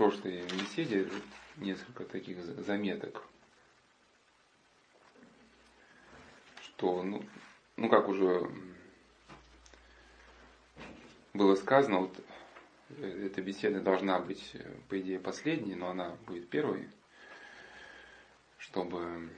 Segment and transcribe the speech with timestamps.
[0.00, 1.06] прошлой беседе
[1.58, 3.22] несколько таких заметок,
[6.62, 7.22] что, ну,
[7.76, 8.50] ну как уже
[11.34, 12.18] было сказано, вот
[12.96, 14.56] э, эта беседа должна быть,
[14.88, 16.88] по идее, последней, но она будет первой,
[18.56, 19.28] чтобы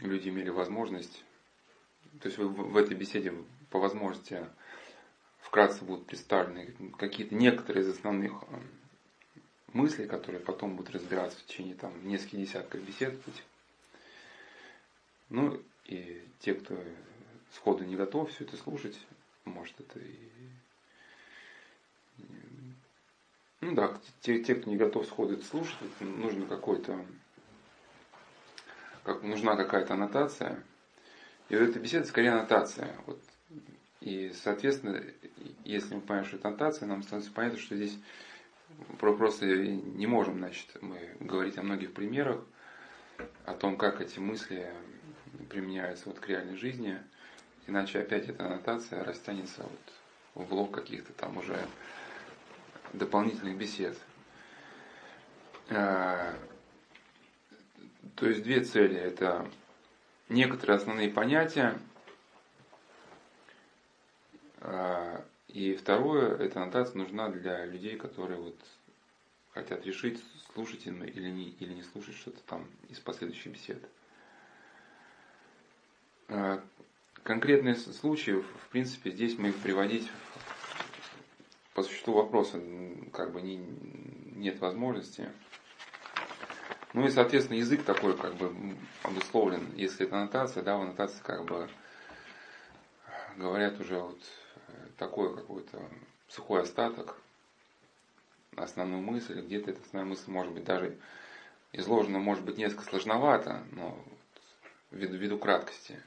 [0.00, 1.24] люди имели возможность,
[2.20, 3.32] то есть в этой беседе
[3.70, 4.48] по возможности
[5.42, 8.42] вкратце будут представлены какие-то некоторые из основных
[9.76, 13.14] мыслей, которые потом будут разбираться в течение там, нескольких десятков бесед.
[15.28, 16.76] Ну и те, кто
[17.52, 18.98] сходу не готов все это слушать,
[19.44, 20.28] может это и...
[23.60, 27.04] Ну да, те, те кто не готов сходу это слушать, нужно какой-то
[29.06, 30.62] как, нужна какая-то аннотация.
[31.48, 32.94] И вот эта беседа скорее аннотация.
[33.06, 33.20] Вот.
[34.00, 35.02] И, соответственно,
[35.64, 37.98] если мы понимаем, что это аннотация, нам становится понятно, что здесь
[38.98, 42.40] просто не можем, значит, мы говорить о многих примерах,
[43.44, 44.72] о том, как эти мысли
[45.48, 46.98] применяются вот к реальной жизни,
[47.66, 51.58] иначе опять эта аннотация растянется вот в блок каких-то там уже
[52.92, 53.96] дополнительных бесед.
[55.70, 56.34] А,
[58.14, 58.96] то есть две цели.
[58.96, 59.48] Это
[60.28, 61.78] некоторые основные понятия.
[65.56, 68.58] И второе, эта аннотация нужна для людей, которые вот
[69.54, 73.82] хотят решить, слушать или не, или не слушать что-то там из последующих бесед.
[76.28, 76.62] А,
[77.22, 80.10] конкретные случаи, в принципе, здесь мы их приводить
[81.72, 82.60] по существу вопроса
[83.14, 85.30] как бы не, нет возможности.
[86.92, 88.54] Ну и, соответственно, язык такой как бы
[89.02, 91.66] обусловлен, если это аннотация, да, в аннотации как бы
[93.38, 94.20] говорят уже вот
[94.96, 95.82] такой какой-то
[96.28, 97.16] сухой остаток,
[98.56, 100.96] основную мысль, где-то эта основная мысль может быть даже
[101.72, 103.98] изложена, может быть, несколько сложновато, но
[104.90, 106.00] ввиду, ввиду краткости.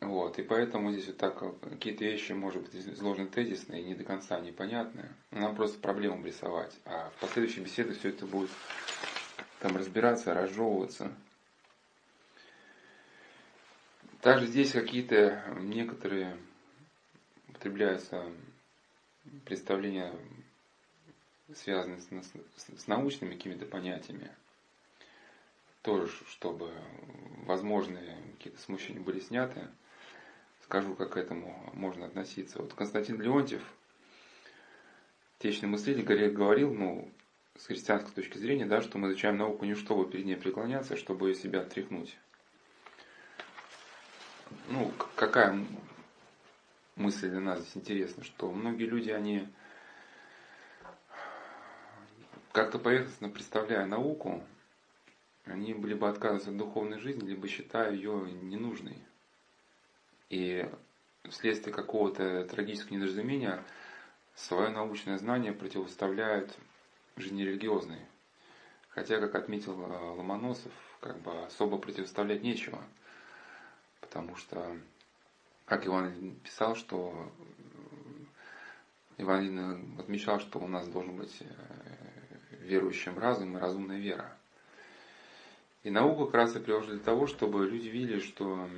[0.00, 4.38] Вот, и поэтому здесь вот так какие-то вещи, может быть, изложены тезисные, не до конца
[4.38, 5.10] непонятные.
[5.30, 6.72] Нам просто проблему рисовать.
[6.84, 8.50] А в последующей беседе все это будет
[9.60, 11.10] там разбираться, разжевываться.
[14.20, 16.36] Также здесь какие-то некоторые
[17.64, 18.22] употребляются
[19.46, 20.12] представления,
[21.54, 24.30] связанные с, с, с научными какими-то понятиями.
[25.80, 26.70] Тоже, чтобы
[27.46, 29.68] возможные какие-то смущения были сняты.
[30.64, 32.60] Скажу, как к этому можно относиться.
[32.60, 33.62] Вот Константин Леонтьев,
[35.38, 37.10] течный мыслитель, говорил, ну,
[37.56, 40.96] с христианской точки зрения, да, что мы изучаем науку не чтобы перед ней преклоняться, а
[40.98, 42.16] чтобы ее себя отряхнуть.
[44.68, 45.64] Ну, какая
[46.96, 49.48] мысль для нас здесь интересна, что многие люди, они
[52.52, 54.42] как-то поверхностно представляя науку,
[55.44, 58.96] они либо отказываются от духовной жизни, либо считая ее ненужной.
[60.30, 60.68] И
[61.28, 63.62] вследствие какого-то трагического недоразумения
[64.34, 66.56] свое научное знание противоставляют
[67.16, 68.00] жизнерелигиозной.
[68.88, 72.82] Хотя, как отметил э, Ломоносов, как бы особо противоставлять нечего.
[74.00, 74.76] Потому что,
[75.64, 77.32] как Иван писал, что
[79.18, 81.46] э, Иван отмечал, что у нас должен быть э,
[82.60, 84.36] верующим разум и разумная вера.
[85.82, 88.68] И науку как раз и приложили для того, чтобы люди видели, что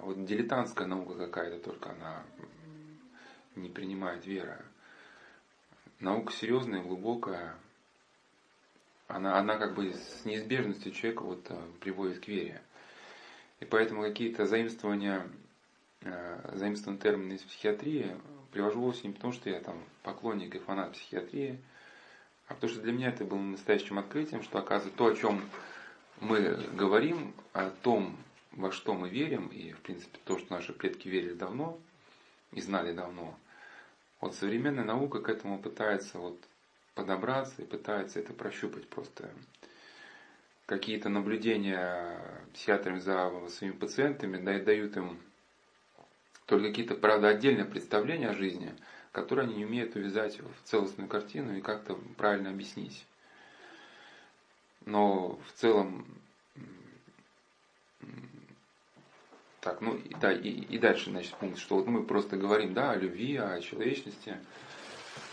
[0.00, 2.22] вот дилетантская наука какая-то только она
[3.54, 4.64] не принимает веры
[6.00, 7.56] наука серьезная, глубокая,
[9.08, 12.62] она, она как бы с неизбежностью человека вот, э, приводит к вере.
[13.60, 15.26] И поэтому какие-то заимствования,
[16.02, 18.14] э, заимствованные термины из психиатрии
[18.52, 21.58] привожу вовсе не потому, что я там поклонник и фанат психиатрии,
[22.48, 25.42] а потому что для меня это было настоящим открытием, что оказывается то, о чем
[26.20, 28.16] мы говорим, о том,
[28.52, 31.78] во что мы верим, и в принципе то, что наши предки верили давно
[32.52, 33.38] и знали давно,
[34.20, 36.38] вот современная наука к этому пытается вот
[36.94, 39.28] подобраться и пытается это прощупать просто.
[40.66, 42.20] Какие-то наблюдения
[42.52, 45.18] психиатрами за своими пациентами дают им
[46.46, 48.74] только какие-то, правда, отдельные представления о жизни,
[49.12, 53.06] которые они не умеют увязать в целостную картину и как-то правильно объяснить.
[54.84, 56.06] Но в целом
[59.66, 62.96] так, ну да, и, и дальше, значит, пункт, что вот мы просто говорим, да, о
[62.96, 64.36] любви, о человечности.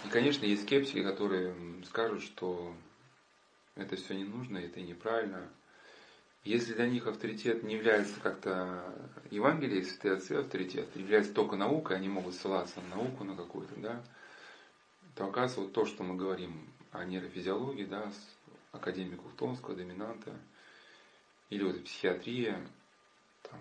[0.06, 1.54] И, конечно, есть скептики, которые
[1.86, 2.74] скажут, что
[3.76, 5.50] это все не нужно, это неправильно.
[6.44, 8.94] Если для них авторитет не является как-то
[9.32, 14.04] Евангелие, святые отцы авторитет, является только наука, они могут ссылаться на науку на какую-то, да,
[15.16, 18.38] то оказывается вот то, что мы говорим о нейрофизиологии, да, с
[18.74, 20.34] академиков Томского, доминанта,
[21.50, 22.60] или вот психиатрия,
[23.44, 23.60] там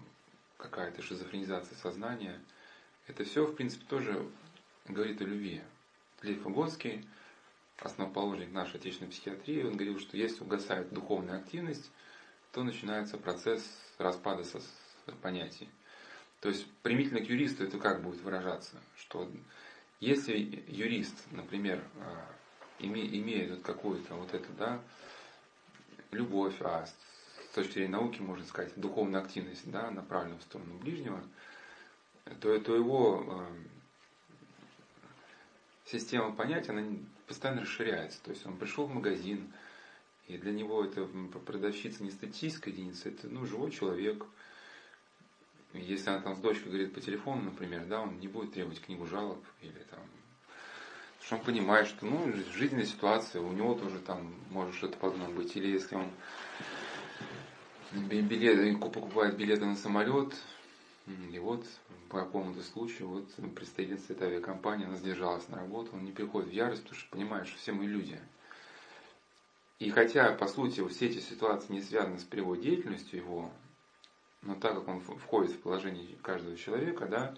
[0.57, 2.41] какая-то шизофренизация сознания,
[3.07, 4.27] это все, в принципе, тоже
[4.89, 5.63] говорит о любви.
[6.23, 7.07] Лев Выгодский,
[7.85, 11.91] основоположник нашей отечественной психиатрии, он говорил, что если угасает духовная активность,
[12.53, 13.63] то начинается процесс
[13.99, 14.61] распада со
[15.23, 15.69] понятий.
[16.41, 18.81] То есть примительно к юристу это как будет выражаться?
[18.97, 19.31] Что
[20.01, 22.35] если юрист, например, а,
[22.81, 24.81] имеет вот какую-то вот эту, да,
[26.11, 31.23] любовь, а с точки зрения науки, можно сказать, духовная активность, да, направленная в сторону ближнего,
[32.41, 33.47] то, то его э,
[35.87, 36.83] система понятий, она
[37.27, 38.23] постоянно расширяется.
[38.23, 39.53] То есть он пришел в магазин,
[40.29, 41.09] и для него это
[41.47, 44.25] продавщица не статистическая единица, это ну, живой человек.
[45.73, 49.07] Если она там с дочкой говорит по телефону, например, да, он не будет требовать книгу
[49.07, 50.01] жалоб или там
[51.25, 55.55] что он понимает, что ну, жизненная ситуация, у него тоже там может что-то подобное быть.
[55.57, 56.11] Или если он
[57.93, 60.35] билет, покупает билеты на самолет,
[61.07, 61.65] и вот
[62.13, 66.53] по какому-то случаю вот представительница этой авиакомпании, она сдержалась на работу, он не приходит в
[66.53, 68.21] ярость, потому что понимает, что все мы люди.
[69.79, 73.51] И хотя, по сути, все эти ситуации не связаны с прямой деятельностью его,
[74.43, 77.35] но так как он входит в положение каждого человека, да,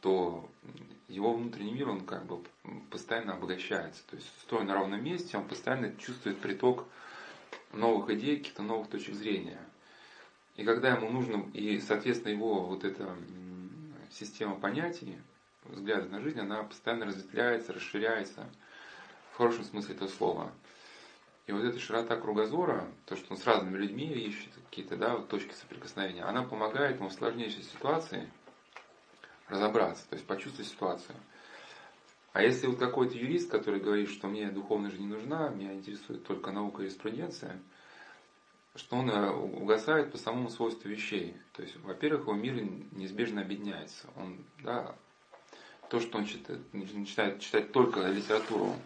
[0.00, 0.50] то
[1.06, 2.42] его внутренний мир, он как бы
[2.90, 4.02] постоянно обогащается.
[4.10, 6.84] То есть, стоя на ровном месте, он постоянно чувствует приток
[7.72, 9.60] новых идей, каких-то новых точек зрения.
[10.56, 13.14] И когда ему нужно, и, соответственно, его вот эта
[14.10, 15.18] система понятий,
[15.64, 18.48] взгляда на жизнь, она постоянно разветвляется, расширяется,
[19.32, 20.52] в хорошем смысле этого слова.
[21.46, 25.28] И вот эта широта кругозора, то, что он с разными людьми ищет какие-то да, вот
[25.28, 28.30] точки соприкосновения, она помогает ему в сложнейшей ситуации
[29.48, 31.16] разобраться, то есть почувствовать ситуацию.
[32.32, 36.24] А если вот какой-то юрист, который говорит, что мне духовная жизнь не нужна, меня интересует
[36.24, 37.58] только наука и юриспруденция,
[38.78, 41.36] что он э, угасает по самому свойству вещей.
[41.52, 42.54] То есть, во-первых, его мир
[42.92, 44.06] неизбежно объединяется.
[44.16, 44.94] Он, да,
[45.90, 48.76] то, что он читает, начинает читать только литературу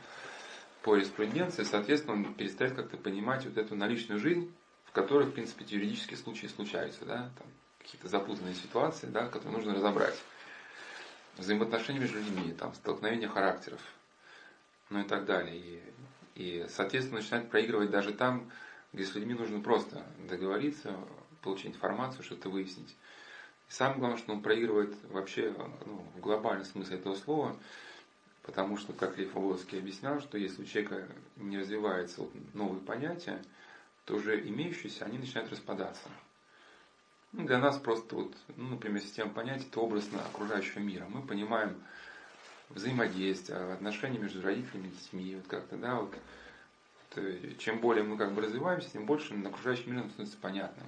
[0.83, 4.53] по юриспруденции, соответственно, он перестает как-то понимать вот эту наличную жизнь,
[4.85, 7.47] в которой, в принципе, юридические случаи случаются, да, там
[7.79, 10.19] какие-то запутанные ситуации, да, которые нужно разобрать
[11.37, 13.81] взаимоотношения между людьми, там, столкновения характеров,
[14.91, 15.57] ну и так далее.
[15.57, 15.83] И,
[16.35, 18.51] и, соответственно, начинает проигрывать даже там,
[18.93, 20.97] где с людьми нужно просто договориться,
[21.43, 22.97] получить информацию, что-то выяснить.
[23.69, 25.55] И самое главное, что он проигрывает вообще
[25.87, 27.57] ну, в глобальном смысле этого слова,
[28.43, 33.43] потому что, как Лев Волоцкий объяснял, что если у человека не развивается вот новые понятия,
[34.05, 36.09] то уже имеющиеся, они начинают распадаться.
[37.33, 41.07] Ну, для нас просто, вот, ну, например, система понятий– это образ окружающего мира.
[41.09, 41.83] Мы понимаем
[42.69, 46.15] взаимодействие, отношения между родителями и детьми, вот как-то, да, вот,
[47.59, 50.87] чем более мы как бы развиваемся, тем больше окружающий мир нам становится понятным.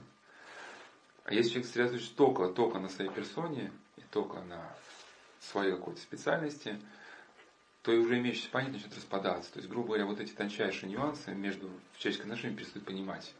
[1.24, 4.74] А если человек сосредоточится только, только на своей персоне и только на
[5.40, 6.80] своей какой-то специальности,
[7.82, 9.52] то и уже имеющиеся понятия начнет распадаться.
[9.52, 13.34] То есть, грубо говоря, вот эти тончайшие нюансы между человеческими отношениями перестают понимать.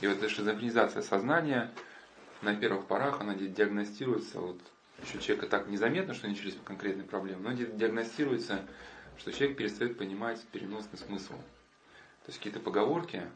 [0.00, 1.72] И вот эта шизофренизация сознания–
[2.42, 4.60] на первых порах она диагностируется, вот
[5.02, 8.64] еще человека так незаметно, что начались конкретные проблемы, но диагностируется,
[9.18, 11.34] что человек перестает понимать переносный смысл.
[12.28, 13.28] Есть какие-то поговорки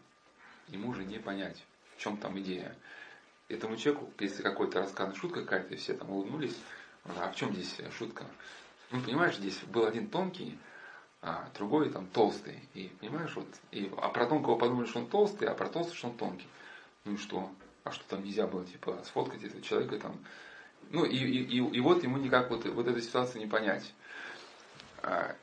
[0.68, 1.64] ему уже не понять,
[1.96, 2.76] в чем там идея.
[3.48, 6.56] Этому человеку, если какой-то рассказ, шутка какая-то, все там улыбнулись,
[7.04, 8.24] а в чем здесь шутка?
[8.92, 10.56] Ну, понимаешь, здесь был один тонкий,
[11.20, 12.68] а другой там толстый.
[12.74, 16.08] И понимаешь, вот, и, а про тонкого подумали, что он толстый, а про толстый, что
[16.08, 16.46] он тонкий.
[17.04, 17.50] Ну и что?
[17.84, 20.16] а что там нельзя было, типа, сфоткать этого человека там.
[20.90, 23.92] Ну, и, и, и, и вот ему никак вот, вот эта ситуация не понять.
[25.02, 25.34] А,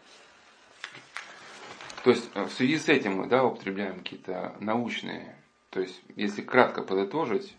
[2.10, 5.36] то есть в связи с этим мы да, употребляем какие-то научные,
[5.70, 7.56] то есть если кратко подытожить,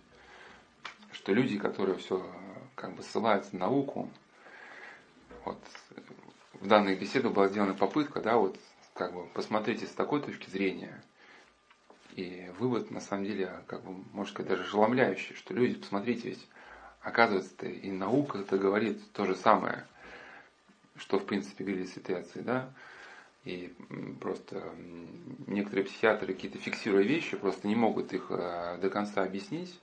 [1.12, 2.28] что люди, которые все
[2.74, 4.10] как бы ссылаются на науку,
[5.44, 5.56] вот
[6.54, 8.58] в данной беседе была сделана попытка, да, вот
[8.94, 11.00] как бы посмотрите с такой точки зрения,
[12.16, 16.48] и вывод, на самом деле, как бы, может сказать, даже ошеломляющий, что люди, посмотрите, ведь
[17.02, 19.86] оказывается, и наука это говорит то же самое,
[20.96, 22.72] что, в принципе, говорили святые отцы, да,
[23.44, 23.74] и
[24.20, 24.62] просто
[25.46, 29.80] некоторые психиатры какие-то фиксируя вещи, просто не могут их э, до конца объяснить,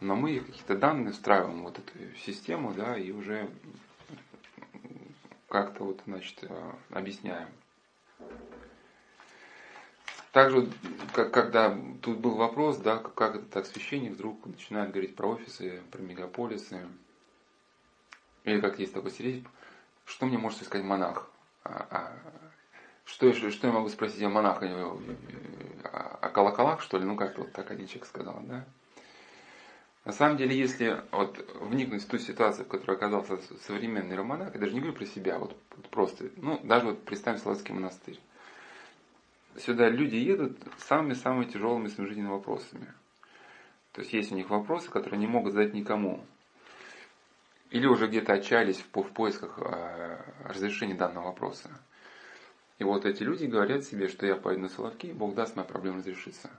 [0.00, 1.92] но мы какие-то данные встраиваем вот эту
[2.24, 3.48] систему, да, и уже
[5.48, 7.48] как-то вот, значит, э, объясняем.
[10.30, 10.68] также,
[11.14, 15.82] как, когда тут был вопрос, да, как этот так священник вдруг начинает говорить про офисы,
[15.90, 16.86] про мегаполисы,
[18.44, 19.48] или как есть такой стереотип,
[20.04, 21.28] что мне может сказать монах?
[21.64, 22.47] А, а,
[23.08, 24.66] что, что я могу спросить о монахе?
[24.66, 25.00] О,
[26.20, 27.04] о колоколах, что ли?
[27.04, 28.64] Ну, как вот так один человек сказал, да?
[30.04, 34.60] На самом деле, если вот вникнуть в ту ситуацию, в которой оказался современный романах, я
[34.60, 35.56] даже не говорю про себя, вот,
[35.90, 38.20] просто, ну, даже вот представим Славянский монастырь.
[39.56, 42.92] Сюда люди едут самыми-самыми тяжелыми своими жизненными вопросами.
[43.92, 46.24] То есть есть у них вопросы, которые не могут задать никому.
[47.70, 51.68] Или уже где-то отчаялись в, в поисках э, разрешения данного вопроса.
[52.78, 55.98] И вот эти люди говорят себе, что я пойду на Соловки, Бог даст, моя проблема
[55.98, 56.50] разрешится.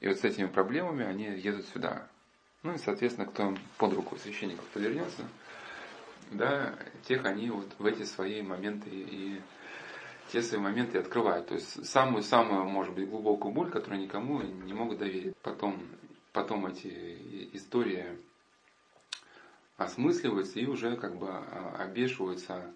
[0.00, 2.08] И вот с этими проблемами они едут сюда.
[2.62, 5.22] Ну и, соответственно, кто под руку священников повернется,
[6.30, 9.40] да, тех они вот в эти свои моменты и
[10.32, 11.46] те свои моменты открывают.
[11.46, 15.36] То есть самую-самую, может быть, глубокую боль, которую никому не могут доверить.
[15.42, 15.80] Потом,
[16.32, 18.04] потом эти истории
[19.76, 22.72] осмысливаются и уже как бы а, обешиваются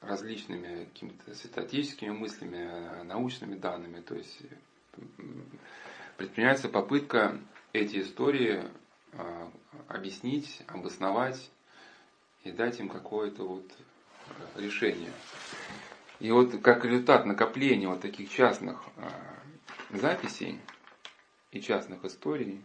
[0.00, 4.00] различными какими-то святотеческими мыслями, научными данными.
[4.00, 4.42] То есть
[6.16, 7.40] предпринимается попытка
[7.72, 8.62] эти истории
[9.12, 9.50] а,
[9.88, 11.50] объяснить, обосновать
[12.44, 13.70] и дать им какое-то вот
[14.56, 15.12] решение.
[16.20, 18.84] И вот как результат накопления вот таких частных
[19.90, 20.60] записей
[21.50, 22.64] и частных историй,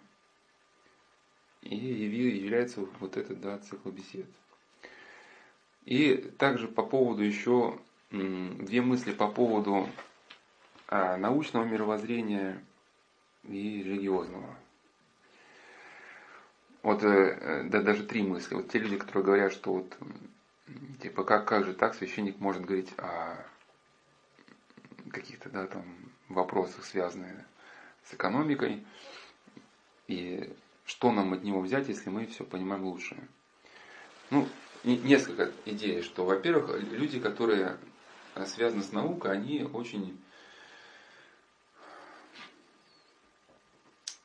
[1.62, 4.28] и является вот этот да, цикл бесед.
[5.90, 7.80] И также по поводу еще
[8.12, 9.90] две мысли по поводу
[10.88, 12.64] а, научного мировоззрения
[13.44, 14.56] и религиозного.
[16.84, 18.54] Вот э, да, даже три мысли.
[18.54, 19.98] Вот те люди, которые говорят, что вот
[21.02, 23.44] типа как, как же так священник может говорить о
[25.10, 25.84] каких-то да, там
[26.28, 27.36] вопросах, связанных
[28.04, 28.86] с экономикой,
[30.06, 30.54] и
[30.86, 33.18] что нам от него взять, если мы все понимаем лучше.
[34.30, 34.48] Ну,
[34.84, 37.78] несколько идей, что, во-первых, люди, которые
[38.46, 40.20] связаны с наукой, они очень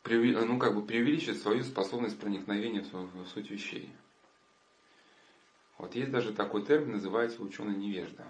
[0.06, 3.90] ну, как бы преувеличивают свою способность проникновения в, суть вещей.
[5.78, 8.26] Вот есть даже такой термин, называется ученый невежда.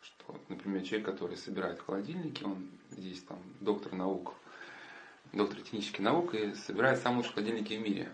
[0.00, 4.34] Что, например, человек, который собирает холодильники, он здесь там доктор наук,
[5.32, 8.12] доктор технических наук и собирает самые лучшие холодильники в мире.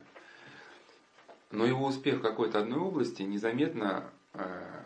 [1.50, 4.82] Но его успех в какой-то одной области незаметно, э,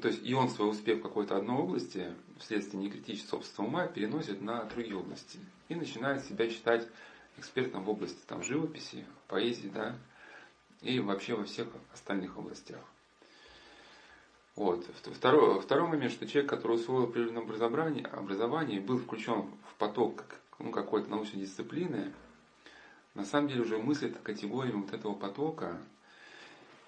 [0.00, 4.40] то есть и он свой успех в какой-то одной области вследствие некритичности собственного ума переносит
[4.40, 6.86] на другие области и начинает себя считать
[7.36, 9.96] экспертом в области там, живописи, поэзии, да,
[10.82, 12.80] и вообще во всех остальных областях.
[14.58, 14.84] Вот.
[15.04, 20.24] Второй, второй момент, что человек, который усвоил определенное образование, образование был включен в поток
[20.58, 22.12] ну, какой-то научной дисциплины,
[23.14, 25.78] на самом деле уже мыслит категориями вот этого потока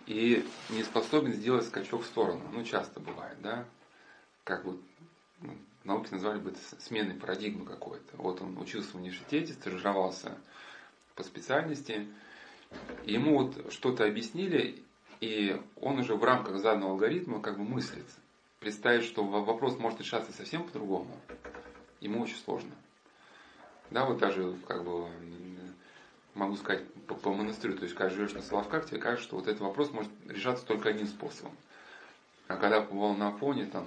[0.07, 2.43] и не способен сделать скачок в сторону.
[2.53, 3.65] Ну, часто бывает, да?
[4.45, 4.81] Как вот
[5.41, 8.17] ну, науки назвали бы это сменой парадигмы какой-то.
[8.17, 10.37] Вот он учился в университете, стажировался
[11.15, 12.07] по специальности,
[13.05, 14.83] и ему вот что-то объяснили,
[15.21, 18.07] и он уже в рамках заданного алгоритма как бы мыслит.
[18.61, 21.19] Представить, что вопрос может решаться совсем по-другому,
[22.01, 22.73] ему очень сложно.
[23.91, 25.09] Да, вот даже как бы
[26.35, 29.49] могу сказать по, по монастырю, то есть когда живешь на Соловках, тебе кажется, что вот
[29.49, 31.57] этот вопрос может решаться только одним способом.
[32.49, 33.87] А когда побывал на фоне, там,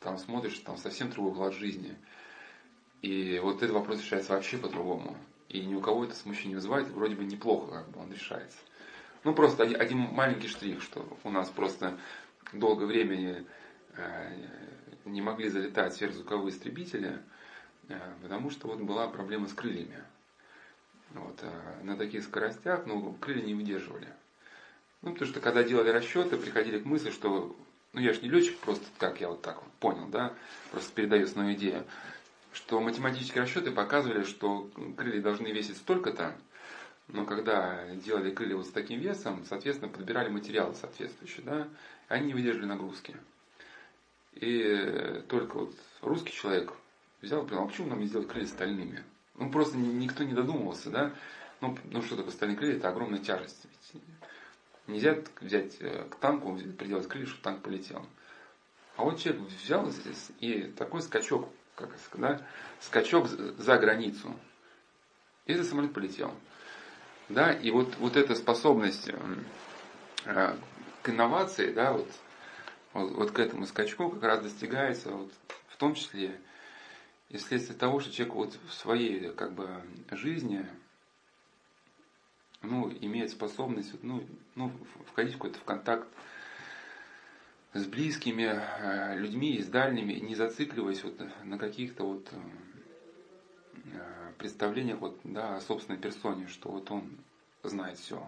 [0.00, 1.96] там смотришь, там совсем другой уклад жизни.
[3.02, 5.16] И вот этот вопрос решается вообще по-другому.
[5.48, 8.58] И ни у кого это смущение не вызывает, вроде бы неплохо как бы он решается.
[9.24, 11.98] Ну, просто один, один маленький штрих, что у нас просто
[12.52, 13.44] долгое время
[13.96, 14.46] э,
[15.04, 17.20] не могли залетать сверхзвуковые истребители,
[17.88, 20.04] э, потому что вот была проблема с крыльями.
[21.20, 24.08] Вот, э, на таких скоростях, ну, крылья не выдерживали.
[25.02, 27.56] Ну, потому что когда делали расчеты, приходили к мысли, что,
[27.92, 30.34] ну, я же не летчик, просто как я вот так вот понял, да,
[30.70, 31.84] просто передаю основную идею,
[32.52, 36.34] что математические расчеты показывали, что крылья должны весить столько-то,
[37.08, 41.68] но когда делали крылья вот с таким весом, соответственно, подбирали материалы соответствующие, да,
[42.08, 43.16] они не выдерживали нагрузки.
[44.34, 46.72] И только вот русский человек
[47.22, 49.04] взял понял, а почему нам не сделать крылья стальными?
[49.38, 51.12] Ну, просто никто не додумывался, да?
[51.60, 52.76] Ну, ну что такое стальные крылья?
[52.76, 53.64] Это огромная тяжесть.
[53.64, 54.02] Ведь
[54.86, 58.06] нельзя взять э, к танку, приделать крылья, чтобы танк полетел.
[58.96, 62.40] А вот человек взял здесь и такой скачок, как да,
[62.80, 64.34] скачок за границу.
[65.44, 66.32] И этот самолет полетел.
[67.28, 69.10] Да, и вот, вот эта способность
[70.24, 70.56] э,
[71.02, 72.08] к инновации, да, вот,
[72.92, 75.32] вот, вот к этому скачку как раз достигается вот,
[75.68, 76.40] в том числе
[77.28, 79.68] и вследствие того, что человек вот в своей как бы
[80.10, 80.66] жизни
[82.62, 84.72] ну, имеет способность ну, ну,
[85.06, 86.08] входить в какой-то в контакт
[87.74, 92.32] с близкими э, людьми с дальними, не зацикливаясь вот на каких-то вот
[93.92, 97.18] э, представлениях вот, да, о собственной персоне, что вот он
[97.62, 98.26] знает все.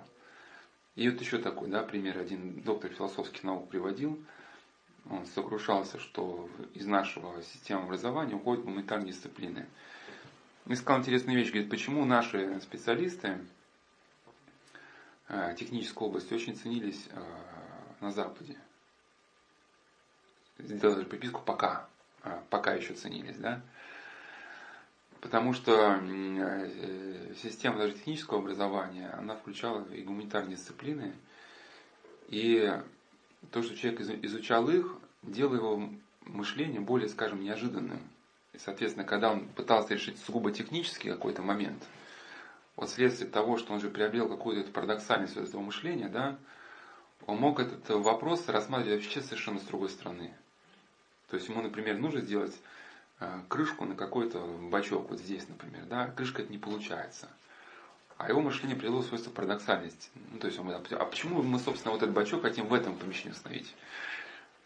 [0.96, 4.22] И вот еще такой, да, пример один доктор философских наук приводил.
[5.10, 9.66] Он сокрушался, что из нашего системы образования уходят гуманитарные дисциплины.
[10.66, 13.38] И сказал интересную вещь, говорит, почему наши специалисты
[15.28, 17.08] э, технической области очень ценились
[18.00, 18.58] на Западе
[20.58, 21.88] сделали приписку пока,
[22.22, 23.60] а, пока еще ценились, да,
[25.20, 31.14] потому что э, система даже технического образования, она включала и гуманитарные дисциплины,
[32.28, 32.80] и
[33.50, 35.90] то, что человек изучал их, делало его
[36.24, 38.00] мышление более, скажем, неожиданным.
[38.52, 41.82] И, соответственно, когда он пытался решить сугубо технический какой-то момент,
[42.76, 46.38] вот вследствие того, что он же приобрел какую-то парадоксальность этого мышления, да,
[47.26, 50.32] он мог этот вопрос рассматривать вообще совершенно с другой стороны.
[51.28, 52.56] То есть ему, например, нужно сделать
[53.20, 54.40] э, крышку на какой-то
[54.70, 57.28] бачок, вот здесь, например, да, крышка это не получается.
[58.18, 60.10] А его мышление привело свойство парадоксальности.
[60.32, 63.72] Ну, то есть а почему мы, собственно, вот этот бачок хотим в этом помещении установить?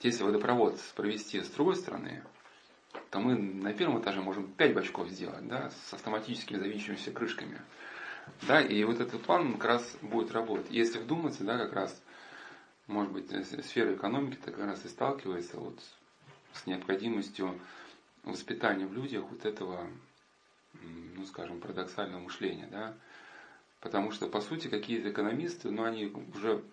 [0.01, 2.25] Если водопровод провести с другой стороны,
[3.11, 7.61] то мы на первом этаже можем 5 бачков сделать, да, с автоматическими завинчивающимися крышками.
[8.43, 10.71] Да, и вот этот план как раз будет работать.
[10.71, 12.03] Если вдуматься, да, как раз,
[12.87, 13.31] может быть,
[13.67, 15.79] сфера экономики-то как раз и сталкивается вот
[16.55, 17.61] с необходимостью
[18.25, 19.87] воспитания в людях вот этого,
[20.83, 22.95] ну скажем, парадоксального мышления, да,
[23.83, 26.65] потому что, по сути, какие-то экономисты, ну, они уже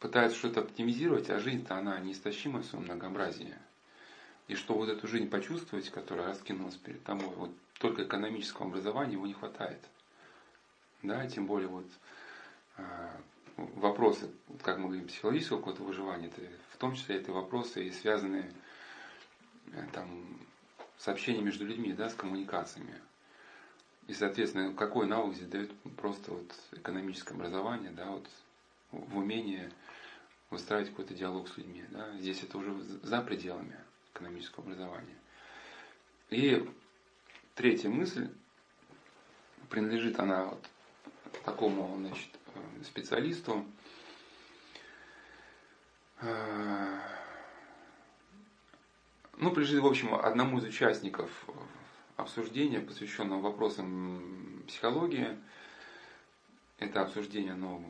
[0.00, 3.54] пытаются что-то оптимизировать, а жизнь-то она неистощима в своем многообразии.
[4.48, 9.26] И что вот эту жизнь почувствовать, которая раскинулась перед тобой, вот только экономического образования его
[9.26, 9.80] не хватает.
[11.02, 11.86] Да, тем более вот
[12.78, 13.14] а,
[13.56, 14.30] вопросы,
[14.62, 16.40] как мы говорим, психологического какого-то выживания, это,
[16.72, 18.50] в том числе это вопросы и связанные
[19.72, 20.08] э, там,
[20.98, 22.94] с общением между людьми, да, с коммуникациями.
[24.06, 28.28] И, соответственно, какой навык здесь дает просто вот экономическое образование, да, вот
[28.92, 29.70] в умении
[30.50, 31.84] выстраивать какой-то диалог с людьми.
[31.90, 32.16] Да?
[32.18, 33.76] Здесь это уже за пределами
[34.12, 35.16] экономического образования.
[36.30, 36.68] И
[37.54, 38.28] третья мысль,
[39.70, 40.64] принадлежит она вот
[41.44, 42.28] такому значит,
[42.84, 43.64] специалисту.
[46.20, 46.98] Э,
[49.36, 51.30] ну, пришли, в общем, одному из участников
[52.16, 55.36] обсуждения, посвященного вопросам психологии.
[56.78, 57.82] Это обсуждение, оно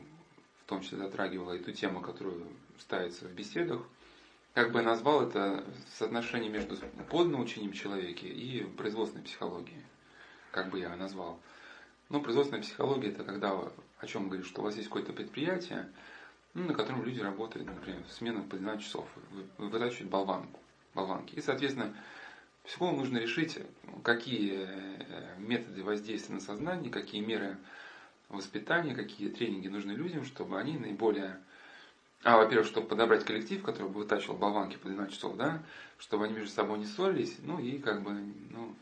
[0.63, 2.47] в том числе затрагивало и ту тему, которую
[2.79, 3.81] ставится в беседах.
[4.53, 5.65] Как бы я назвал это
[5.97, 6.77] соотношение между
[7.09, 9.83] поднаучением человека и производственной психологией.
[10.51, 11.39] Как бы я назвал.
[12.09, 13.51] Ну, производственная психология это когда
[13.99, 15.89] о чем говорит, что у вас есть какое-то предприятие,
[16.53, 19.05] ну, на котором люди работают, например, в смену по 12 часов,
[19.57, 20.59] вытачивают болванку,
[20.93, 21.35] болванки.
[21.35, 21.95] И, соответственно,
[22.65, 23.59] психологу нужно решить,
[24.03, 27.57] какие э, методы воздействия на сознание, какие меры
[28.29, 31.39] воспитания, какие тренинги нужны людям, чтобы они наиболее...
[32.23, 35.61] А, во-первых, чтобы подобрать коллектив, который бы вытачивал болванки по 12 часов, да,
[35.99, 38.11] чтобы они между собой не ссорились, ну и как бы,
[38.49, 38.75] ну,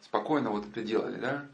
[0.00, 1.46] спокойно вот это делали, да.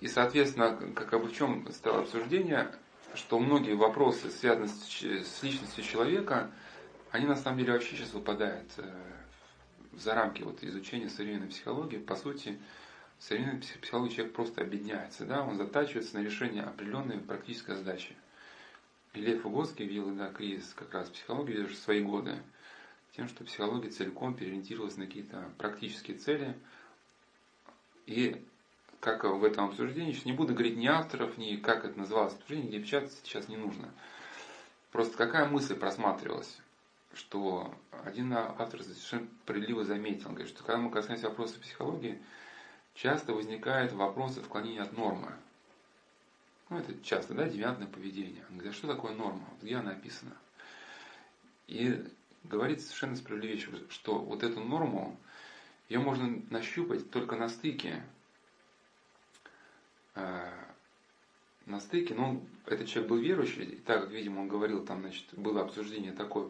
[0.00, 2.70] И, соответственно, как бы в чем стало обсуждение,
[3.14, 6.50] что многие вопросы, связанные с личностью человека,
[7.10, 8.92] они на самом деле вообще сейчас выпадают э,
[9.98, 11.98] за рамки вот изучения современной психологии.
[11.98, 12.58] По сути,
[13.18, 18.16] в современной психологии человек просто объединяется, да, он затачивается на решение определенной практической задачи.
[19.14, 22.36] И Лев Угодский видел да, кризис как раз психологии даже в свои годы,
[23.16, 26.56] тем, что психология целиком переориентировалась на какие-то практические цели,
[28.06, 28.44] и
[29.00, 32.68] как в этом обсуждении, сейчас не буду говорить ни авторов, ни как это называлось обсуждение,
[32.68, 33.90] где печататься сейчас не нужно.
[34.90, 36.58] Просто какая мысль просматривалась,
[37.14, 37.74] что
[38.04, 42.20] один автор совершенно справедливо заметил, говорит, что когда мы касаемся вопроса психологии,
[42.94, 45.32] часто возникают вопросы отклонения от нормы.
[46.70, 48.44] Ну, это часто, да, девиантное поведение.
[48.50, 49.46] Он говорит, а что такое норма?
[49.62, 50.36] Где она описана?
[51.66, 52.04] И
[52.44, 55.18] говорит совершенно справедливая вещь, что вот эту норму,
[55.88, 58.02] ее можно нащупать только на стыке
[60.14, 60.50] Э,
[61.66, 65.00] на стыке, но он, этот человек был верующий, и так как, видимо, он говорил, там,
[65.00, 66.46] значит, было обсуждение такое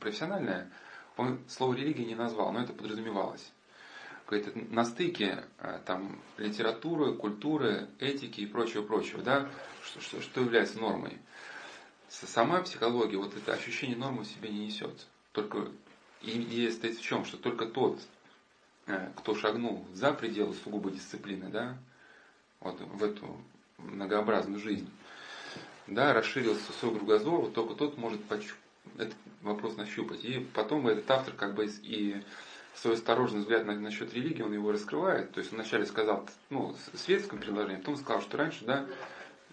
[0.00, 0.70] профессиональное,
[1.16, 3.52] он слово религия не назвал, но это подразумевалось.
[4.26, 9.50] Говорит, на стыке э, там, литературы, культуры, этики и прочего-прочего, да,
[9.84, 11.18] что, что, что является нормой.
[12.08, 15.06] сама психология вот это ощущение нормы в себе не несет.
[15.32, 15.68] Только
[16.22, 17.24] идея стоит в чем?
[17.24, 18.00] Что только тот,
[18.86, 21.76] э, кто шагнул за пределы сугубо дисциплины, да,
[22.60, 23.36] вот в эту
[23.78, 24.90] многообразную жизнь,
[25.86, 28.54] да, расширился свой кругозор, вот только тот может почу-
[28.98, 30.24] этот вопрос нащупать.
[30.24, 32.22] И потом этот автор как бы и
[32.74, 35.32] свой осторожный взгляд на, насчет религии, он его раскрывает.
[35.32, 38.86] То есть вначале сказал, ну, в светском предложении, потом сказал, что раньше, да,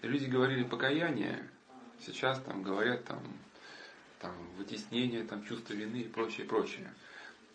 [0.02, 1.48] люди говорили покаяние,
[2.00, 3.22] сейчас там говорят там,
[4.20, 6.92] там вытеснение, там чувство вины и прочее, прочее.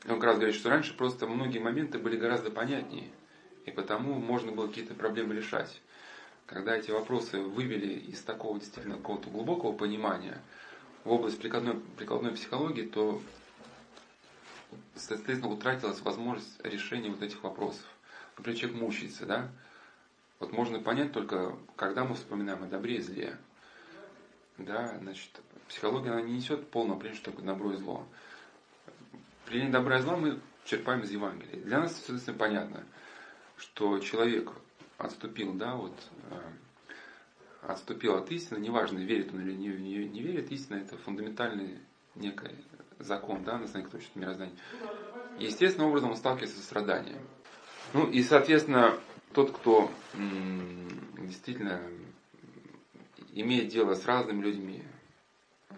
[0.05, 3.09] И он как раз говорит, что раньше просто многие моменты были гораздо понятнее,
[3.65, 5.81] и потому можно было какие-то проблемы решать.
[6.45, 10.41] Когда эти вопросы вывели из такого действительно какого-то глубокого понимания
[11.03, 13.21] в область прикладной, прикладной психологии, то
[14.95, 17.85] соответственно, утратилась возможность решения вот этих вопросов.
[18.37, 19.51] Например, человек мучается, да?
[20.39, 23.37] Вот можно понять только, когда мы вспоминаем о добре и зле.
[24.57, 25.29] Да, значит,
[25.67, 28.05] психология она не несет полного определения, что такое добро и зло.
[29.43, 31.63] Определение добра и зла мы черпаем из Евангелия.
[31.63, 32.83] Для нас, соответственно, понятно,
[33.57, 34.51] что человек
[34.97, 35.93] отступил, да, вот,
[36.29, 36.41] э,
[37.67, 41.79] отступил от истины, неважно, верит он или не, не, не верит, истина это фундаментальный
[42.15, 42.55] некий
[42.99, 44.55] закон, да, на основании которого считает мироздание.
[45.37, 47.19] естественным образом он сталкивается со страданием.
[47.93, 48.97] Ну и, соответственно,
[49.33, 50.87] тот, кто м-
[51.27, 51.81] действительно
[53.33, 54.83] имеет дело с разными людьми,
[55.69, 55.73] э,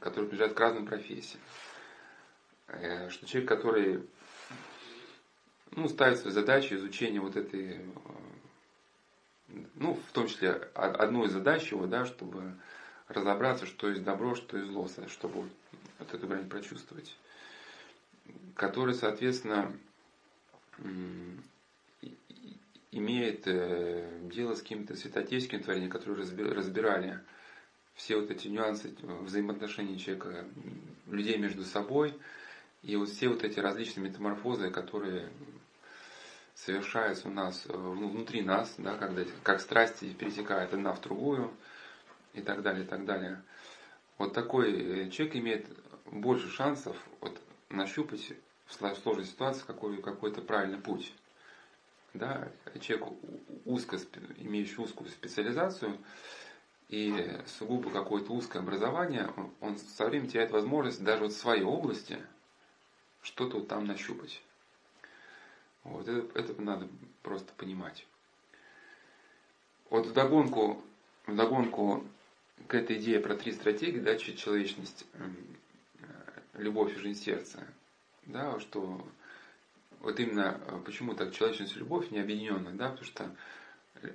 [0.00, 1.40] которые принадлежат к разным профессиям,
[2.68, 4.02] э, что человек, который
[5.72, 7.80] ну, ставит свою задачу изучения вот этой,
[9.74, 12.54] ну, в том числе одну из задач его, да, чтобы
[13.08, 15.48] разобраться, что есть добро, что есть зло, чтобы
[15.98, 17.16] вот эту грань прочувствовать.
[18.54, 19.72] Который, соответственно,
[22.90, 27.20] имеет э, дело с какими-то святотеческими творениями, которые разбирали
[27.94, 30.44] все вот эти нюансы взаимоотношений человека,
[31.06, 32.14] людей между собой,
[32.82, 35.30] и вот все вот эти различные метаморфозы, которые
[36.68, 41.50] совершаются у нас э, внутри нас, да, когда как страсти перетекают одна в другую
[42.34, 43.42] и так далее, и так далее.
[44.18, 45.66] Вот такой э, человек имеет
[46.04, 48.34] больше шансов вот, нащупать
[48.66, 51.14] в сложной ситуации какой, какой-то правильный путь.
[52.12, 52.48] Да,
[52.80, 53.08] человек
[53.64, 53.98] узко,
[54.36, 55.96] имеющий узкую специализацию
[56.90, 61.62] и сугубо какое-то узкое образование, он, он со временем теряет возможность даже вот в своей
[61.62, 62.18] области
[63.22, 64.42] что-то вот там нащупать.
[65.84, 66.88] Вот это, это надо
[67.22, 68.06] просто понимать.
[69.90, 70.82] Вот вдогонку,
[71.26, 72.04] вдогонку
[72.66, 75.36] к этой идее про три стратегии, да, человечность, эм,
[76.00, 77.66] э, любовь и жизнь сердца,
[78.26, 79.06] да, что
[80.00, 83.34] вот именно э, почему так человечность и любовь не объединены, да, потому что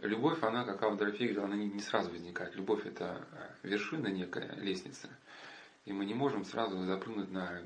[0.02, 2.56] любовь, она, как автор говорил, она не, не сразу возникает.
[2.56, 5.10] Любовь это э, вершина некая, лестница.
[5.86, 7.62] И мы не можем сразу запрыгнуть на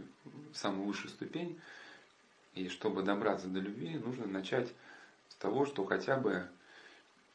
[0.54, 1.60] самую высшую ступень.
[2.58, 4.74] И чтобы добраться до любви, нужно начать
[5.30, 6.48] с того, что хотя бы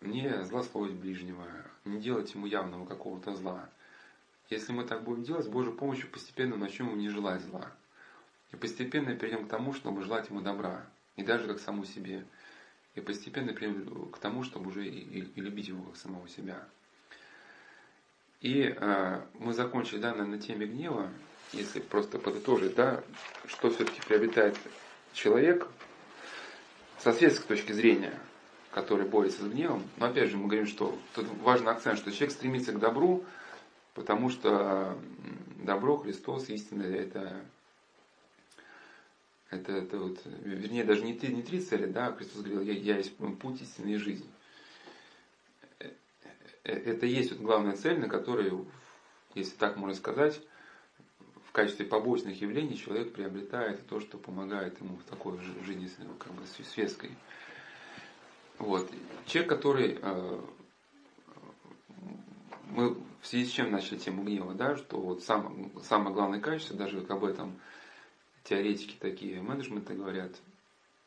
[0.01, 1.47] не злословить ближнего,
[1.85, 3.71] не делать ему явного какого-то зла.
[4.51, 7.71] Если мы так будем делать, с Божьей помощью постепенно начнем ему не желать зла.
[8.51, 12.27] И постепенно перейдем к тому, чтобы желать ему добра, и даже как саму себе.
[12.97, 16.67] И постепенно перейдем к тому, чтобы уже и, и, и любить его как самого себя.
[18.41, 21.09] И э, мы закончили да, на, теме гнева,
[21.53, 23.05] если просто подытожить, да,
[23.47, 24.59] что все-таки приобретает
[25.12, 25.68] человек
[26.98, 28.18] со светской точки зрения–
[28.72, 29.87] который борется с гневом.
[29.98, 33.25] Но опять же, мы говорим, что тут важный акцент, что человек стремится к добру,
[33.94, 34.98] потому что
[35.62, 37.44] добро, Христос, истина, это,
[39.51, 42.96] это, это вот, вернее, даже не, три, не три цели, да, Христос говорил, я, я
[42.96, 44.29] есть путь, истины и жизнь.
[45.79, 45.90] Э,
[46.64, 48.53] э, это есть вот главная цель, на которой,
[49.35, 50.40] если так можно сказать,
[51.53, 55.87] в качестве побочных явлений человек приобретает то, что помогает ему в такой жизни
[56.19, 57.11] как бы светской.
[58.59, 58.91] Вот.
[59.27, 60.41] Человек, который э,
[62.71, 66.75] мы в связи с чем начали тему гнева, да, что вот сам, самое главное качество,
[66.75, 67.61] даже как об этом
[68.45, 70.33] теоретики такие менеджменты говорят,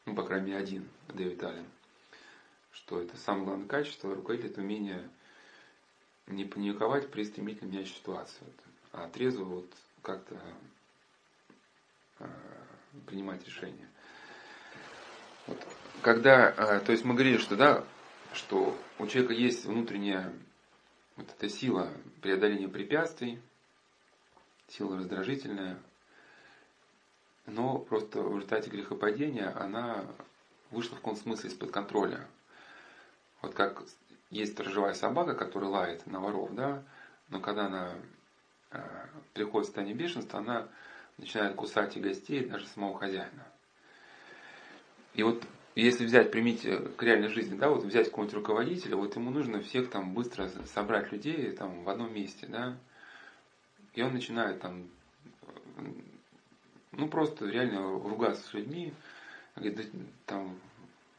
[0.06, 1.66] ну, по крайней мере, один, Дэвид Аллен,
[2.72, 5.10] что это самое главное качество руководителя, умение
[6.28, 8.46] не паниковать при стремительно меняющей ситуации,
[8.92, 9.74] а трезво вот
[10.06, 10.40] как-то
[12.20, 12.28] э,
[13.08, 13.90] принимать решения.
[15.48, 15.58] Вот
[16.02, 17.84] когда, э, то есть мы говорили, что да,
[18.34, 20.32] что у человека есть внутренняя
[21.16, 21.90] вот эта сила
[22.22, 23.42] преодоления препятствий,
[24.68, 25.80] сила раздражительная,
[27.48, 30.06] но просто в результате грехопадения она
[30.72, 32.28] вышла в каком смысле из-под контроля.
[33.42, 33.84] Вот как
[34.30, 36.84] есть сторожевая собака, которая лает на воров, да,
[37.30, 37.96] но когда она
[39.34, 40.68] приходит в состояние бешенства, она
[41.18, 43.46] начинает кусать и гостей, и даже самого хозяина.
[45.14, 45.44] И вот
[45.76, 49.90] если взять, примите к реальной жизни, да, вот взять какого-нибудь руководителя, вот ему нужно всех
[49.90, 52.78] там быстро собрать людей там в одном месте, да,
[53.94, 54.88] и он начинает там,
[56.92, 58.94] ну просто реально ругаться с людьми,
[59.56, 60.60] говорит, да, там,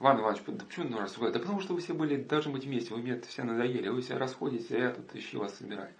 [0.01, 1.33] Иван Иванович, да почему ну раз ругать?
[1.33, 4.17] Да потому что вы все были, должны быть вместе, вы мне все надоели, вы все
[4.17, 5.93] расходитесь, а я тут ищу вас собираю.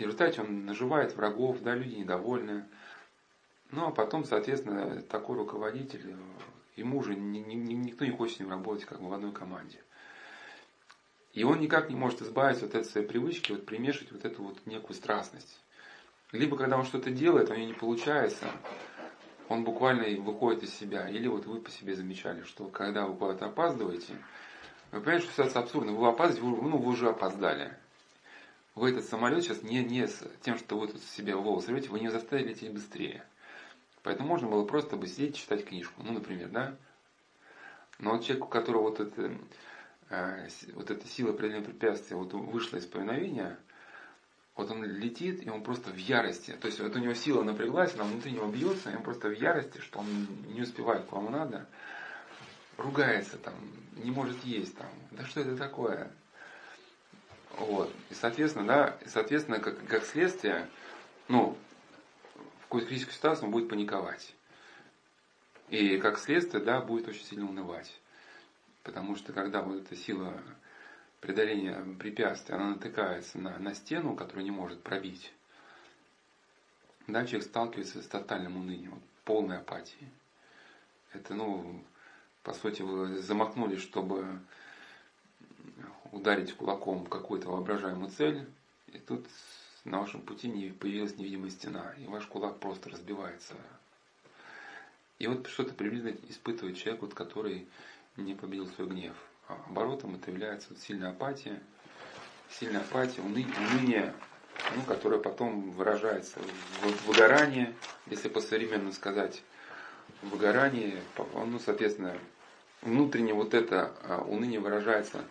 [0.00, 2.66] И в результате он наживает врагов, да, люди недовольны.
[3.70, 6.16] Ну, а потом, соответственно, такой руководитель
[6.76, 9.78] Ему уже ни, ни, никто не хочет с ним работать как бы в одной команде.
[11.34, 14.66] И он никак не может избавиться от этой своей привычки, вот примешивать вот эту вот
[14.66, 15.60] некую страстность.
[16.32, 18.46] Либо когда он что-то делает, у него не получается,
[19.48, 21.08] он буквально выходит из себя.
[21.08, 24.14] Или вот вы по себе замечали, что когда вы куда-то опаздываете,
[24.90, 25.92] вы понимаете, что ситуация абсурдна.
[25.92, 27.76] Вы опаздываете, вы, ну, вы уже опоздали.
[28.74, 32.00] Вы этот самолет сейчас не, не с тем, что вы тут себе волосы рвете, вы
[32.00, 33.24] не заставили лететь быстрее.
[34.02, 36.02] Поэтому можно было просто бы сидеть и читать книжку.
[36.02, 36.76] Ну, например, да?
[37.98, 39.36] Но вот человек, у которого вот, это,
[40.08, 43.58] э, вот эта сила преодоления препятствия вот вышла из повиновения,
[44.56, 46.52] вот он летит, и он просто в ярости.
[46.52, 49.32] То есть вот у него сила напряглась, она внутри него бьется, и он просто в
[49.32, 50.06] ярости, что он
[50.48, 51.68] не успевает куда ему надо,
[52.76, 53.54] ругается там,
[53.96, 54.88] не может есть там.
[55.10, 56.10] Да что это такое?
[57.58, 57.92] Вот.
[58.10, 60.68] И соответственно, да, и соответственно, как, как следствие,
[61.28, 61.56] ну,
[62.62, 64.34] какую-то критическую ситуацию, он будет паниковать.
[65.68, 68.00] И как следствие, да, будет очень сильно унывать.
[68.82, 70.34] Потому что когда вот эта сила
[71.20, 75.32] преодоления препятствий, она натыкается на, на стену, которую не может пробить,
[77.06, 80.08] да, человек сталкивается с тотальным унынием, вот, полной апатией.
[81.12, 81.84] Это, ну,
[82.42, 84.40] по сути, вы замахнулись, чтобы
[86.12, 88.46] ударить кулаком какую-то воображаемую цель,
[88.88, 89.26] и тут
[89.84, 93.54] на вашем пути не появилась невидимая стена, и ваш кулак просто разбивается.
[95.18, 97.66] И вот что-то приблизительно испытывает человек, вот, который
[98.16, 99.14] не победил свой гнев.
[99.48, 101.60] А оборотом это является вот сильная апатия,
[102.50, 104.14] сильная апатия, уныние,
[104.76, 107.74] ну, которое потом выражается в выгорании,
[108.06, 109.42] если по-современно сказать,
[110.22, 111.02] выгорание,
[111.34, 112.16] ну, соответственно,
[112.82, 115.24] внутренне вот это а, уныние выражается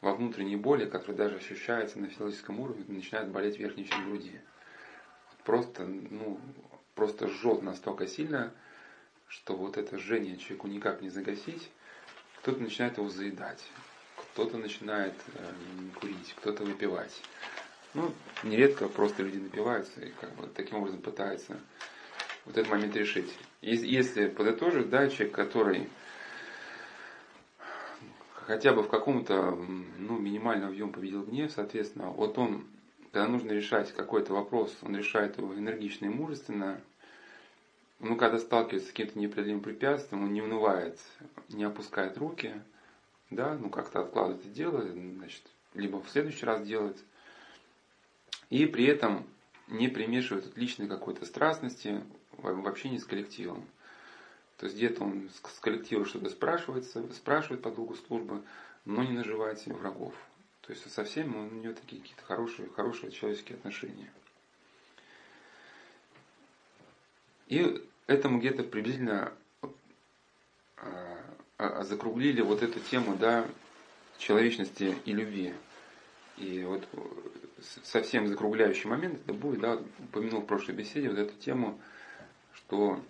[0.00, 4.40] во внутренней боли, которая даже ощущается на физическом уровне, начинает болеть верхняя часть груди.
[5.44, 6.40] Просто, ну,
[6.94, 8.52] просто жжет настолько сильно,
[9.28, 11.70] что вот это жжение человеку никак не загасить.
[12.38, 13.62] Кто-то начинает его заедать,
[14.16, 15.52] кто-то начинает э,
[16.00, 17.22] курить, кто-то выпивать.
[17.92, 21.58] Ну, нередко просто люди напиваются и как бы таким образом пытаются
[22.44, 23.30] вот этот момент решить.
[23.60, 25.88] Если подытожить, да, человек, который
[28.50, 32.66] хотя бы в каком-то ну, минимальном объеме победил гнев, соответственно, вот он,
[33.12, 36.80] когда нужно решать какой-то вопрос, он решает его энергично и мужественно,
[38.00, 40.98] ну, когда сталкивается с каким-то непреодолимым препятствием, он не унывает,
[41.48, 42.60] не опускает руки,
[43.30, 45.42] да, ну, как-то откладывает это дело, значит,
[45.74, 46.96] либо в следующий раз делает,
[48.48, 49.24] и при этом
[49.68, 53.64] не примешивает личной какой-то страстности в общении с коллективом.
[54.60, 58.42] То есть где-то он с коллектива что-то спрашивает, спрашивает по долгу службы,
[58.84, 60.12] но не наживает себе врагов.
[60.60, 64.12] То есть со всеми у него такие какие-то хорошие, хорошие человеческие отношения.
[67.46, 69.32] И этому где-то приблизительно
[70.76, 71.24] а,
[71.56, 73.46] а, закруглили вот эту тему да,
[74.18, 75.54] человечности и любви.
[76.36, 76.86] И вот
[77.82, 81.80] совсем закругляющий момент это будет, да, упомянул в прошлой беседе вот эту тему,
[82.52, 83.02] что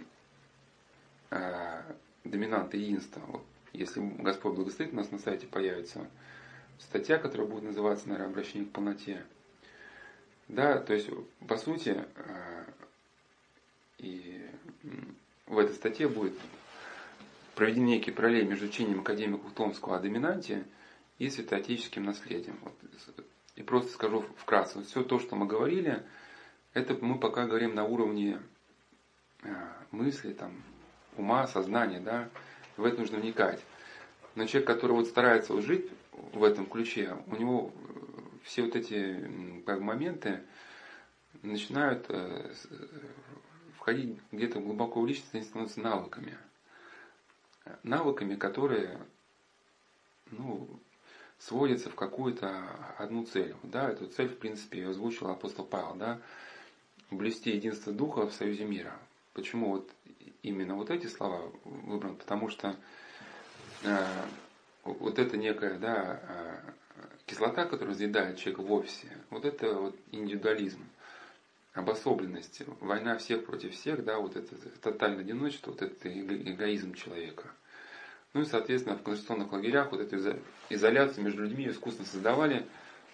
[1.31, 1.83] э,
[2.25, 3.21] доминанта единства.
[3.27, 6.09] Вот, если Господь благословит, у нас на сайте появится
[6.79, 9.25] статья, которая будет называться, наверное, «Обращение к полноте».
[10.49, 11.09] Да, то есть,
[11.47, 12.65] по сути, э,
[13.99, 14.45] и
[15.47, 16.35] в этой статье будет
[17.55, 20.65] проведен некий параллель между учением академика Томского о доминанте
[21.19, 22.59] и святоотеческим наследием.
[22.63, 22.75] Вот.
[23.57, 26.03] И просто скажу вкратце, все то, что мы говорили,
[26.73, 28.41] это мы пока говорим на уровне
[29.43, 29.55] э,
[29.91, 30.63] мысли, там,
[31.17, 32.29] ума, сознания, да,
[32.77, 33.61] в это нужно вникать.
[34.35, 37.73] Но человек, который вот старается жить в этом ключе, у него
[38.45, 40.43] все вот эти как, моменты
[41.43, 42.53] начинают э,
[43.77, 46.37] входить где-то глубоко в личность, они становятся навыками.
[47.83, 48.99] Навыками, которые
[50.31, 50.69] ну,
[51.39, 52.67] сводятся в какую-то
[52.99, 53.55] одну цель.
[53.63, 56.21] Да, эту цель, в принципе, озвучил апостол Павел, да,
[57.11, 58.97] блюсти единство Духа в союзе мира.
[59.33, 59.91] Почему вот
[60.43, 62.77] именно вот эти слова выбран, потому что
[63.83, 64.07] э,
[64.85, 66.71] вот это некое да, э,
[67.27, 70.85] кислота, которая разъедает человека в офисе, вот это вот индивидуализм,
[71.75, 77.51] обособленность, война всех против всех, да, вот это тотальное одиночество, вот это эгоизм человека.
[78.33, 82.67] Ну и, соответственно, в концентрационных лагерях вот эту изоляцию между людьми искусственно создавали,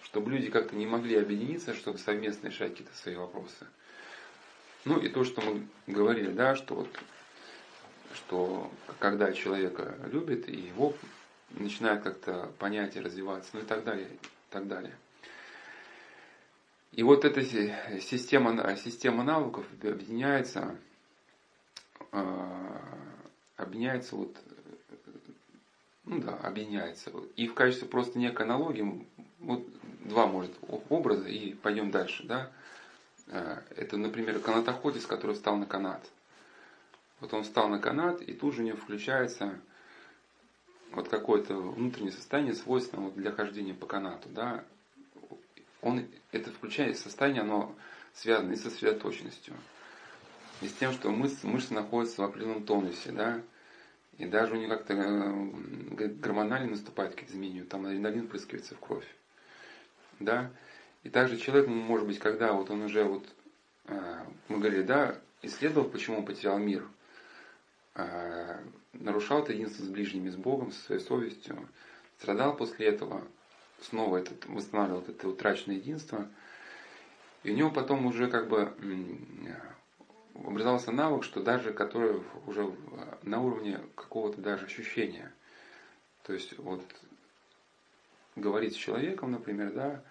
[0.03, 3.65] чтобы люди как-то не могли объединиться, чтобы совместно решать какие-то свои вопросы.
[4.85, 6.89] Ну и то, что мы говорили, да, что вот
[8.17, 10.93] что когда человека любит, и его
[11.51, 14.93] начинает как-то понятие развиваться, ну и так далее, и так далее.
[16.91, 17.43] И вот эта
[18.01, 20.75] система, система навыков объединяется,
[22.11, 22.81] а,
[23.55, 24.35] объединяется вот,
[26.05, 27.11] ну да, объединяется.
[27.35, 29.05] И в качестве просто некой аналогии,
[29.39, 29.63] вот
[30.05, 30.51] два может
[30.89, 32.51] образа, и пойдем дальше, да.
[33.27, 36.03] А, это, например, канатоходец, который встал на канат.
[37.19, 39.59] Вот он встал на канат, и тут же у него включается
[40.91, 44.63] вот какое-то внутреннее состояние, свойственное вот для хождения по канату, да,
[45.81, 47.75] он, это включает состояние, оно
[48.13, 49.55] связано и со сосредоточенностью,
[50.61, 53.41] и с тем, что мышцы, мышцы находятся в определенном тонусе, да,
[54.17, 59.07] и даже у них как-то э, гормонально наступают какие-то изменения, там адреналин прыскивается в кровь,
[60.19, 60.51] да,
[61.03, 63.27] и также человек, может быть, когда вот он уже вот,
[63.85, 66.87] э, мы говорили, да, исследовал, почему он потерял мир–
[68.93, 71.67] нарушал это единство с ближними, с Богом, со своей совестью,
[72.19, 73.23] страдал после этого,
[73.81, 76.27] снова этот, восстанавливал это утраченное единство.
[77.43, 78.73] И у него потом уже как бы
[80.35, 82.75] образовался навык, что даже который уже
[83.23, 85.33] на уровне какого-то даже ощущения.
[86.23, 86.83] То есть вот
[88.35, 90.03] говорить с человеком, например, да,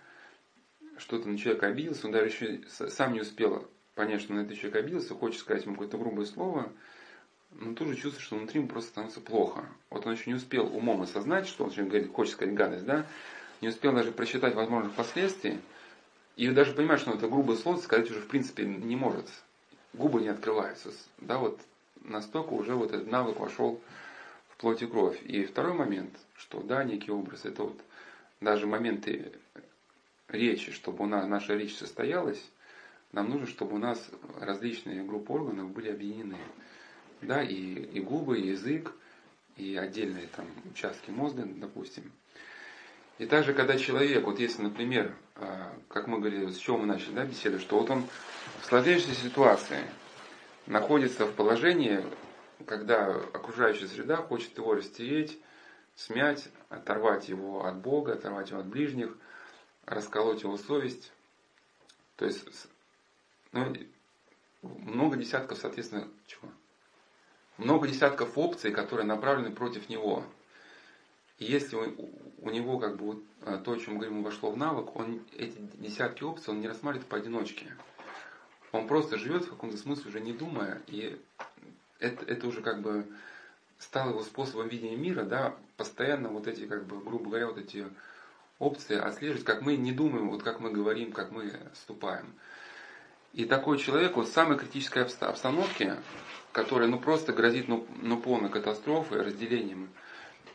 [0.99, 4.77] что-то на человека обиделся, он даже еще сам не успел понять, что на этот человек
[4.77, 6.73] обиделся, хочет сказать ему какое-то грубое слово,
[7.59, 9.67] но тут же чувствует, что внутри ему просто становится плохо.
[9.91, 13.07] Вот он еще не успел умом осознать, что он говорит, хочет сказать гадость, да,
[13.61, 15.59] не успел даже просчитать возможных последствий,
[16.37, 19.27] и даже понимает, что это грубое слово сказать уже в принципе не может.
[19.95, 20.93] Губы не открываются.
[21.19, 21.59] Да, вот
[22.03, 23.81] настолько уже вот этот навык вошел
[24.51, 25.19] в плоть и кровь.
[25.23, 27.81] И второй момент, что да, некий образ, это вот
[28.43, 29.33] даже моменты
[30.29, 32.43] речи, чтобы у нас наша речь состоялась,
[33.13, 36.37] нам нужно, чтобы у нас различные группы органов были объединены
[37.23, 38.93] да, и, и губы, и язык,
[39.57, 42.13] и отдельные там участки мозга, допустим.
[43.19, 47.15] И также, когда человек, вот если, например, а, как мы говорили, с чего мы начали
[47.15, 48.07] да, беседу, что вот он
[48.61, 49.81] в сложившейся ситуации
[50.67, 52.05] находится в положении,
[52.67, 55.39] когда окружающая среда хочет его растереть,
[55.95, 59.17] смять, оторвать его от Бога, оторвать его от ближних,
[59.87, 61.11] расколоть его совесть.
[62.17, 62.69] То есть
[63.53, 63.75] ну,
[64.63, 66.51] много десятков, соответственно, чего?
[67.59, 70.25] Много десятков опций, которые направлены против него.
[71.39, 72.11] И если у,
[72.43, 75.21] у него как бы вот, а, то, о чем мы говорим, вошло в навык, он
[75.37, 77.67] эти десятки опций он не рассматривает поодиночке.
[78.73, 81.19] Он просто живет в каком-то смысле уже не думая, и
[81.99, 83.07] это, это уже как бы
[83.79, 87.87] стало его способом видения мира, да, постоянно вот эти, как бы, грубо говоря, вот эти
[88.59, 92.33] опции отслеживать, как мы не думаем, вот как мы говорим, как мы ступаем.
[93.33, 95.97] И такой человек вот в самой критической обстановке,
[96.57, 99.91] которая ну просто грозит ну, ну полной катастрофой, разделением,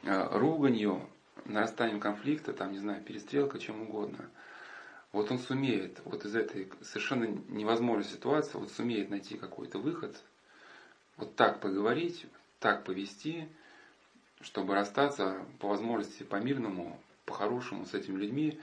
[0.02, 1.08] э, руганью,
[1.46, 4.28] нарастанием конфликта, там, не знаю, перестрелка, чем угодно.
[5.12, 10.20] Вот он сумеет вот из этой совершенно невозможной ситуации, вот сумеет найти какой-то выход,
[11.18, 12.26] вот так поговорить,
[12.60, 13.48] так повести,
[14.42, 18.60] чтобы расстаться по возможности по-мирному, по-хорошему с этими людьми,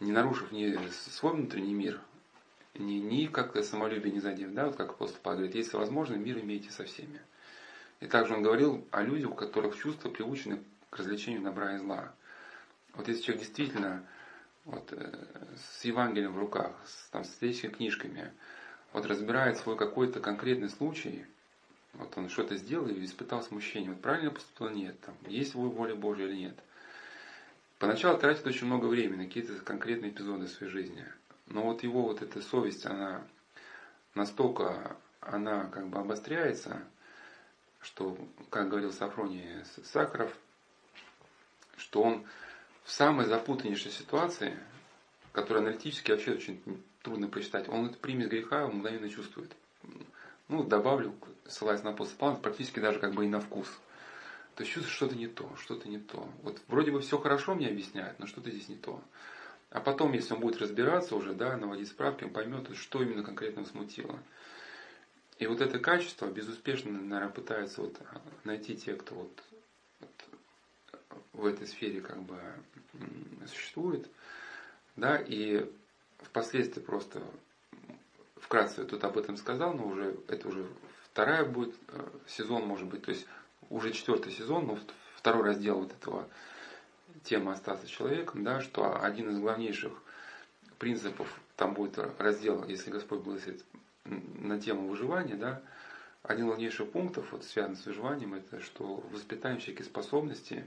[0.00, 2.02] не нарушив ни свой внутренний мир,
[2.78, 6.38] не, не как самолюбие не задев, да, вот как апостол Павел говорит, если возможно, мир
[6.38, 7.20] имейте со всеми.
[8.00, 12.12] И также он говорил о людях, у которых чувства приучены к развлечению добра и зла.
[12.94, 14.06] Вот если человек действительно
[14.64, 15.12] вот, э,
[15.56, 18.32] с Евангелием в руках, с, там, с следующими книжками,
[18.92, 21.26] вот разбирает свой какой-то конкретный случай,
[21.94, 26.26] вот он что-то сделал и испытал смущение, вот правильно поступил, нет, там, есть воля Божья
[26.26, 26.58] или нет.
[27.78, 31.04] Поначалу тратит очень много времени на какие-то конкретные эпизоды своей жизни–
[31.46, 33.26] но вот его вот эта совесть, она
[34.14, 36.82] настолько, она как бы обостряется,
[37.80, 38.16] что,
[38.50, 40.36] как говорил Сафроний Сахаров,
[41.76, 42.26] что он
[42.84, 44.58] в самой запутаннейшей ситуации,
[45.32, 46.60] которую аналитически вообще очень
[47.02, 49.54] трудно прочитать, он эту примесь греха мгновенно чувствует.
[50.48, 51.14] Ну, добавлю,
[51.46, 53.68] ссылаясь на апостола Павла, практически даже как бы и на вкус.
[54.54, 56.28] То есть чувствуешь что-то не то, что-то не то.
[56.42, 59.02] Вот вроде бы все хорошо мне объясняют, но что-то здесь не то.
[59.70, 63.64] А потом, если он будет разбираться уже, да, наводить справки, он поймет, что именно конкретно
[63.64, 64.18] смутило.
[65.38, 68.00] И вот это качество безуспешно, наверное, пытаются вот
[68.44, 69.42] найти те, кто вот,
[70.00, 70.10] вот
[71.32, 72.38] в этой сфере как бы
[73.46, 74.08] существует–
[74.96, 75.70] Да, и
[76.22, 77.22] впоследствии просто
[78.36, 80.66] вкратце тут об этом сказал, но уже это уже
[81.12, 83.26] вторая будет э, сезон, может быть, то есть
[83.68, 84.78] уже четвертый сезон, но
[85.16, 86.28] второй раздел вот этого
[87.26, 89.92] темы остаться человеком, да, что один из главнейших
[90.78, 93.64] принципов, там будет раздел, если Господь благословит,
[94.04, 95.62] на тему выживания, да,
[96.22, 100.66] один из главнейших пунктов, вот, связанный с выживанием, это что воспитаем человеке способности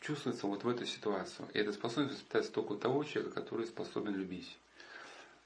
[0.00, 1.48] чувствуется вот в эту ситуацию.
[1.52, 4.58] И эта способность воспитается только у того человека, который способен любить.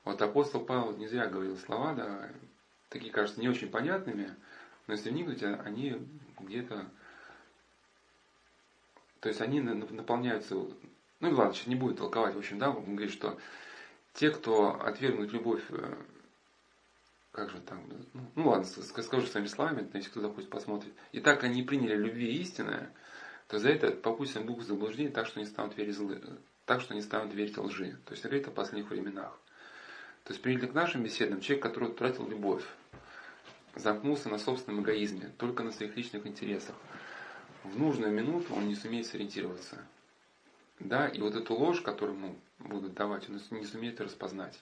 [0.05, 2.29] Вот апостол Павел не зря говорил слова, да,
[2.89, 4.35] такие кажутся не очень понятными,
[4.87, 5.97] но если вникнуть, они
[6.41, 6.87] где-то,
[9.23, 12.97] то есть они наполняются, ну и ладно, сейчас не будет толковать, в общем, да, он
[12.97, 13.39] говорит, что
[14.15, 15.95] те, кто отвергнут любовь, э,
[17.31, 20.93] как же там, ну, ну ладно, скажу своими словами, если кто захочет посмотреть.
[21.13, 22.93] И так они приняли любви истинное,
[23.47, 26.21] то за это попустим Богу заблуждение так, что не станут верить злы,
[26.65, 27.97] так, что не станут верить лжи.
[28.05, 29.39] То есть говорит о последних временах.
[30.25, 32.65] То есть приняли к нашим беседам человек, который утратил любовь,
[33.77, 36.75] замкнулся на собственном эгоизме, только на своих личных интересах.
[37.65, 39.79] В нужную минуту он не сумеет сориентироваться.
[40.81, 44.61] Да, и вот эту ложь, которую ему будут давать, он не сумеет распознать.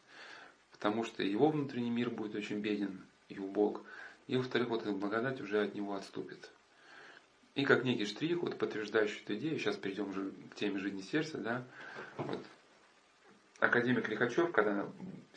[0.73, 3.83] Потому что его внутренний мир будет очень беден и убог.
[4.27, 6.51] И, во-вторых, вот эта благодать уже от него отступит.
[7.55, 11.39] И как некий штрих, вот подтверждающий эту идею, сейчас перейдем уже к теме жизни сердца,
[11.39, 11.65] да,
[12.17, 12.39] вот
[13.59, 14.87] академик Лихачев, когда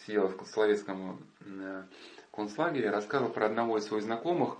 [0.05, 1.83] сидел в Соловецком э,
[2.31, 4.57] концлагере, рассказывал про одного из своих знакомых,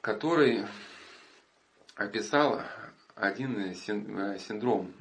[0.00, 0.66] который
[1.94, 2.62] описал
[3.14, 4.92] один э, синдром,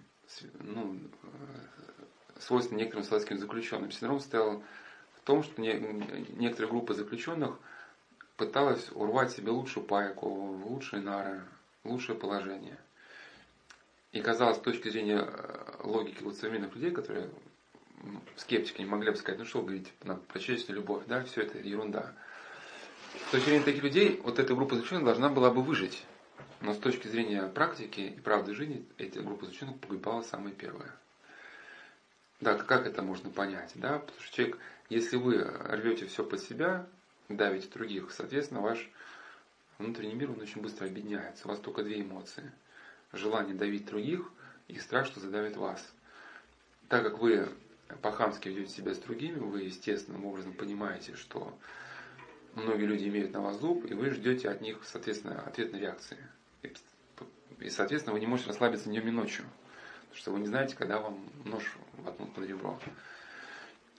[0.59, 3.91] ну, э, свойственный некоторым советским заключенным.
[3.91, 4.63] Синдром стоял
[5.15, 7.57] в том, что некоторые группы заключенных
[8.37, 11.43] пыталась урвать себе лучшую пайку, лучшие нары,
[11.83, 12.77] лучшее положение–
[14.11, 17.29] и казалось, с точки зрения э, логики вот современных людей, которые
[18.35, 22.13] скептики не могли бы сказать, ну что говорить про человеческую любовь, да, все это ерунда.
[23.27, 26.03] С точки зрения таких людей, вот эта группа заключенных должна была бы выжить.
[26.61, 30.93] Но с точки зрения практики и правды жизни, эти группы заключенных погибала самая первая.
[32.39, 33.99] Да, как это можно понять, да?
[33.99, 34.57] Потому что человек,
[34.89, 36.87] если вы рвете все под себя,
[37.29, 38.89] давите других, соответственно, ваш
[39.79, 41.47] внутренний мир, он очень быстро объединяется.
[41.47, 42.51] У вас только две эмоции–
[43.11, 44.31] желание давить других
[44.67, 45.93] и страх, что задавит вас.
[46.89, 47.49] Так как вы
[48.01, 51.57] по-хамски ведете себя с другими, вы естественным образом понимаете, что
[52.53, 56.17] многие люди имеют на вас зуб, и вы ждете от них, соответственно, ответной реакции.
[57.59, 59.45] И, соответственно, вы не можете расслабиться днем и ночью,
[60.01, 62.79] потому что вы не знаете, когда вам нож воткнут под ребро.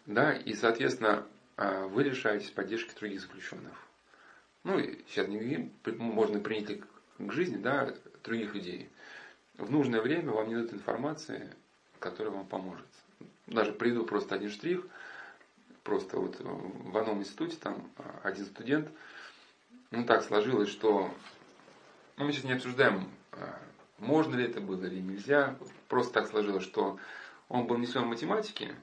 [0.06, 3.78] Да, и, соответственно, а, вы лишаетесь поддержки других заключенных.
[4.64, 6.80] Ну, сейчас не говорим, можно принять
[7.18, 8.90] к жизни, да, других людей
[9.62, 11.50] в нужное время вам не дадут информации,
[11.98, 12.86] которая вам поможет.
[13.46, 14.86] Даже приду просто один штрих,
[15.82, 17.90] просто вот в одном институте там
[18.22, 18.88] один студент,
[19.90, 21.12] ну так сложилось, что, ну
[22.22, 23.58] мы сейчас не обсуждаем, а,
[23.98, 25.56] можно ли это было или нельзя,
[25.88, 26.98] просто так сложилось, что
[27.48, 28.74] он был не в математике,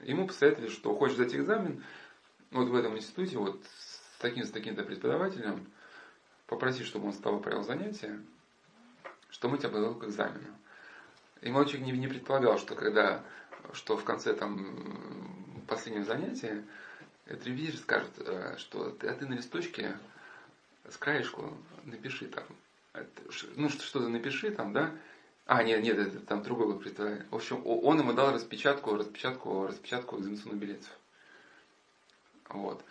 [0.00, 1.82] ему посоветовали, что хочешь сдать экзамен,
[2.50, 5.66] вот в этом институте, вот с таким, таким-то преподавателем,
[6.46, 8.20] попроси, чтобы он с тобой провел занятия,
[9.30, 10.56] что мы тебя подготовим к экзамену.
[11.42, 13.22] И мальчик не, не предполагал, что когда,
[13.72, 16.64] что в конце там последнего занятия,
[17.26, 19.96] этот ревизор скажет, э, что а ты на листочке
[20.88, 22.44] с краешку напиши там,
[23.56, 24.92] ну что-то напиши там, да,
[25.46, 27.26] а, нет, нет, это там другой был представляет.
[27.30, 30.90] В общем, он ему дал распечатку, распечатку, распечатку экзаменационных билетов.
[32.48, 32.84] Вот.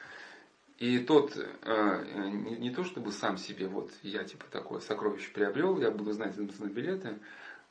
[0.77, 5.79] И тот э, не, не то чтобы сам себе, вот я типа такое сокровище приобрел,
[5.79, 7.17] я буду знать на билеты.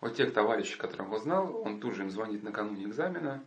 [0.00, 3.42] Вот тех товарищей, которых его знал, он тут же им звонит накануне экзамена,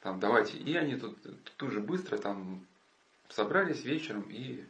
[0.00, 1.18] там давайте, и они тут,
[1.56, 2.66] тут же быстро там
[3.28, 4.64] собрались вечером и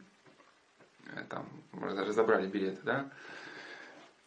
[1.13, 3.09] э, там разобрали билеты, да.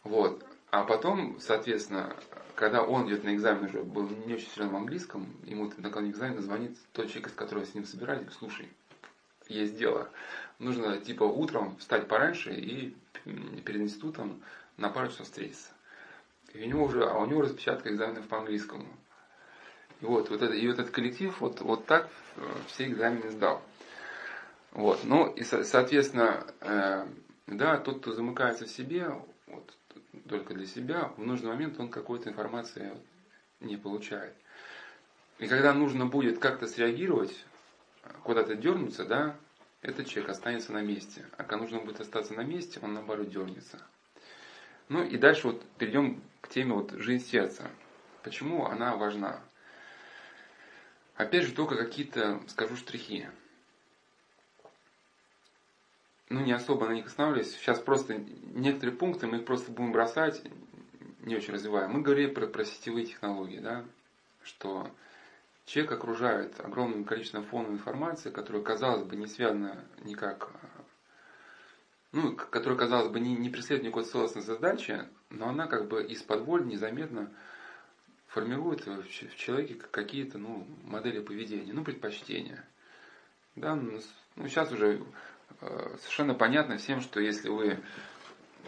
[0.03, 0.45] Вот.
[0.71, 2.15] А потом, соответственно,
[2.55, 6.41] когда он идет на экзамен уже был не очень сильно в английском, ему накануне экзамена
[6.41, 8.69] звонит тот человек, с которым с ним собирались, слушай,
[9.47, 10.09] есть дело.
[10.59, 14.41] Нужно типа утром встать пораньше и перед институтом
[14.77, 15.69] на пару часов встретиться.
[16.53, 18.85] И у него уже, а у него распечатка экзаменов по английскому.
[20.01, 23.61] И вот, вот это, и вот этот коллектив вот, вот так э, все экзамены сдал.
[24.71, 27.07] Вот, ну и соответственно, э,
[27.47, 29.09] да, тот, кто замыкается в себе,
[29.47, 29.73] вот,
[30.27, 32.91] только для себя, в нужный момент он какой-то информации
[33.59, 34.33] не получает.
[35.39, 37.45] И когда нужно будет как-то среагировать,
[38.23, 39.35] куда-то дернуться, да,
[39.81, 41.25] этот человек останется на месте.
[41.37, 43.79] А когда нужно будет остаться на месте, он наоборот дернется.
[44.89, 47.69] Ну и дальше вот перейдем к теме вот жизнь сердца.
[48.23, 49.39] Почему она важна?
[51.15, 53.27] Опять же, только какие-то, скажу, штрихи.
[56.29, 57.55] Ну, не особо на них останавливаюсь.
[57.55, 58.23] Сейчас просто
[58.53, 60.43] некоторые пункты мы их просто будем бросать,
[61.21, 61.87] не очень развивая.
[61.87, 63.83] Мы говорили про, про сетевые технологии, да,
[64.43, 64.91] что
[65.65, 70.51] человек окружает огромным количеством фоновой информации, которая, казалось бы, не связана никак,
[72.11, 76.41] ну, которая, казалось бы, не, не преследует никакой целостной задачи, но она как бы из-под
[76.41, 77.31] воль незаметно
[78.27, 82.63] формирует в человеке какие-то ну, модели поведения, ну, предпочтения.
[83.55, 83.99] Да, ну,
[84.47, 85.03] сейчас уже
[85.59, 87.79] совершенно понятно всем, что если вы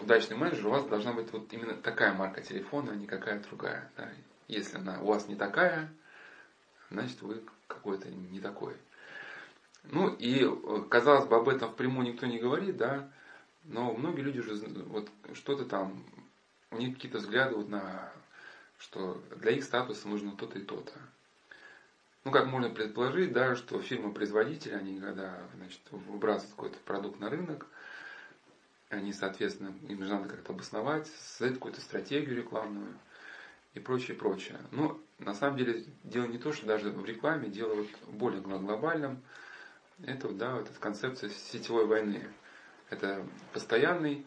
[0.02, 3.92] удачный менеджер, у вас должна быть вот именно такая марка телефона, а не какая другая.
[3.98, 4.10] Да.
[4.48, 5.94] Если она у вас не такая,
[6.90, 8.76] значит вы какой-то не такой.
[9.84, 13.10] Ну и э, казалось бы об этом впрямую никто не говорит, да,
[13.64, 16.06] но многие люди уже вот что-то там,
[16.72, 18.12] у них какие-то взгляды вот на
[18.78, 20.94] что для их статуса нужно то-то и то-то.
[22.24, 27.66] Ну, как можно предположить, да, что фирмы-производители, они когда значит, выбрасывают какой-то продукт на рынок,
[28.90, 32.94] они, соответственно, им же надо как-то обосновать, создать какую-то стратегию рекламную
[33.74, 34.60] и прочее, прочее.
[34.72, 39.22] Но на самом деле дело не то, что даже в рекламе, дело вот более глобальном.
[40.04, 42.28] Это да, вот эта концепция сетевой войны.
[42.90, 44.26] Это постоянный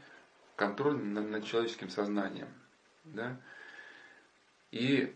[0.56, 2.48] контроль над, над человеческим сознанием.
[3.04, 3.36] Да?
[4.70, 5.14] И,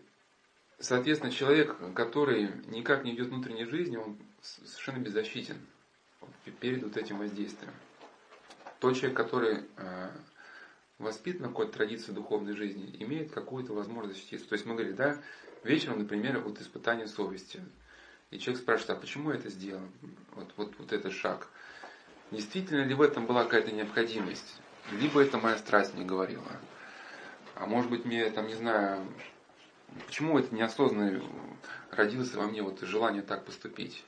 [0.79, 5.57] соответственно, человек, который никак не ведет внутренней жизни, он совершенно беззащитен
[6.61, 7.73] перед вот этим воздействием.
[8.81, 10.11] Тот человек, который э,
[10.99, 14.49] воспитан на какой-то традиции духовной жизни, имеет какую-то возможность защититься.
[14.49, 15.21] То есть мы говорим, да,
[15.65, 17.61] вечером, например, вот испытание совести.
[18.31, 19.83] И человек спрашивает, а почему я это сделал?
[20.35, 21.49] Вот, вот, вот этот шаг.
[22.31, 24.61] Действительно ли в этом была какая-то необходимость?
[24.93, 26.45] Либо это моя страсть не говорила.
[27.55, 29.07] А может быть мне, там, не знаю,
[30.07, 31.23] Почему это неосознанно
[31.91, 34.05] родилось во мне вот желание так поступить?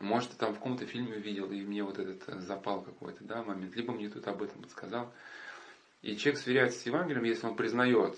[0.00, 3.74] Может, там в каком-то фильме увидел, и мне вот этот э, запал какой-то, да, момент.
[3.74, 5.12] Либо мне тут об этом подсказал.
[6.02, 8.16] И человек сверяется с Евангелием, если он признает,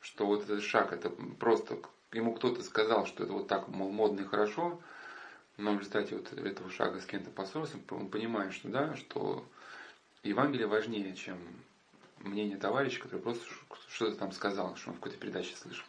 [0.00, 1.78] что вот этот шаг, это просто
[2.12, 4.80] ему кто-то сказал, что это вот так, мол, модно и хорошо,
[5.56, 9.46] но в результате вот этого шага с кем-то поссорился, он понимает, что да, что
[10.22, 11.38] Евангелие важнее, чем
[12.18, 13.44] мнение товарища, который просто
[13.88, 15.86] что-то там сказал, что он в какой-то передаче слышал.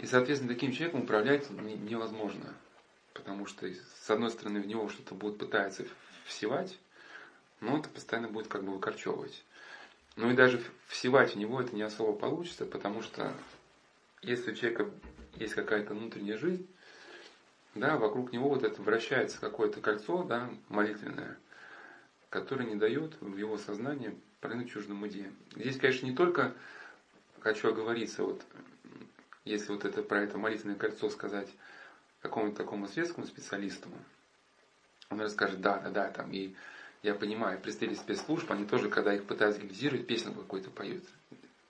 [0.00, 2.54] И, соответственно, таким человеком управлять невозможно.
[3.14, 5.84] Потому что, с одной стороны, в него что-то будут пытаться
[6.26, 6.78] всевать,
[7.60, 9.44] но это постоянно будет как бы выкорчевывать.
[10.16, 13.32] Ну и даже всевать в него это не особо получится, потому что
[14.22, 14.90] если у человека
[15.36, 16.68] есть какая-то внутренняя жизнь,
[17.74, 21.38] да, вокруг него вот это вращается какое-то кольцо, да, молитвенное,
[22.30, 25.34] которое не дает в его сознании пройти чуждым идеям.
[25.54, 26.54] Здесь, конечно, не только
[27.40, 28.44] хочу оговориться, вот
[29.48, 31.48] если вот это про это молитвенное кольцо сказать
[32.20, 33.88] какому-то такому светскому специалисту,
[35.10, 36.54] он расскажет, да, да, да, там, и
[37.02, 41.04] я понимаю, представители спецслужб, они тоже, когда их пытаются гипнотизировать, песню какую-то поют,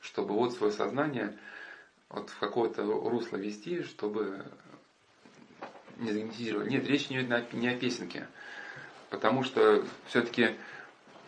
[0.01, 1.39] чтобы вот свое сознание
[2.09, 4.45] вот в какое-то русло вести, чтобы
[5.99, 6.71] не загипнотизировали.
[6.71, 7.17] Нет, речь не
[7.53, 8.27] не о песенке,
[9.11, 10.57] потому что все-таки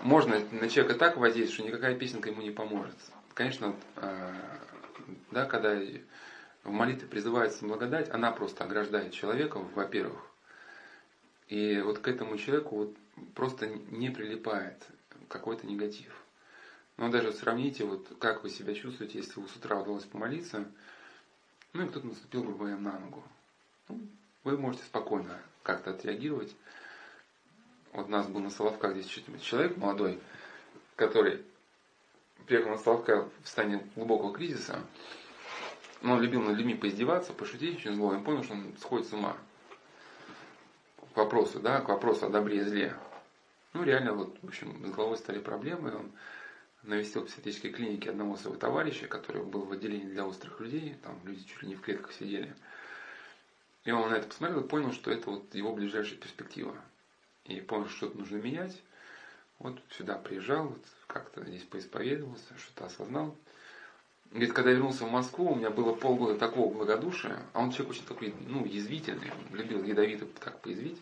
[0.00, 2.96] можно на человека так воздействовать, что никакая песенка ему не поможет.
[3.34, 4.34] Конечно, а,
[5.30, 5.78] да, когда
[6.64, 10.20] в молитве призывается благодать, она просто ограждает человека, во-первых.
[11.48, 12.96] И вот к этому человеку вот
[13.34, 14.76] просто не прилипает
[15.28, 16.12] какой-то негатив.
[16.96, 20.64] Но даже сравните, вот как вы себя чувствуете, если вы с утра удалось помолиться,
[21.72, 23.22] ну и кто-то наступил, грубо говоря, на ногу.
[23.88, 24.00] Ну,
[24.44, 26.54] вы можете спокойно как-то отреагировать.
[27.92, 29.06] Вот у нас был на Соловках здесь
[29.40, 30.20] человек молодой,
[30.96, 31.44] который
[32.46, 34.80] приехал на Соловка в состоянии глубокого кризиса,
[36.02, 38.08] но он любил над людьми поиздеваться, пошутить очень зло.
[38.08, 39.36] Он понял, что он сходит с ума.
[41.14, 42.94] К вопросу, да, к вопросу о добре и зле.
[43.72, 45.94] Ну, реально, вот, в общем, с головой стали проблемы.
[45.94, 46.12] Он
[46.82, 50.96] навестил в психиатрической клинике одного своего товарища, который был в отделении для острых людей.
[51.02, 52.54] Там люди чуть ли не в клетках сидели.
[53.84, 56.76] И он на это посмотрел и понял, что это вот его ближайшая перспектива.
[57.44, 58.80] И понял, что что-то нужно менять.
[59.58, 63.36] Вот сюда приезжал, вот как-то здесь поисповедовался, что-то осознал.
[64.30, 67.90] Говорит, когда я вернулся в Москву, у меня было полгода такого благодушия, а он человек
[67.90, 70.98] очень такой, ну, язвительный, любил ядовито так поязвить,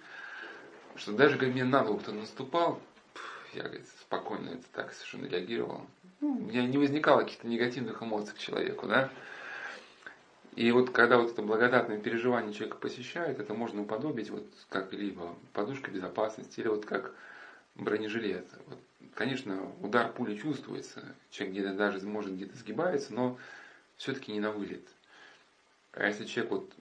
[0.96, 2.80] что даже когда мне на ногу кто наступал,
[3.52, 5.86] я, говорит, спокойно это так совершенно реагировал.
[6.20, 9.10] Ну, у меня не возникало каких-то негативных эмоций к человеку, да.
[10.56, 15.34] И вот когда вот это благодатное переживание человека посещает, это можно уподобить вот как либо
[15.52, 17.12] подушка безопасности, или вот как
[17.78, 18.46] бронежилет.
[18.66, 18.78] Вот
[19.18, 23.36] Конечно, удар пули чувствуется, человек где-то даже может где-то сгибается, но
[23.96, 24.86] все-таки не на вылет.
[25.90, 26.72] А если человек вот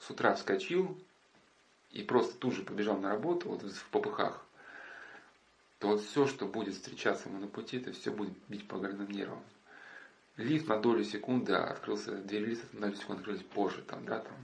[0.00, 1.00] с утра вскочил
[1.92, 4.44] и просто тут же побежал на работу, вот в попыхах,
[5.78, 9.08] то вот все, что будет встречаться ему на пути, это все будет бить по горным
[9.08, 9.44] нервам.
[10.36, 14.34] Лифт на долю секунды открылся, двери лифта на долю секунды открылись позже, там, да, там.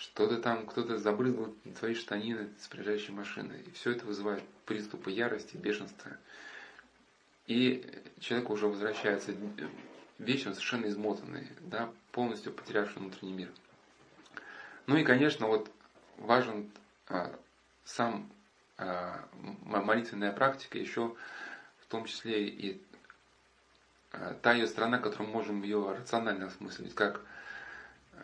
[0.00, 3.62] Что-то там, кто-то забрызгал твои штанины с приезжающей машины.
[3.66, 6.12] И все это вызывает приступы ярости, бешенства.
[7.46, 7.86] И
[8.18, 9.34] человек уже возвращается
[10.18, 13.50] вечером совершенно измотанный, да, полностью потерявший внутренний мир.
[14.86, 15.70] Ну и, конечно, вот
[16.16, 16.70] важен
[17.06, 17.38] а,
[17.84, 18.30] сам
[18.78, 19.28] а,
[19.64, 21.14] молитвенная практика, еще
[21.80, 22.82] в том числе и
[24.12, 27.20] а, та ее сторона, которую мы можем ее рационально осмыслить, как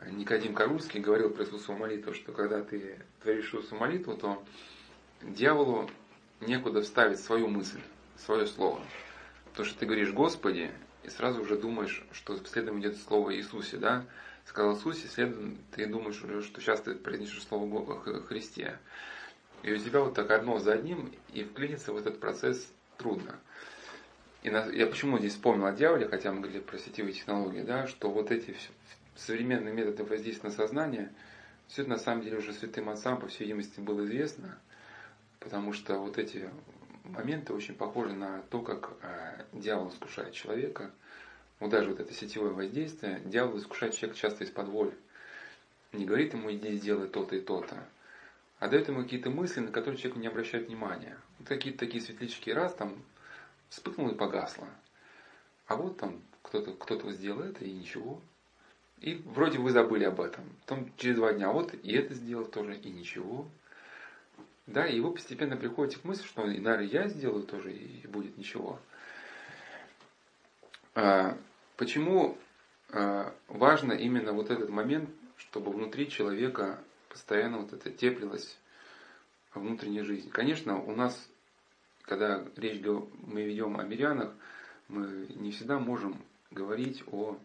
[0.05, 4.43] Никодим Карульский говорил про Иисусову молитву, что когда ты творишь Иисусову молитву, то
[5.23, 5.91] дьяволу
[6.41, 7.81] некуда вставить свою мысль,
[8.19, 8.81] свое слово.
[9.55, 10.71] То, что ты говоришь Господи,
[11.03, 14.05] и сразу уже думаешь, что следом идет слово Иисусе, да?
[14.45, 18.79] Сказал Иисусе, следом ты думаешь уже, что сейчас ты произнесешь слово Христе.
[19.63, 23.39] И у тебя вот так одно за одним, и вклиниться в этот процесс трудно.
[24.43, 28.11] И я почему здесь вспомнил о дьяволе, хотя мы говорили про сетевые технологии, да, что
[28.11, 28.55] вот эти
[29.17, 31.13] современные методы воздействия на сознание,
[31.69, 34.59] все это на самом деле уже святым отцам, по всей видимости, было известно,
[35.41, 36.49] потому что вот эти
[37.05, 40.93] моменты очень похожи на то, как э, дьявол искушает человека.
[41.59, 44.97] Вот даже вот это сетевое воздействие, дьявол искушает человека часто из-под воли.
[45.93, 47.89] Не говорит ему, иди сделай то-то и то-то,
[48.59, 51.17] а дает ему какие-то мысли, на которые человек не обращает внимания.
[51.39, 53.03] Вот какие-то такие светлячки раз там
[53.69, 54.69] вспыхнуло и погасло.
[55.67, 58.21] А вот там кто-то кто сделал это и ничего.
[59.01, 60.45] И вроде вы забыли об этом.
[60.63, 63.47] Потом через два дня, вот и это сделал тоже, и ничего.
[64.67, 68.81] Да, и вы постепенно приходите к мысли, что, наверное, я сделаю тоже, и будет ничего.
[70.95, 71.37] А,
[71.77, 72.37] почему
[72.91, 78.59] а, важно именно вот этот момент, чтобы внутри человека постоянно вот это теплилось
[79.55, 80.31] внутренняя жизнь.
[80.31, 81.29] Конечно, у нас,
[82.03, 84.35] когда речь мы ведем о мирянах,
[84.89, 86.21] мы не всегда можем
[86.51, 87.39] говорить о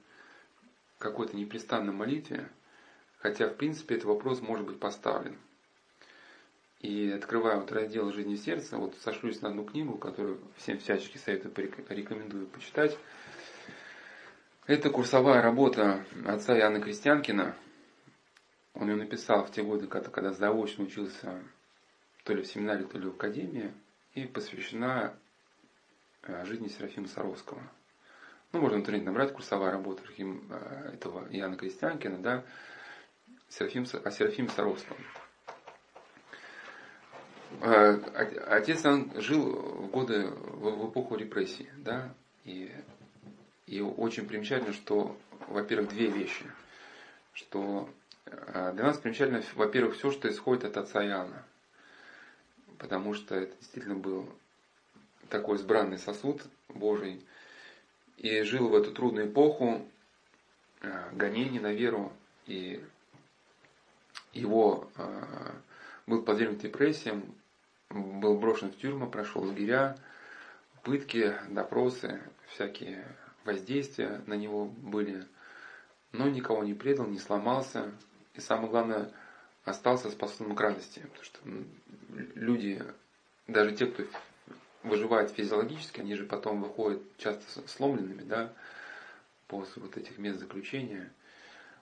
[1.02, 2.50] какой-то непрестанной молитве,
[3.18, 5.38] хотя, в принципе, этот вопрос может быть поставлен.
[6.80, 11.54] И открывая вот раздел «Жизни сердца», вот сошлюсь на одну книгу, которую всем всячески советую,
[11.54, 12.98] порекомендую почитать.
[14.66, 17.56] Это курсовая работа отца Иоанна Крестьянкина.
[18.74, 21.44] Он ее написал в те годы, когда, когда заочно учился
[22.24, 23.74] то ли в семинаре, то ли в академии,
[24.14, 25.16] и посвящена
[26.24, 27.62] э, жизни Серафима Саровского–
[28.52, 32.44] ну, можно в интернете набрать курсовая работа э, этого Иоанна Крестьянкина, да,
[33.50, 34.98] Серафим, о Серафиме Саровском.
[37.62, 37.94] Э,
[38.48, 42.72] отец он жил в годы, в эпоху репрессий, да, и,
[43.68, 45.16] и очень примечательно, что,
[45.48, 46.46] во-первых, две вещи,
[47.34, 47.90] что
[48.26, 51.46] э, для нас примечательно, во-первых, все, что исходит от отца Иоанна,
[52.78, 54.28] потому что это действительно был
[55.30, 57.22] такой избранный сосуд Божий,
[58.22, 59.82] и жил в эту трудную эпоху
[60.82, 62.14] э, гонений на веру,
[62.46, 62.84] и
[64.32, 65.24] его э,
[66.06, 67.34] был подвергнут депрессиям,
[67.90, 69.98] был брошен в тюрьму, прошел лагеря,
[70.84, 73.04] пытки, допросы, всякие
[73.44, 75.26] воздействия на него были,
[76.12, 77.92] но никого не предал, не сломался,
[78.36, 79.12] и самое главное,
[79.66, 81.40] остался способным к радости, потому что
[82.36, 82.84] люди,
[83.48, 84.04] даже те, кто
[84.84, 88.54] выживают физиологически, они же потом выходят часто сломленными, да,
[89.48, 91.12] после вот этих мест заключения.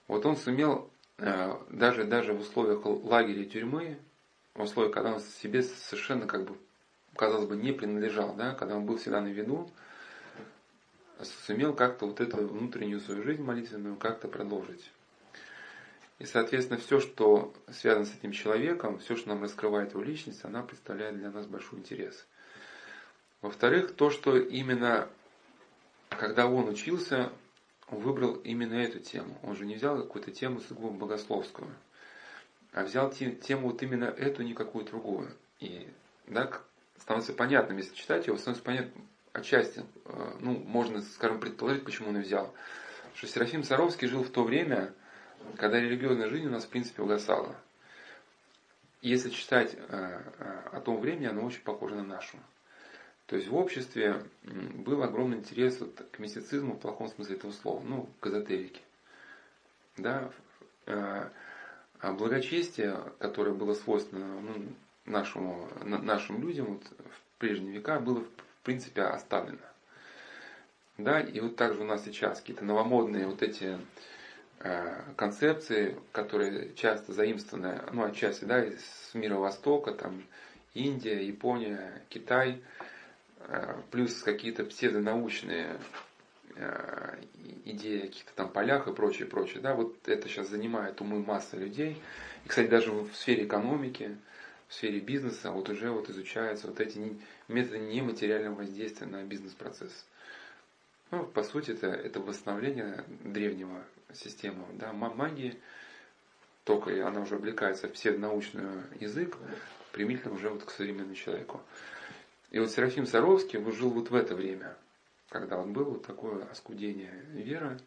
[0.08, 4.00] Вот он сумел э, даже, даже в условиях лагеря тюрьмы,
[4.56, 6.58] в условиях, когда он себе совершенно как бы,
[7.16, 9.70] казалось бы, не принадлежал, да, когда он был всегда на виду,
[11.46, 14.92] сумел как-то вот эту внутреннюю свою жизнь молитвенную как-то продолжить.
[16.18, 20.62] И, соответственно, все, что связано с этим человеком, все, что нам раскрывает его личность, она
[20.64, 22.28] представляет для нас большой интерес.
[23.42, 25.10] Во-вторых, то, что именно
[26.10, 27.32] когда он учился,
[27.88, 29.38] он выбрал именно эту тему.
[29.44, 31.70] Он же не взял какую-то тему сугубо богословскую,
[32.74, 35.32] а взял тему вот именно эту, не какую другую.
[35.60, 35.88] И
[36.28, 36.52] да,
[36.98, 39.02] становится понятным, если читать его, становится понятно
[39.34, 42.54] отчасти, э, ну, можно, скажем, предположить, почему он взял.
[43.16, 44.94] Что Серафим Саровский жил в то время,
[45.58, 47.56] когда религиозная жизнь у нас, в принципе, угасала.
[49.02, 52.38] Если читать э, э, о том времени, оно очень похоже на нашу.
[53.30, 57.80] То есть в обществе был огромный интерес вот к мистицизму в плохом смысле этого слова,
[57.86, 58.82] ну, к эзотерике.
[59.98, 60.32] Да?
[60.88, 61.30] Э,
[62.00, 64.56] а благочестие, которое было свойственно ну,
[65.06, 69.60] нашему, нашим людям вот, в прежние века, было в принципе оставлено.
[70.98, 73.78] Да, и вот также у нас сейчас какие-то новомодные вот эти
[74.60, 80.24] э, концепции, которые часто заимствованы, ну, отчасти, да, из мира Востока, там,
[80.74, 82.64] Индия, Япония, Китай,
[83.92, 85.80] плюс какие-то псевдонаучные
[86.56, 87.18] э,
[87.66, 91.58] идеи о каких-то там полях и прочее, прочее, да, вот это сейчас занимает умы массы
[91.58, 92.02] людей.
[92.46, 94.18] И, кстати, даже в сфере экономики,
[94.68, 97.18] в сфере бизнеса вот уже вот изучаются вот эти
[97.48, 100.06] методы нематериального воздействия на бизнес-процесс.
[101.12, 103.84] Ну, по сути, это, это восстановление древнего
[104.14, 105.58] системы да, магии,
[106.66, 109.38] только она уже облекается в псевдонаучный язык,
[109.92, 111.62] примитивно уже вот к современному человеку.
[112.52, 114.76] И вот Серафим Саровский жил вот в это время,
[115.30, 117.80] когда он был вот такое оскудение веры,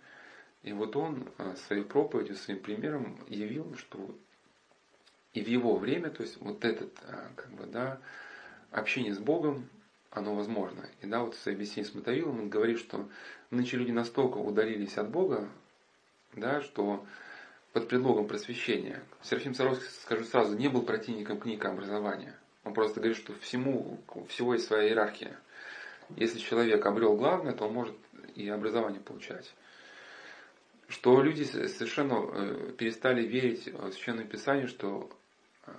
[0.62, 4.14] и вот он э, своей проповедью, своим примером явил, что
[5.32, 8.00] и в его время, то есть вот этот, э, как бы, да,
[8.70, 9.68] общение с Богом,
[10.10, 10.88] оно возможно.
[11.00, 13.08] И да, вот в своей беседе с Мотовилом он говорит, что
[13.50, 15.48] нынче люди настолько удалились от Бога,
[16.34, 17.04] да, что
[17.72, 19.02] под предлогом просвещения.
[19.22, 22.36] Серафим Саровский, скажу сразу, не был противником книг образования.
[22.64, 25.38] Он просто говорит, что всему, всего есть своя иерархия.
[26.16, 27.96] Если человек обрел главное, то он может
[28.34, 29.52] и образование получать.
[30.88, 35.10] Что люди совершенно э, перестали верить в Священное Писание, что
[35.66, 35.72] э,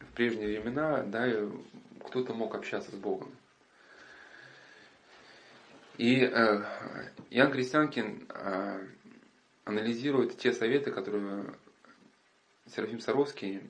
[0.00, 1.26] в прежние времена да,
[2.04, 3.34] кто-то мог общаться с Богом.
[5.96, 6.62] И э,
[7.30, 8.86] Ян Крестьянкин э,
[9.64, 11.54] анализирует те советы, которые
[12.66, 13.62] Серафим Саровский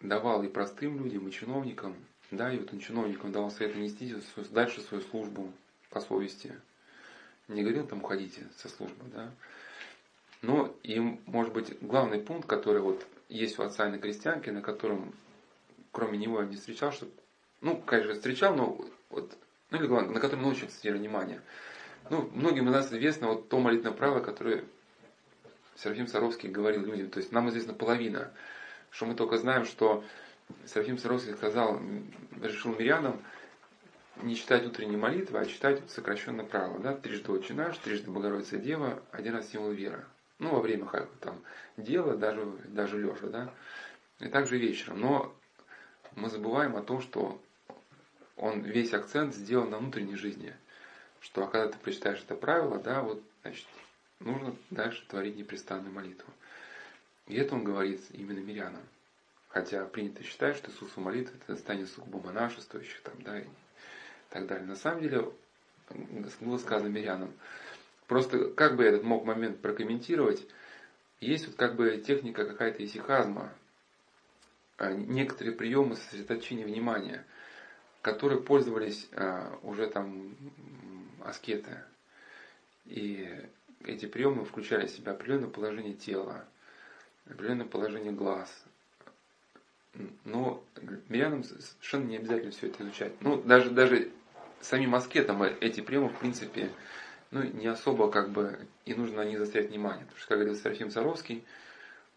[0.00, 1.96] давал и простым людям, и чиновникам.
[2.30, 4.16] Да, и вот он чиновникам давал совет нести
[4.50, 5.52] дальше свою службу
[5.90, 6.58] по совести.
[7.48, 9.30] Не говорил там уходите со службы, да.
[10.42, 15.14] Но и, может быть, главный пункт, который вот есть у отца Анны Крестьянки, на котором,
[15.92, 17.06] кроме него, я не встречал, что,
[17.60, 19.36] ну, конечно, встречал, но вот,
[19.70, 21.40] ну или главное, на котором научил акцентировать внимание.
[22.10, 24.64] Ну, многим из нас известно вот то молитвенное правило, которое
[25.76, 27.10] Серафим Саровский говорил людям.
[27.10, 28.32] То есть нам известна половина.
[28.96, 30.02] Что мы только знаем, что
[30.64, 31.78] Серафим Саровский сказал,
[32.40, 33.22] решил мирянам
[34.22, 36.78] не читать утренние молитвы, а читать сокращенное правило.
[36.78, 36.94] Да?
[36.94, 40.06] Трижды Отче наш, трижды Богородица Дева, один раз символ веры.
[40.38, 40.88] Ну, во время
[41.20, 41.42] там,
[41.76, 43.26] дела, даже, даже лежа.
[43.26, 43.52] Да?
[44.20, 45.00] И также вечером.
[45.00, 45.34] Но
[46.14, 47.38] мы забываем о том, что
[48.36, 50.56] он весь акцент сделан на внутренней жизни.
[51.20, 53.66] Что а когда ты прочитаешь это правило, да, вот, значит,
[54.20, 56.32] нужно дальше творить непрестанную молитву.
[57.26, 58.82] И это он говорит именно мирянам.
[59.48, 63.46] Хотя принято считать, что Иисусу молитва это станет сугубо монашествующих там, да, и
[64.30, 64.66] так далее.
[64.66, 65.32] На самом деле
[66.40, 67.32] было сказано мирянам.
[68.06, 70.46] Просто как бы я этот мог момент прокомментировать,
[71.20, 73.52] есть вот как бы техника какая-то исихазма,
[74.78, 77.24] а, некоторые приемы сосредоточения внимания,
[78.02, 80.36] которые пользовались а, уже там
[81.24, 81.82] аскеты.
[82.84, 83.28] И
[83.84, 86.46] эти приемы включали в себя определенное положение тела,
[87.28, 88.64] определенное положение глаз.
[90.24, 90.62] Но
[91.08, 93.12] мирянам совершенно не обязательно все это изучать.
[93.20, 94.10] Ну, даже, даже
[94.60, 96.70] самим аскетам эти приемы, в принципе,
[97.30, 100.04] ну, не особо как бы и нужно на них заострять внимание.
[100.04, 101.44] Потому что, как говорил Серафим Саровский,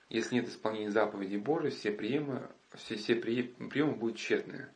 [0.09, 2.41] если нет исполнения заповедей Божьей, все приемы,
[2.75, 4.69] все, все приемы будут тщетные.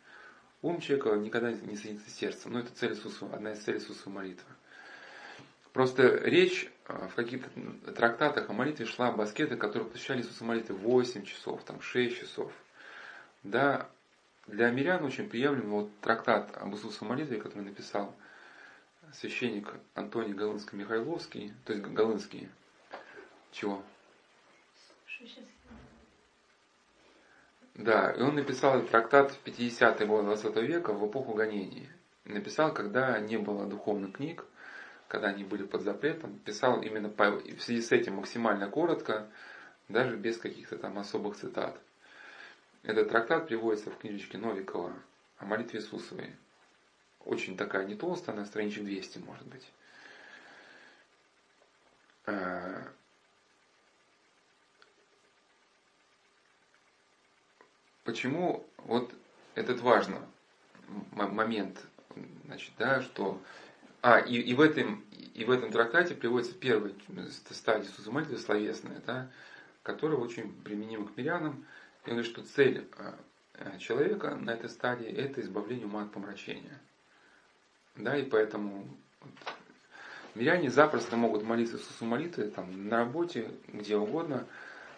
[0.62, 2.54] Ум человека никогда не соединится с сердцем.
[2.54, 4.50] Но это цель Иисуса, одна из целей Иисуса молитвы.
[5.74, 7.50] Просто речь а, в каких-то
[7.94, 12.52] трактатах о молитве шла об аскетах, которые посвящали Иисусу молитве 8 часов, там 6 часов.
[13.42, 13.90] Да,
[14.46, 18.16] для мирян очень приемлем вот трактат об Иисусе молитве, который написал
[19.14, 22.50] священник Антоний Голынский-Михайловский, то есть Голынский.
[23.52, 23.84] Чего?
[27.74, 31.90] Да, и он написал этот трактат в 50-е годы 20 века в эпоху гонений.
[32.26, 34.46] Написал, когда не было духовных книг,
[35.08, 39.30] когда они были под запретом, писал именно по, в связи с этим максимально коротко,
[39.90, 41.80] даже без каких-то там особых цитат.
[42.84, 44.94] Этот трактат приводится в книжечке Новикова
[45.38, 46.36] о молитве Иисусовой.
[47.26, 49.72] Очень такая не толстая, на страничек 200 может быть.
[52.26, 52.88] А,
[58.04, 59.14] почему вот
[59.56, 60.20] этот важный
[61.12, 61.80] момент,
[62.46, 63.42] значит, да, что
[64.04, 65.02] а, и, и, в этом,
[65.34, 66.92] и в этом трактате приводится первая
[67.52, 69.32] стадия Иисуса молитвы, словесная, да,
[69.82, 71.66] которая очень применима к мирянам.
[72.06, 73.16] И он говорит, что цель а,
[73.54, 76.82] а, человека на этой стадии– это избавление ума от помрачения.
[77.96, 78.86] Да, и поэтому
[79.22, 79.32] вот,
[80.36, 84.46] миряне запросто могут молиться Иисусу молитвы там, на работе, где угодно,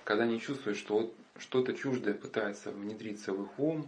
[0.04, 3.88] когда они чувствуют, что вот что-то чуждое пытается внедриться в их ум,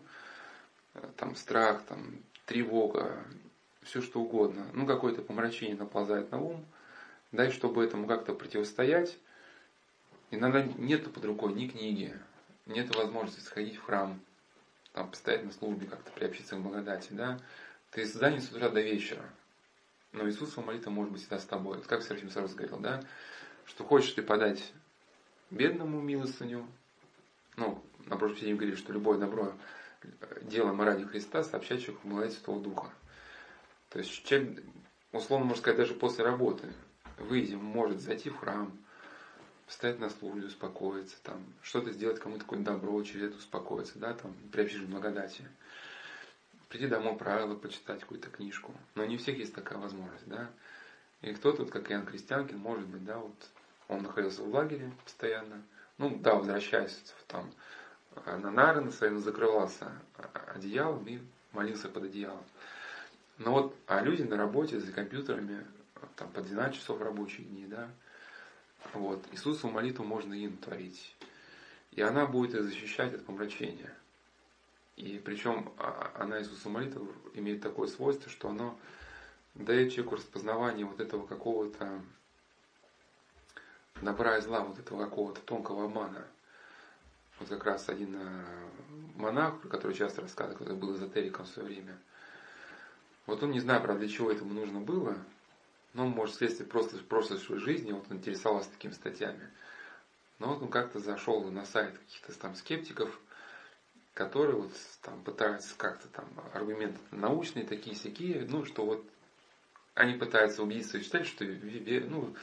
[0.93, 3.17] э, там страх, там, тревога,
[3.87, 4.67] все что угодно.
[4.73, 6.65] Ну, какое-то помрачение наползает на ум.
[7.31, 9.17] Да, и чтобы этому как-то противостоять,
[10.31, 12.17] иногда нету под рукой ни книги,
[12.65, 14.19] нет возможности сходить в храм,
[14.93, 17.39] там постоять на службе, как-то приобщиться к благодати, да,
[17.91, 19.23] ты занят с утра до вечера.
[20.13, 21.81] Но Иисусова молитва может быть всегда с тобой.
[21.83, 23.03] Как Серафим Сарос говорил, да,
[23.65, 24.71] что хочешь ты подать
[25.51, 26.65] бедному милостыню,
[27.57, 29.53] ну, на прошлом день говорили, что любое добро
[30.43, 32.89] делаем ради Христа, сообщать человеку благодать Святого Духа.
[33.97, 34.63] То есть человек,
[35.11, 36.71] условно можно сказать, даже после работы,
[37.17, 38.71] выйдя, может зайти в храм,
[39.65, 44.35] встать на службу, успокоиться, там, что-то сделать кому-то какое-то добро, через это успокоиться, да, там,
[44.51, 45.47] приобщить благодати.
[46.69, 48.71] Прийти домой, правила почитать какую-то книжку.
[48.93, 50.47] Но не у всех есть такая возможность, да.
[51.23, 53.49] И кто-то, вот, как Иоанн Крестьянкин, может быть, да, вот,
[53.87, 55.63] он находился в лагере постоянно,
[55.97, 57.51] ну, да, возвращаясь там
[58.27, 59.91] на нары на своем закрывался
[60.53, 61.19] одеялом и
[61.51, 62.43] молился под одеялом.
[63.37, 65.65] Но вот, а люди на работе за компьютерами,
[66.15, 67.89] там по 12 часов рабочие дни, да,
[68.93, 71.15] вот, Иисусу молитву можно им творить.
[71.91, 73.93] И она будет их защищать от помрачения.
[74.95, 78.77] И причем а, она, Иисусу молитва, имеет такое свойство, что оно
[79.53, 82.01] дает человеку распознавание вот этого какого-то
[84.01, 86.25] добра и зла, вот этого какого-то тонкого обмана.
[87.39, 88.45] Вот как раз один э,
[89.15, 91.97] монах, про который часто рассказывал, который был эзотериком в свое время.
[93.27, 95.17] Вот он не знаю, правда, для чего этому нужно было,
[95.93, 99.51] но может, вследствие просто прошлой своей жизни, вот он интересовался такими статьями.
[100.39, 103.19] Но вот он как-то зашел на сайт каких-то там скептиков,
[104.13, 104.71] которые вот
[105.01, 109.05] там пытаются как-то там аргументы научные такие сякие, ну, что вот
[109.93, 112.35] они пытаются убедить своих читателей, что, ну,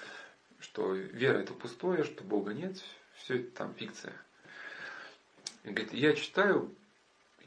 [0.61, 2.83] что вера это пустое, что Бога нет,
[3.17, 4.15] все это там фикция.
[5.63, 6.75] И говорит, я читаю,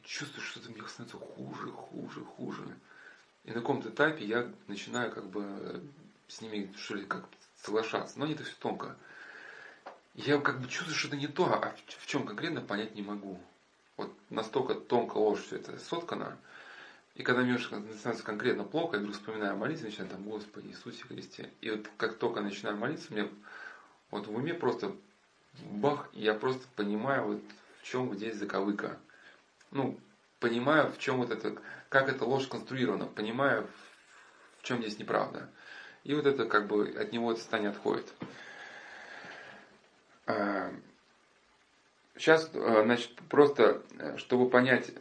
[0.03, 2.77] чувствую, что это мне становится хуже, хуже, хуже.
[3.47, 5.81] И на каком-то этапе я начинаю как бы
[6.27, 7.25] с ними что ли как
[7.63, 8.19] соглашаться.
[8.19, 8.97] Но они это все тонко.
[10.13, 13.39] Я как бы чувствую, что это не то, а в чем конкретно понять не могу.
[13.95, 16.37] Вот настолько тонко ложь все это соткано.
[17.15, 21.49] И когда мне становится конкретно плохо, я вдруг вспоминаю о начинаю там, Господи Иисусе Христе.
[21.61, 23.29] И вот как только начинаю молиться, мне
[24.11, 24.93] вот в уме просто
[25.71, 27.41] бах, и я просто понимаю вот
[27.81, 28.99] чем вот здесь заковыка.
[29.71, 29.97] Ну,
[30.39, 31.55] понимаю, в чем вот это,
[31.89, 33.67] как эта ложь конструирована, понимаю,
[34.59, 35.49] в чем здесь неправда.
[36.03, 38.13] И вот это как бы от него это состояние отходит.
[42.15, 43.81] Сейчас, а, значит, просто,
[44.17, 44.91] чтобы понять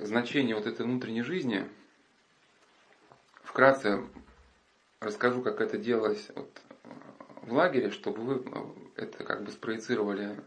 [0.00, 1.68] значение вот этой внутренней жизни,
[3.42, 4.02] вкратце
[5.00, 6.50] расскажу, как это делалось вот
[7.42, 8.44] в лагере, чтобы вы
[8.96, 10.40] это как бы спроецировали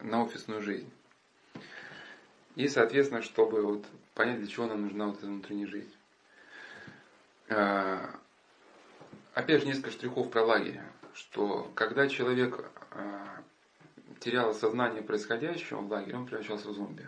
[0.00, 0.92] на офисную жизнь.
[2.56, 3.84] И, соответственно, чтобы вот
[4.14, 5.94] понять, для чего нам нужна вот эта внутренняя жизнь.
[7.50, 8.18] А,
[9.34, 10.80] опять же, несколько штрихов про лагерь.
[11.14, 13.42] Что когда человек а,
[14.20, 17.06] терял осознание происходящего в лагере, он превращался в зомби.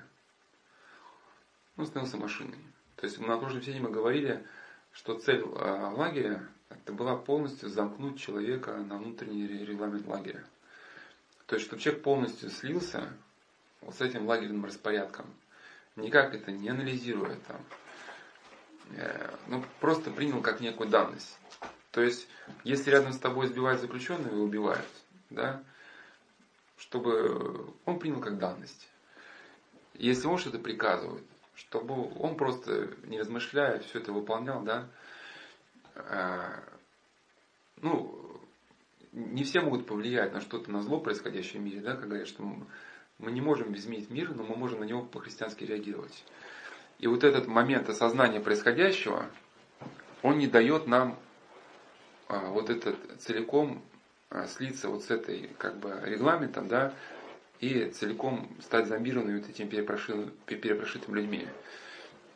[1.79, 2.59] Он становился машиной.
[2.97, 4.47] То есть на прошлом сессии мы говорили,
[4.93, 10.45] что цель а, лагеря это была полностью замкнуть человека на внутренний регламент лагеря.
[11.47, 13.11] То есть, чтобы человек полностью слился
[13.81, 15.27] вот с этим лагерным распорядком.
[15.97, 17.61] Никак это не анализируя там.
[18.97, 21.39] Э, ну, просто принял как некую данность.
[21.91, 22.29] То есть,
[22.65, 24.87] если рядом с тобой избивают заключенного и убивают,
[25.31, 25.63] да,
[26.77, 28.89] чтобы он принял как данность.
[29.95, 31.25] Если он что-то приказывает,
[31.55, 34.89] чтобы он просто, не размышляя, все это выполнял, да,
[35.97, 36.61] э,
[37.83, 38.41] ну,
[39.13, 42.45] не все могут повлиять на что-то, на зло, происходящее в мире, да, как говорят, что
[43.19, 46.25] мы не можем изменить мир, но мы можем на него по-христиански реагировать.
[46.99, 49.27] И вот этот момент осознания происходящего,
[50.23, 51.19] он не дает нам
[52.29, 53.83] а, вот этот целиком
[54.31, 56.95] а, слиться вот с этой как бы регламентом, да,
[57.61, 61.49] и целиком стать зомбированными вот этими перепрошитыми, людьми.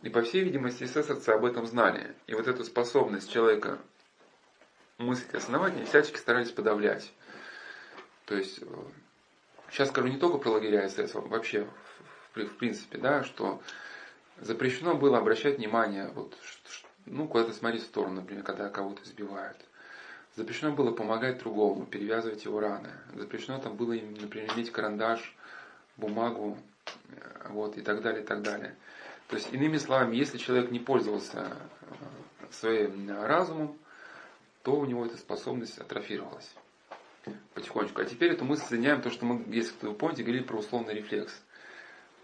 [0.03, 2.17] И по всей видимости, эсэсовцы об этом знали.
[2.27, 3.79] И вот эту способность человека
[4.99, 7.13] мыслить основания всячески старались подавлять.
[8.25, 8.61] То есть
[9.73, 11.67] сейчас скажу не только про лагеря СС, вообще
[12.35, 13.61] в, в принципе, да, что
[14.41, 16.37] запрещено было обращать внимание, вот,
[17.07, 19.57] ну, куда-то смотреть в сторону, например, когда кого-то избивают.
[20.37, 22.91] Запрещено было помогать другому, перевязывать его раны.
[23.15, 25.35] Запрещено там было, например, иметь карандаш,
[25.99, 26.57] бумагу,
[26.87, 28.75] э, вот, и так далее, и так далее.
[29.29, 33.77] То есть, иными словами, если человек не пользовался э, своим разумом,
[34.63, 36.55] то у него эта способность атрофировалась
[37.55, 38.01] потихонечку.
[38.01, 41.33] А теперь эту мысль соединяем то, что мы, если вы помните, говорили про условный рефлекс.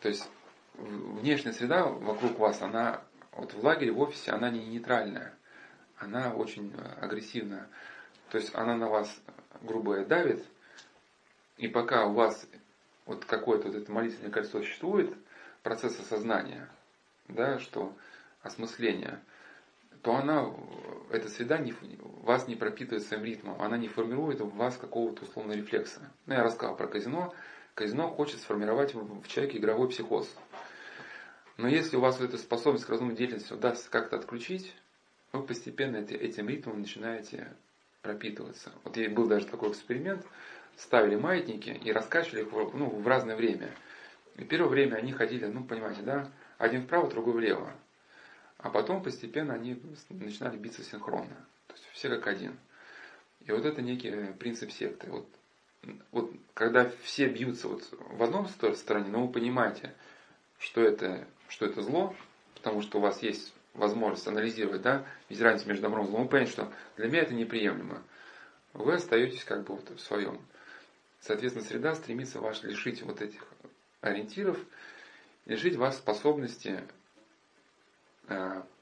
[0.00, 0.28] То есть
[0.74, 5.34] внешняя среда вокруг вас, она вот в лагере, в офисе, она не нейтральная.
[5.96, 7.68] Она очень агрессивная.
[8.30, 9.20] То есть она на вас
[9.62, 10.44] грубо давит,
[11.56, 12.46] И пока у вас
[13.06, 15.12] вот какое-то вот это молитвенное кольцо существует,
[15.62, 16.68] процесс осознания,
[17.26, 17.96] да, что
[18.42, 19.20] осмысление,
[20.02, 20.52] то она,
[21.10, 21.74] эта среда не,
[22.22, 26.12] вас не пропитывает своим ритмом, она не формирует в вас какого-то условного рефлекса.
[26.26, 27.34] Ну, я рассказал про казино.
[27.74, 30.28] Казино хочет сформировать в человеке игровой психоз.
[31.56, 34.74] Но если у вас эта способность к разумной деятельности удастся как-то отключить,
[35.32, 37.52] вы постепенно этим ритмом начинаете
[38.02, 38.72] пропитываться.
[38.84, 40.24] Вот я был даже такой эксперимент,
[40.76, 43.70] ставили маятники и раскачивали их ну, в разное время.
[44.36, 47.72] И первое время они ходили, ну, понимаете, да, один вправо, другой влево.
[48.58, 51.46] А потом постепенно они начинали биться синхронно.
[51.68, 52.58] То есть все как один.
[53.46, 55.08] И вот это некий принцип секты.
[55.10, 55.28] Вот,
[56.10, 59.94] вот когда все бьются вот в одном стороне, но вы понимаете,
[60.58, 62.14] что это что это зло,
[62.54, 66.28] потому что у вас есть возможность анализировать, да, ведь разницу между добром и злом, вы
[66.28, 68.02] понимаете, что для меня это неприемлемо.
[68.74, 70.40] Вы остаетесь как бы вот в своем.
[71.20, 73.44] Соответственно, среда стремится вас лишить вот этих
[74.00, 74.58] ориентиров,
[75.46, 76.82] лишить вас способности э,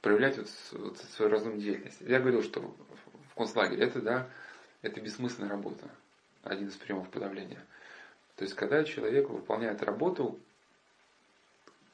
[0.02, 2.00] проявлять вот, вот свою разумную деятельность.
[2.00, 2.60] Я говорил, что
[3.30, 4.28] в концлагере это, да,
[4.82, 5.88] это бессмысленная работа.
[6.42, 7.64] Один из приемов подавления.
[8.36, 10.38] То есть, когда человек выполняет работу,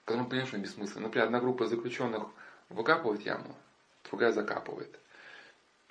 [0.04, 1.06] которому понимаешь, что бессмысленно.
[1.06, 2.24] Например, одна группа заключенных
[2.68, 3.56] выкапывает яму,
[4.10, 4.98] другая закапывает.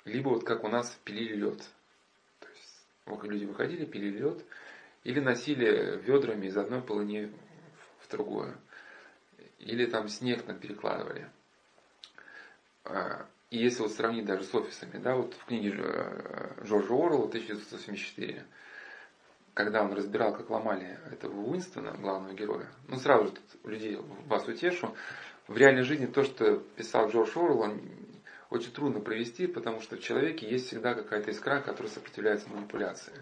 [0.04, 1.62] Либо вот как у нас пилили лед.
[2.40, 2.86] То есть
[3.24, 4.44] люди выходили, пилили лед,
[5.04, 7.32] или носили ведрами из одной полыни
[8.00, 8.56] в другую.
[9.58, 11.28] Или там снег нам перекладывали.
[12.84, 17.26] А, и если вот сравнить даже с офисами, да, вот в книге э, Джорджа Орла
[17.26, 18.44] 1984,
[19.54, 23.32] когда он разбирал, как ломали этого Уинстона, главного героя, ну сразу же
[23.64, 24.94] людей вас утешу,
[25.48, 27.80] в реальной жизни то, что писал Джордж Орл, он
[28.50, 33.12] очень трудно провести, потому что в человеке есть всегда какая-то искра, которая сопротивляется манипуляции.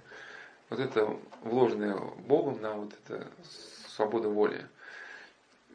[0.69, 3.31] Вот это вложенное Богом на вот это
[3.89, 4.67] свобода воли.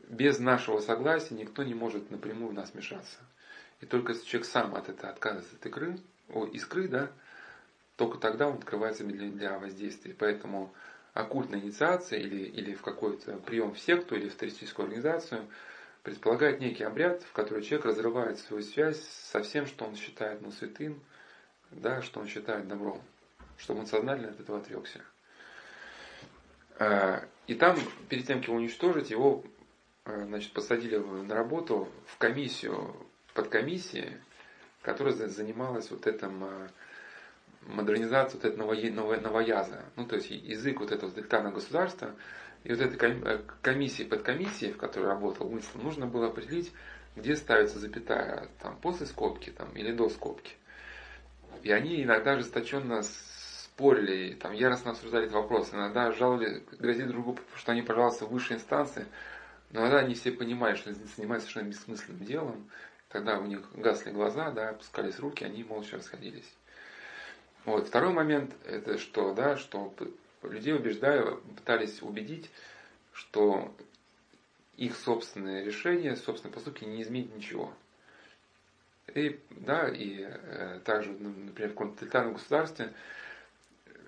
[0.07, 3.17] Без нашего согласия никто не может напрямую в нас вмешаться.
[3.81, 5.99] И только если человек сам от этого отказывается от искры,
[6.29, 7.11] о, искры, да,
[7.97, 10.15] только тогда он открывается для, для воздействия.
[10.17, 10.73] Поэтому
[11.13, 15.47] оккультная инициация или, или в какой-то прием в секту или в туристическую организацию
[16.03, 20.51] предполагает некий обряд, в который человек разрывает свою связь со всем, что он считает ну,
[20.51, 21.01] святым,
[21.71, 23.01] да, что он считает добром,
[23.57, 25.01] чтобы он сознательно от этого отрекся.
[26.77, 27.77] А, и там,
[28.09, 29.43] перед тем, как его уничтожить, его
[30.03, 32.95] а, значит, посадили на работу в комиссию,
[33.35, 34.17] под комиссией,
[34.81, 36.67] которая занималась вот этим а,
[37.67, 42.15] модернизацию вот этого новояза, ну то есть язык вот этого диктанного государства,
[42.63, 46.71] и вот этой э, комиссии под комиссией, в которой работал Уинстон, нужно было определить,
[47.15, 50.55] где ставится запятая, там после скобки там, или до скобки.
[51.61, 57.73] И они иногда ожесточенно спорили, там, яростно обсуждали этот вопрос, иногда жаловали, грозили другу, что
[57.73, 59.05] они, пожалуйста, высшей инстанции,
[59.71, 62.69] но иногда они все понимали, что занимаются совершенно бессмысленным делом,
[63.15, 66.53] когда у них гасли глаза, да, опускались руки, они молча расходились.
[67.63, 67.87] Вот.
[67.87, 69.95] Второй момент, это что, да, что
[70.43, 72.51] людей убеждаю, пытались убедить,
[73.13, 73.73] что
[74.75, 77.73] их собственные решения, собственные поступки не изменят ничего.
[79.13, 82.91] И, да, и э, также, ну, например, в континентальном государстве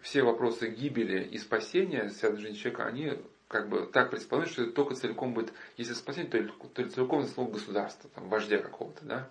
[0.01, 4.71] все вопросы гибели и спасения связанной жизни человека, они как бы так предположены, что это
[4.73, 9.29] только целиком будет, если спасение, то, то целиком заслуга государства, там, вождя какого-то, да,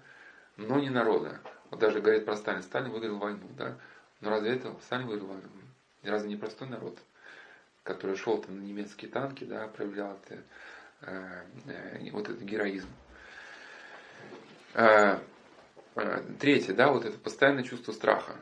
[0.57, 1.41] но не народа.
[1.71, 3.77] Вот даже говорит про Сталин, Сталин выиграл войну, да,
[4.21, 5.49] но разве это Сталин выиграл войну?
[6.03, 6.99] Разве не простой народ,
[7.83, 10.43] который шел там на немецкие танки, да, проявлял это,
[11.03, 12.89] э, э, вот этот героизм.
[14.75, 15.19] Э,
[15.97, 18.37] э, третье, да, вот это постоянное чувство страха.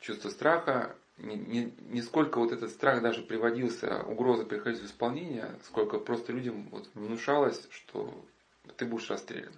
[0.00, 5.98] Чувство страха, не, не, сколько вот этот страх даже приводился, угроза приходить в исполнение, сколько
[5.98, 8.12] просто людям вот внушалось, что
[8.76, 9.52] ты будешь расстрелян.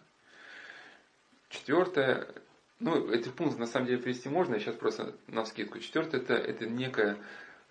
[1.48, 2.28] Четвертое,
[2.80, 5.78] ну, эти пункты на самом деле привести можно, я сейчас просто на вскидку.
[5.78, 7.16] Четвертое, это, это некая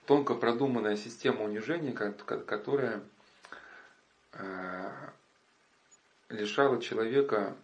[0.05, 3.01] тонко продуманная система унижения, которая
[4.33, 4.91] э,
[6.29, 7.55] лишала человека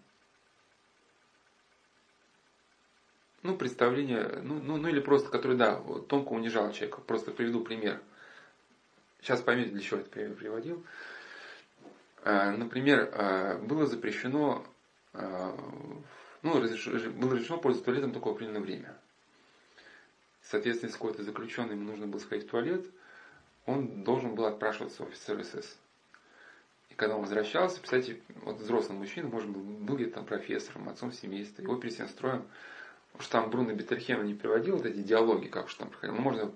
[3.43, 7.01] ну, представления, ну, ну, ну или просто, который, да, тонко унижал человека.
[7.01, 8.01] Просто приведу пример.
[9.21, 10.85] Сейчас поймете, для чего я пример приводил.
[12.23, 14.65] Э, например, э, было запрещено
[16.41, 18.95] ну, было разрешено пользоваться туалетом только в определенное время.
[20.41, 22.85] Соответственно, если какой-то заключенный ему нужно было сходить в туалет,
[23.65, 25.77] он должен был отпрашиваться в офицер СС.
[26.89, 31.11] И когда он возвращался, представьте, вот взрослый мужчина, может быть, был где-то там профессором, отцом
[31.11, 32.07] семейства, его перед всем
[33.19, 36.21] строем, уж там Бруно Бетельхема не приводил вот эти диалоги, как уж там проходил, но
[36.21, 36.51] можно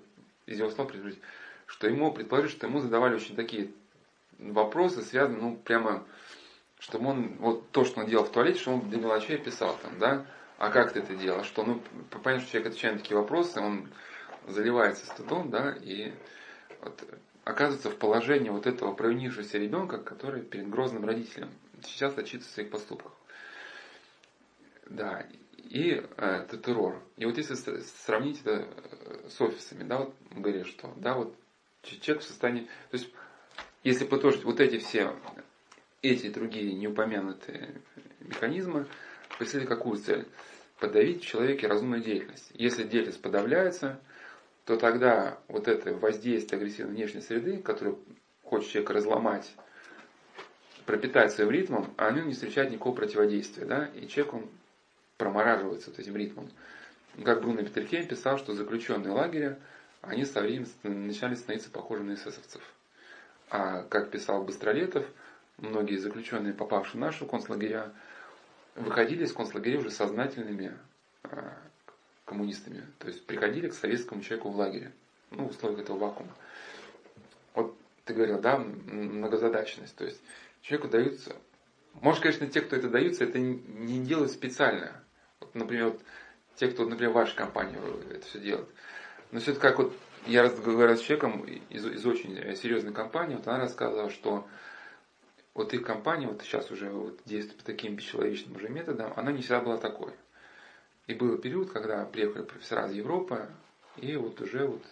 [0.46, 1.20] из его слов предположить,
[1.66, 3.70] что ему, предположить, что ему задавали очень такие
[4.38, 6.06] вопросы, связанные, ну, прямо,
[6.78, 9.98] чтобы он, вот то, что он делал в туалете, что он для мелочей писал там,
[9.98, 10.26] да,
[10.58, 13.88] а как ты это делал, что, ну, понятно, что человек отвечает на такие вопросы, он
[14.46, 16.12] заливается стыдом, да, и
[16.80, 17.04] вот,
[17.44, 21.50] оказывается в положении вот этого провинившегося ребенка, который перед грозным родителем
[21.82, 23.12] сейчас отчитывается в своих поступках.
[24.86, 25.24] Да,
[25.70, 27.02] и э, террор.
[27.16, 31.34] И вот если сравнить это э, с офисами, да, вот мы говорим, что, да, вот
[31.82, 33.10] человек в состоянии, то есть,
[33.82, 35.14] если подложить вот эти все,
[36.02, 37.80] эти другие неупомянутые
[38.20, 38.86] механизмы,
[39.38, 40.26] преследуют какую цель?
[40.80, 42.50] Подавить в человеке разумную деятельность.
[42.54, 44.00] Если деятельность подавляется,
[44.64, 47.96] то тогда вот это воздействие агрессивной внешней среды, которое
[48.42, 49.54] хочет человека разломать,
[50.86, 53.66] пропитать своим ритмом, а оно не встречает никакого противодействия.
[53.66, 53.90] Да?
[53.94, 54.48] И человек, он
[55.16, 56.50] промораживается вот этим ритмом.
[57.24, 59.58] Как Бруно Петерхейм писал, что заключенные лагеря,
[60.02, 62.62] они со временем начали становиться похожими на эсэсовцев.
[63.50, 65.06] А как писал Быстролетов,
[65.58, 67.92] многие заключенные, попавшие в нашу концлагеря,
[68.74, 70.76] выходили из концлагеря уже сознательными
[71.22, 71.56] а,
[72.24, 72.84] коммунистами.
[72.98, 74.92] То есть приходили к советскому человеку в лагере.
[75.30, 76.32] Ну, в условиях этого вакуума.
[77.54, 79.94] Вот ты говорил, да, многозадачность.
[79.96, 80.20] То есть
[80.62, 81.36] человеку даются...
[81.94, 85.03] Может, конечно, те, кто это даются, это не делают специально.
[85.52, 85.94] Например,
[86.56, 87.76] те, кто, например, в вашей компании
[88.10, 88.68] это все делает.
[89.30, 93.46] Но все это как вот я разговаривал с человеком из, из очень серьезной компании, вот
[93.46, 94.46] она рассказывала, что
[95.54, 99.42] вот их компания вот сейчас уже вот действует по таким бесчеловечным уже методам, она не
[99.42, 100.12] всегда была такой.
[101.06, 103.46] И был период, когда приехали профессора из Европы,
[103.96, 104.82] и вот уже вот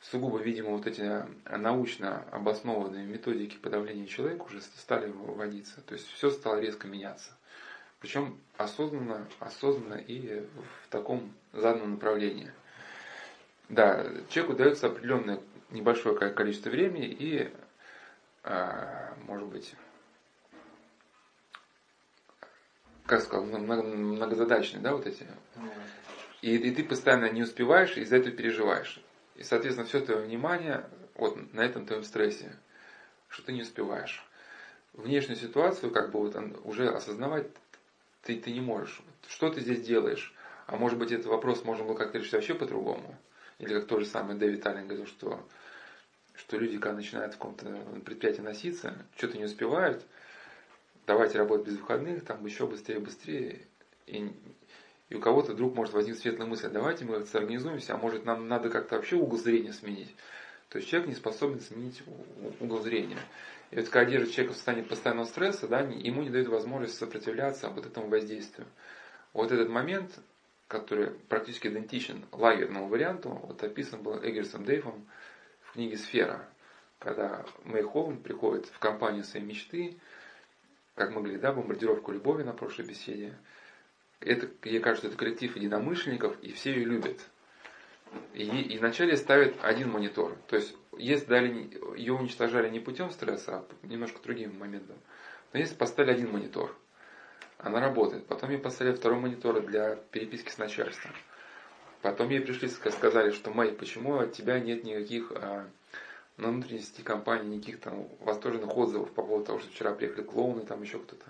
[0.00, 5.80] сугубо, видимо, вот эти научно обоснованные методики подавления человека уже стали вводиться.
[5.82, 7.32] То есть все стало резко меняться.
[8.00, 10.46] Причем осознанно, осознанно и
[10.84, 12.52] в таком заданном направлении.
[13.68, 15.40] Да, человеку дается определенное
[15.70, 17.52] небольшое количество времени и,
[18.44, 19.74] а, может быть,
[23.06, 25.26] как сказал, многозадачные, да, вот эти.
[26.42, 29.00] И, и ты постоянно не успеваешь, и из-за этого переживаешь.
[29.36, 32.52] И, соответственно, все твое внимание вот на этом твоем стрессе,
[33.28, 34.24] что ты не успеваешь.
[34.92, 37.48] Внешнюю ситуацию, как бы вот уже осознавать
[38.26, 39.00] ты, ты не можешь.
[39.28, 40.34] Что ты здесь делаешь?
[40.66, 43.16] А может быть, этот вопрос можно было как-то решить вообще по-другому?
[43.58, 45.46] Или как тот же самый Дэвид Аллен говорил, что,
[46.34, 47.66] что люди, когда начинают в каком-то
[48.04, 50.04] предприятии носиться, что-то не успевают,
[51.06, 53.60] давайте работать без выходных, там еще быстрее, быстрее.
[54.06, 54.30] И,
[55.08, 58.48] и у кого-то вдруг может возникнуть светлая мысль, давайте мы как-то организуемся, а может нам
[58.48, 60.14] надо как-то вообще угол зрения сменить.
[60.68, 62.02] То есть человек не способен сменить
[62.60, 63.18] угол зрения.
[63.70, 67.68] И вот когда держит человека в состоянии постоянного стресса, да, ему не дает возможность сопротивляться
[67.68, 68.66] вот этому воздействию.
[69.32, 70.18] Вот этот момент,
[70.68, 75.06] который практически идентичен лагерному варианту, вот описан был Эггерсом Дейфом
[75.62, 76.48] в книге «Сфера»,
[76.98, 79.96] когда Мэй Холланд приходит в компанию своей мечты,
[80.94, 83.36] как мы говорили, да, бомбардировку любови на прошлой беседе.
[84.20, 87.20] Это, ей кажется, это коллектив единомышленников, и все ее любят.
[88.34, 90.36] И, и вначале ставят один монитор.
[90.48, 94.96] То есть, если дали, ее уничтожали не путем стресса, а немножко другим моментом.
[95.52, 96.76] Но если поставили один монитор,
[97.58, 98.26] она работает.
[98.26, 101.12] Потом ей поставили второй монитор для переписки с начальством.
[102.02, 105.66] Потом ей пришли, сказали, что Мэй, почему от тебя нет никаких а,
[106.36, 110.60] на внутренней сети компании никаких там восторженных отзывов по поводу того, что вчера приехали клоуны,
[110.66, 111.24] там еще кто-то.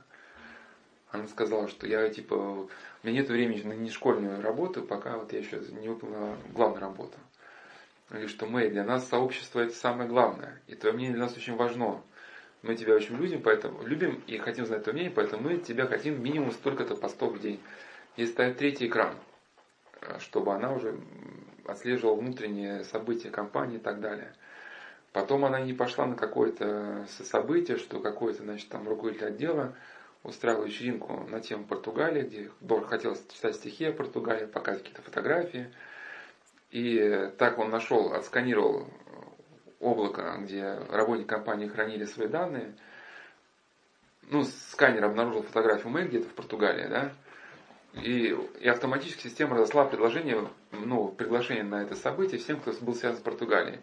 [1.17, 2.69] Она сказала, что я типа, у
[3.03, 7.19] меня нет времени на нешкольную работу, пока вот я еще не выполнила главную работу.
[8.11, 10.61] Говорит, что мы для нас сообщество это самое главное.
[10.67, 12.03] И твое мнение для нас очень важно.
[12.63, 16.23] Мы тебя очень любим, поэтому любим и хотим знать твое мнение, поэтому мы тебя хотим
[16.23, 17.61] минимум столько-то постов в день.
[18.17, 19.15] И ставит третий экран,
[20.21, 20.99] чтобы она уже
[21.65, 24.33] отслеживала внутренние события компании и так далее.
[25.13, 29.75] Потом она не пошла на какое-то событие, что какой-то, значит, там руководитель отдела
[30.27, 35.73] устраивал вечеринку на тему Португалии, где Дор хотел читать стихи о Португалии, показывать какие-то фотографии.
[36.71, 38.89] И так он нашел, отсканировал
[39.81, 42.75] облако, где работники компании хранили свои данные.
[44.29, 47.13] Ну, сканер обнаружил фотографию Мэй где-то в Португалии, да,
[47.95, 53.21] и, и автоматически система разослала предложение, ну, приглашение на это событие всем, кто был связан
[53.21, 53.81] с Португалией.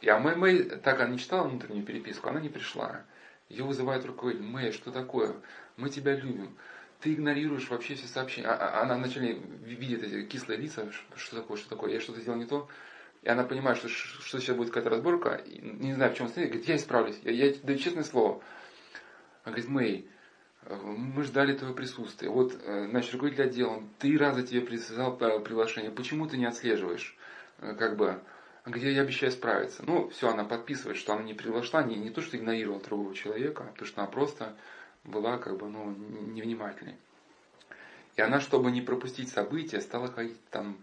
[0.00, 3.04] И а Мэй, Мэй, так она не читала внутреннюю переписку, она не пришла.
[3.48, 4.44] Ее вызывает руководитель.
[4.44, 5.34] Мэй, что такое?
[5.76, 6.56] Мы тебя любим.
[7.00, 8.48] Ты игнорируешь вообще все сообщения.
[8.48, 10.90] А, а, она вначале видит эти кислые лица.
[11.14, 11.92] Что такое, что такое?
[11.92, 12.68] Я что-то сделал не то.
[13.22, 15.42] И она понимает, что, что сейчас будет какая-то разборка.
[15.46, 16.48] Не знаю, в чем стоит.
[16.48, 17.18] Говорит, я исправлюсь.
[17.22, 18.42] Я, я даю честное слово.
[19.44, 20.08] Она говорит, Мэй,
[20.68, 22.28] мы ждали твоего присутствия.
[22.28, 25.90] Вот, э, значит, руководитель отдела, три раза тебе присылал приглашение.
[25.90, 27.16] Почему ты не отслеживаешь?
[27.58, 28.20] Э, как бы,
[28.66, 29.82] где я обещаю справиться.
[29.86, 33.64] Ну, все, она подписывает, что она не приглашена, не, не то, что игнорировала другого человека,
[33.68, 34.56] а то, что она просто
[35.04, 36.96] была как бы, ну, невнимательной.
[38.16, 40.78] И она, чтобы не пропустить события, стала ходить там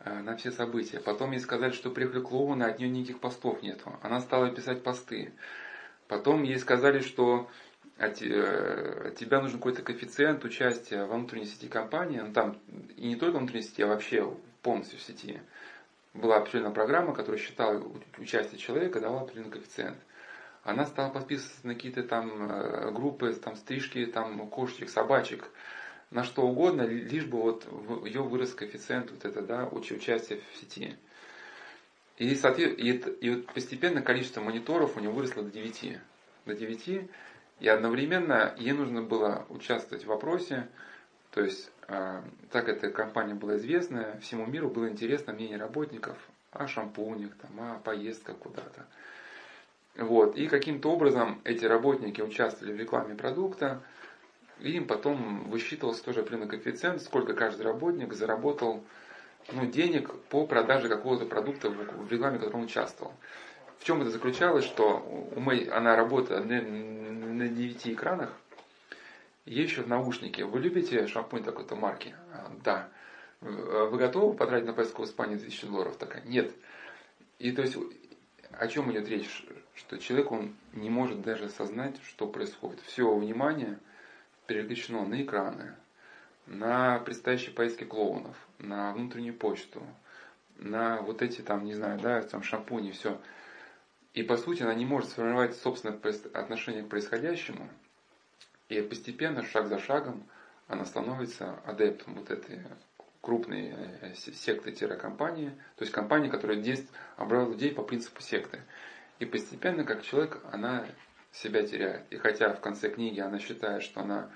[0.00, 1.00] э, на все события.
[1.00, 3.98] Потом ей сказали, что приехали клоуны, а от нее никаких постов нету.
[4.02, 5.32] Она стала писать посты.
[6.08, 7.48] Потом ей сказали, что
[7.98, 12.18] от, э, от тебя нужен какой-то коэффициент участия во внутренней сети компании.
[12.18, 12.58] Ну, там
[12.96, 14.30] и не только внутренней сети, а вообще
[14.60, 15.40] полностью в сети
[16.14, 17.82] была определенная программа, которая считала
[18.18, 19.98] участие человека, давала определенный коэффициент.
[20.62, 25.48] Она стала подписываться на какие-то там э, группы, там стрижки, там кошечек, собачек,
[26.10, 27.66] на что угодно, лишь бы вот
[28.06, 30.96] ее вырос коэффициент вот это, да, участия в сети.
[32.18, 32.90] И, и,
[33.20, 35.98] и вот постепенно количество мониторов у нее выросло до 9.
[36.44, 37.10] До 9.
[37.58, 40.68] И одновременно ей нужно было участвовать в вопросе,
[41.30, 46.16] то есть так эта компания была известна, всему миру было интересно мнение работников
[46.52, 48.86] о шампунях, там, о поездках куда-то.
[49.96, 50.36] Вот.
[50.36, 53.82] И каким-то образом эти работники участвовали в рекламе продукта,
[54.60, 58.82] и им потом высчитывался тоже определенный коэффициент, сколько каждый работник заработал
[59.52, 63.12] ну, денег по продаже какого-то продукта в рекламе, в котором он участвовал.
[63.78, 68.30] В чем это заключалось, что у Мэй, она работает на, на 9 экранах,
[69.44, 70.44] есть еще в наушнике.
[70.44, 72.14] Вы любите шампунь такой-то марки?
[72.32, 72.88] А, да.
[73.40, 75.96] Вы готовы потратить на поездку в Испанию 2000 долларов?
[75.96, 76.54] Такая, нет.
[77.40, 77.76] И то есть,
[78.52, 79.44] о чем идет речь?
[79.74, 82.80] Что человек, он не может даже осознать, что происходит.
[82.82, 83.78] Все внимание
[84.46, 85.74] переключено на экраны,
[86.46, 89.82] на предстоящие поездки клоунов, на внутреннюю почту,
[90.56, 93.20] на вот эти там, не знаю, да, там шампуни, все.
[94.14, 95.98] И по сути она не может сформировать собственное
[96.34, 97.68] отношение к происходящему–
[98.78, 100.26] и постепенно, шаг за шагом,
[100.68, 102.60] она становится адептом вот этой
[103.20, 108.62] крупной э, секты-компании, то есть компании, которая действует, образует людей по принципу секты.
[109.20, 110.86] И постепенно, как человек, она
[111.30, 112.04] себя теряет.
[112.10, 114.30] И хотя в конце книги она считает, что она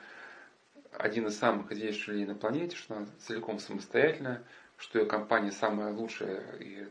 [0.93, 4.43] один из самых известных людей на планете, что она целиком самостоятельная,
[4.79, 6.89] что ее компания самая лучшая и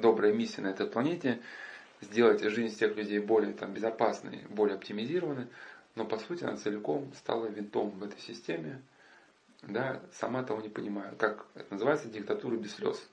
[0.00, 1.40] добрая миссия на этой планете,
[2.00, 5.48] сделать жизнь всех людей более там, безопасной, более оптимизированной,
[5.98, 8.80] но по сути она целиком стала винтом в этой системе,
[9.62, 11.12] да, сама того не понимая.
[11.16, 13.06] Как это называется, диктатура без слез.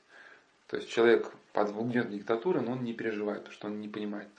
[0.68, 4.30] То есть человек под угнетом диктатуры, но он не переживает, потому что он не понимает.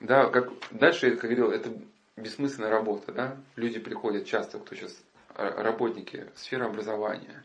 [0.00, 1.72] Да, как дальше я говорил, это
[2.16, 3.36] бессмысленная работа, да.
[3.56, 5.02] Люди приходят часто, кто сейчас
[5.34, 7.44] работники сферы образования,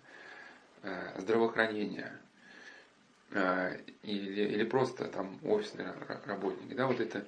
[0.84, 2.12] э, здравоохранения,
[3.32, 5.94] э, или, или просто там офисные
[6.26, 7.26] работники, да, вот это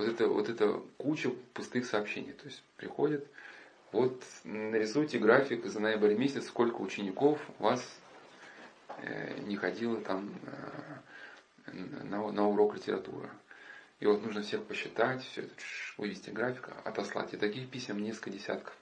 [0.00, 2.32] вот это, вот это куча пустых сообщений.
[2.32, 3.26] То есть приходит,
[3.92, 7.84] вот нарисуйте график за ноябрь месяц, сколько учеников у вас
[9.02, 10.30] э, не ходило там
[11.66, 11.72] э,
[12.04, 13.28] на, на урок литературы.
[14.00, 15.52] И вот нужно всех посчитать, все это
[15.98, 17.34] вывести график, отослать.
[17.34, 18.74] И таких писем несколько десятков.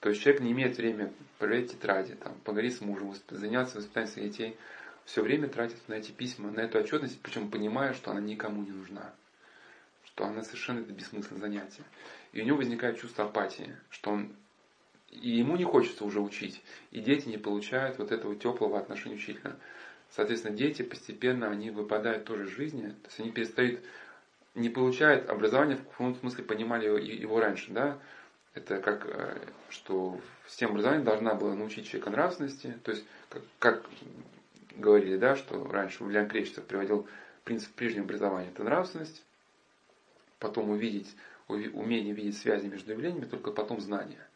[0.00, 4.30] То есть человек не имеет времени проверять тетради, там, поговорить с мужем, заняться воспитанием своих
[4.32, 4.56] детей.
[5.06, 8.70] Все время тратит на эти письма, на эту отчетность, причем понимая, что она никому не
[8.70, 9.14] нужна
[10.14, 11.84] что она совершенно это бессмысленное занятие.
[12.32, 14.34] И у него возникает чувство апатии, что он
[15.10, 16.62] и ему не хочется уже учить,
[16.92, 19.56] и дети не получают вот этого теплого отношения учителя.
[20.10, 23.80] Соответственно, дети постепенно, они выпадают тоже из жизни, то есть они перестают,
[24.54, 27.98] не получают образование, в каком смысле понимали его, его раньше, да,
[28.54, 29.38] это как, э,
[29.68, 33.86] что система образования должна была научить человека нравственности, то есть, как, как
[34.76, 37.08] говорили, да, что раньше Ульян Кречетов приводил
[37.44, 39.24] принцип прежнего образования, это нравственность,
[40.40, 41.14] потом увидеть,
[41.46, 44.26] умение видеть связи между явлениями, только потом знания.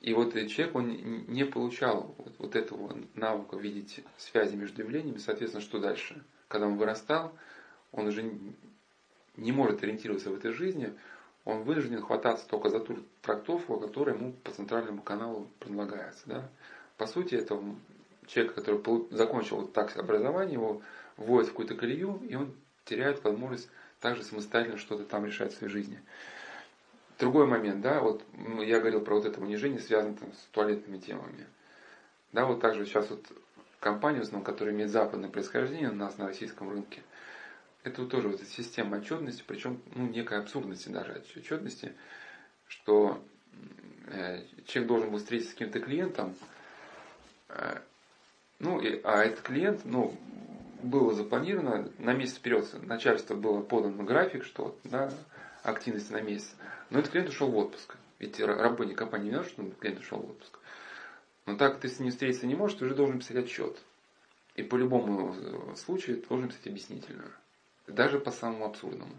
[0.00, 0.90] И вот человек, он
[1.28, 6.22] не получал вот, вот этого навыка видеть связи между явлениями, соответственно, что дальше?
[6.48, 7.32] Когда он вырастал,
[7.92, 8.24] он уже
[9.36, 10.94] не может ориентироваться в этой жизни,
[11.44, 16.22] он вынужден хвататься только за ту трактовку, которая ему по центральному каналу предлагается.
[16.26, 16.48] Да?
[16.96, 17.62] По сути, это
[18.26, 20.82] человек, который закончил вот так образование, его
[21.16, 22.54] вводят в какую-то колею, и он
[22.84, 23.68] теряет возможность
[24.00, 26.00] также самостоятельно что-то там решать в своей жизни.
[27.18, 28.24] Другой момент, да, вот
[28.60, 31.46] я говорил про вот это унижение, связанное там, с туалетными темами.
[32.32, 33.24] Да, вот также сейчас вот
[33.78, 37.02] компания, в основном, которая имеет западное происхождение у нас на российском рынке,
[37.82, 41.92] это вот тоже вот эта система отчетности, причем ну, некая абсурдности даже отчетности,
[42.68, 43.22] что
[44.06, 46.34] э, человек должен был встретиться с каким-то клиентом,
[47.48, 47.80] э,
[48.60, 50.16] ну, и, а этот клиент, ну,
[50.82, 55.12] было запланировано на месяц вперед, начальство было подано график, что да,
[55.62, 56.54] активности на месяц.
[56.90, 57.96] Но этот клиент ушел в отпуск.
[58.18, 60.58] Ведь работник компании не знал, что клиент ушел в отпуск.
[61.46, 63.76] Но так ты с ним встретиться не можешь, ты уже должен писать отчет.
[64.54, 67.24] И по любому э, случаю должен быть объяснительно.
[67.86, 69.14] Даже по самому абсурдному.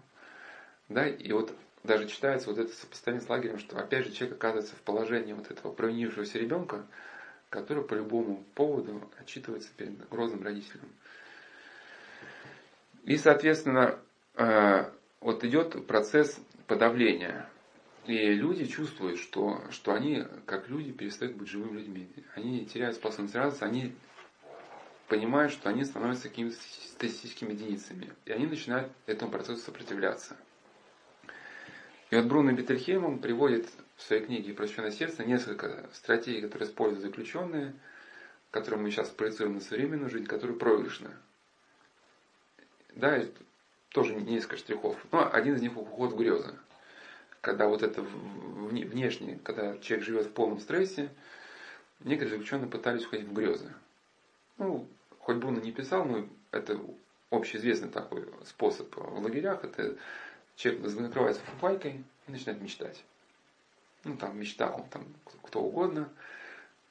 [0.88, 4.76] Да, и вот даже читается вот это сопоставление с лагерем, что опять же человек оказывается
[4.76, 6.86] в положении вот этого провинившегося ребенка,
[7.50, 10.90] который по любому поводу отчитывается перед грозным родителем.
[13.04, 14.00] И, соответственно,
[14.36, 14.86] э,
[15.20, 17.50] вот идет процесс подавления.
[18.06, 22.10] И люди чувствуют, что, что они, как люди, перестают быть живыми людьми.
[22.36, 23.94] Они теряют способность радоваться, они
[25.08, 28.12] понимают, что они становятся какими-то статистическими единицами.
[28.26, 30.36] И они начинают этому процессу сопротивляться.
[32.10, 33.68] И вот Бруно Бетельхейм он приводит
[33.98, 37.74] в своей книге «Просвещенное сердце» несколько стратегий, которые используют заключенные,
[38.52, 41.12] которые мы сейчас проецируем на современную жизнь, которые проигрышны.
[42.96, 43.22] Да,
[43.90, 44.98] тоже несколько штрихов.
[45.12, 46.56] Но один из них уход в грезы.
[47.42, 51.10] Когда вот это внешне, когда человек живет в полном стрессе,
[52.02, 53.74] некоторые заключенные пытались уходить в грезы.
[54.58, 54.88] Ну,
[55.20, 56.80] хоть Бруно не писал, но это
[57.32, 59.64] общеизвестный такой способ в лагерях.
[59.64, 59.96] Это
[60.56, 63.04] человек закрывается фуфайкой и начинает мечтать.
[64.04, 65.06] Ну, там мечта, он там
[65.44, 66.10] кто угодно.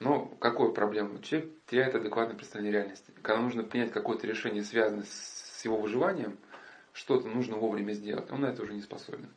[0.01, 1.21] Но какую проблему?
[1.21, 3.13] Человек теряет адекватное представление реальности.
[3.23, 6.39] Когда нужно принять какое-то решение, связанное с его выживанием–
[6.93, 9.31] что-то нужно вовремя сделать, он на это уже не способен.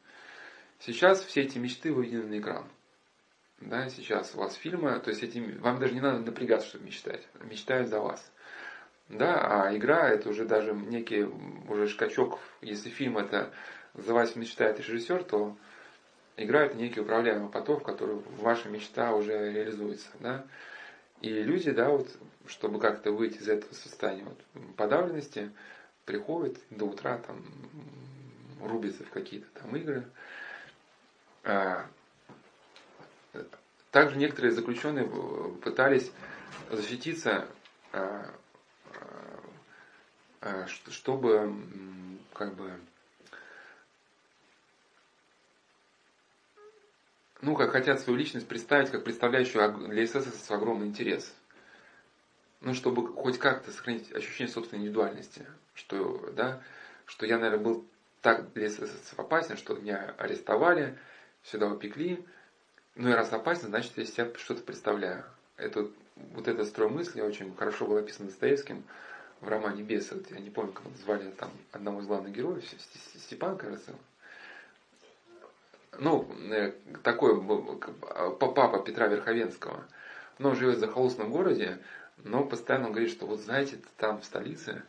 [0.79, 2.67] Сейчас все эти мечты выведены на экран.
[3.61, 7.25] Да, сейчас у вас фильмы, то есть эти, вам даже не надо напрягаться, чтобы мечтать.
[7.43, 8.31] Мечтают за вас.
[9.07, 13.53] Да, а игра это уже даже некий уже скачок, если фильм это
[13.93, 15.55] за вас мечтает режиссер, то
[16.35, 20.09] игра это некий управляемый поток, в который ваша мечта уже реализуется.
[20.19, 20.45] Да?
[21.21, 22.09] И люди, да, вот,
[22.47, 25.51] чтобы как-то выйти из этого состояния вот, подавленности,
[26.05, 27.43] приходит до утра, там,
[28.61, 30.09] рубится в какие-то там игры.
[31.43, 31.85] А,
[33.91, 35.07] также некоторые заключенные
[35.61, 36.11] пытались
[36.69, 37.47] защититься,
[37.91, 38.33] а,
[40.41, 41.53] а, чтобы
[42.33, 42.79] как бы
[47.41, 51.33] ну, как хотят свою личность представить как представляющую для СССР огромный интерес.
[52.63, 56.61] Ну, чтобы хоть как-то сохранить ощущение собственной индивидуальности что, да,
[57.05, 57.85] что я, наверное, был
[58.21, 60.97] так для СССР опасен, что меня арестовали,
[61.43, 62.25] сюда упекли.
[62.95, 65.25] Ну и раз опасен, значит, я себя что-то представляю.
[65.57, 68.83] Это, вот эта строй мысли очень хорошо было описано Достоевским
[69.41, 70.23] в романе «Бесы».
[70.29, 72.63] Я не помню, как звали там одного из главных героев,
[73.17, 73.93] Степан, кажется.
[75.99, 76.71] Ну, э,
[77.03, 77.41] такой
[78.39, 79.85] папа Петра Верховенского.
[80.39, 81.79] Но он живет в захолустном городе,
[82.17, 84.83] но постоянно говорит, что вот знаете, там в столице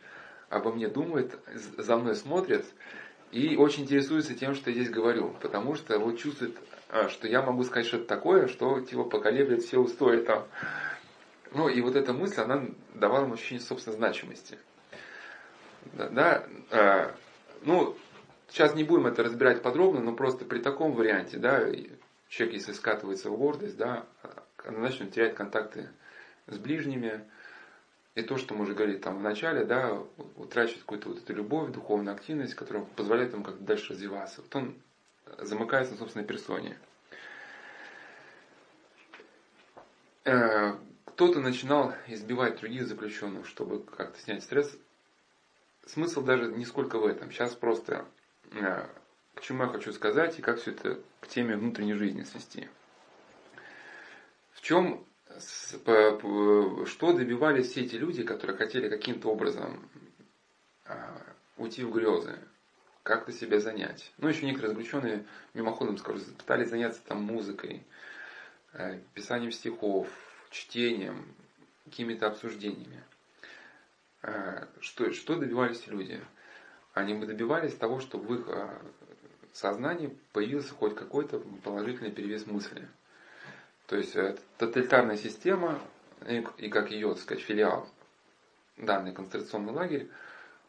[0.49, 2.65] обо мне думает, за мной смотрит
[3.31, 6.55] и очень интересуется тем, что я здесь говорю, потому что вот чувствует,
[6.89, 10.45] а, что я могу сказать что-то такое, что типа поколеблет все устои там.
[11.51, 14.57] Ну и вот эта мысль, она давала ему ощущение собственной значимости.
[15.93, 17.15] Да, да а,
[17.63, 17.97] ну,
[18.49, 21.59] сейчас не будем это разбирать подробно, но просто при таком варианте, да,
[22.29, 24.05] человек, если скатывается в гордость, да,
[24.65, 25.89] начнет терять контакты
[26.47, 27.25] с ближними,
[28.15, 29.93] и то, что мы уже говорили там в начале, да,
[30.37, 34.41] утрачивает какую-то вот эту любовь, духовную активность, которая позволяет ему как-то дальше развиваться.
[34.41, 34.81] Вот он
[35.39, 36.77] замыкается на собственной персоне.
[40.23, 44.75] Э, кто-то начинал избивать других заключенных, чтобы как-то снять стресс.
[45.85, 47.31] Смысл даже не сколько в этом.
[47.31, 48.05] Сейчас просто
[48.51, 48.87] э,
[49.35, 52.69] к чему я хочу сказать и как все это к теме внутренней жизни свести.
[54.53, 55.05] В чем
[56.85, 59.89] что добивались все эти люди, которые хотели каким-то образом
[60.85, 61.21] а,
[61.57, 62.37] уйти в грезы,
[63.03, 64.11] как-то себя занять.
[64.17, 67.83] Ну, еще некоторые заключенные, мимоходом скажу, пытались заняться там музыкой,
[68.73, 70.07] э, писанием стихов,
[70.51, 71.35] чтением,
[71.85, 73.03] какими-то обсуждениями.
[74.21, 76.21] Э, что, что добивались люди?
[76.93, 78.79] Они бы добивались того, чтобы в их э,
[79.53, 82.87] сознании появился хоть какой-то положительный перевес мысли–
[83.87, 85.79] то есть э, тоталитарная система,
[86.27, 87.87] и, как ее, так сказать, филиал,
[88.77, 90.09] данный концентрационный лагерь,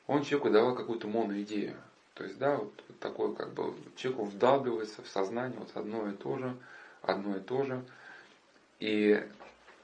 [0.07, 1.77] он человеку давал какую-то моноидею.
[2.15, 6.13] То есть, да, вот, вот такое как бы человеку вдалбливается в сознание вот одно и
[6.13, 6.57] то же,
[7.03, 7.85] одно и то же.
[8.81, 9.23] И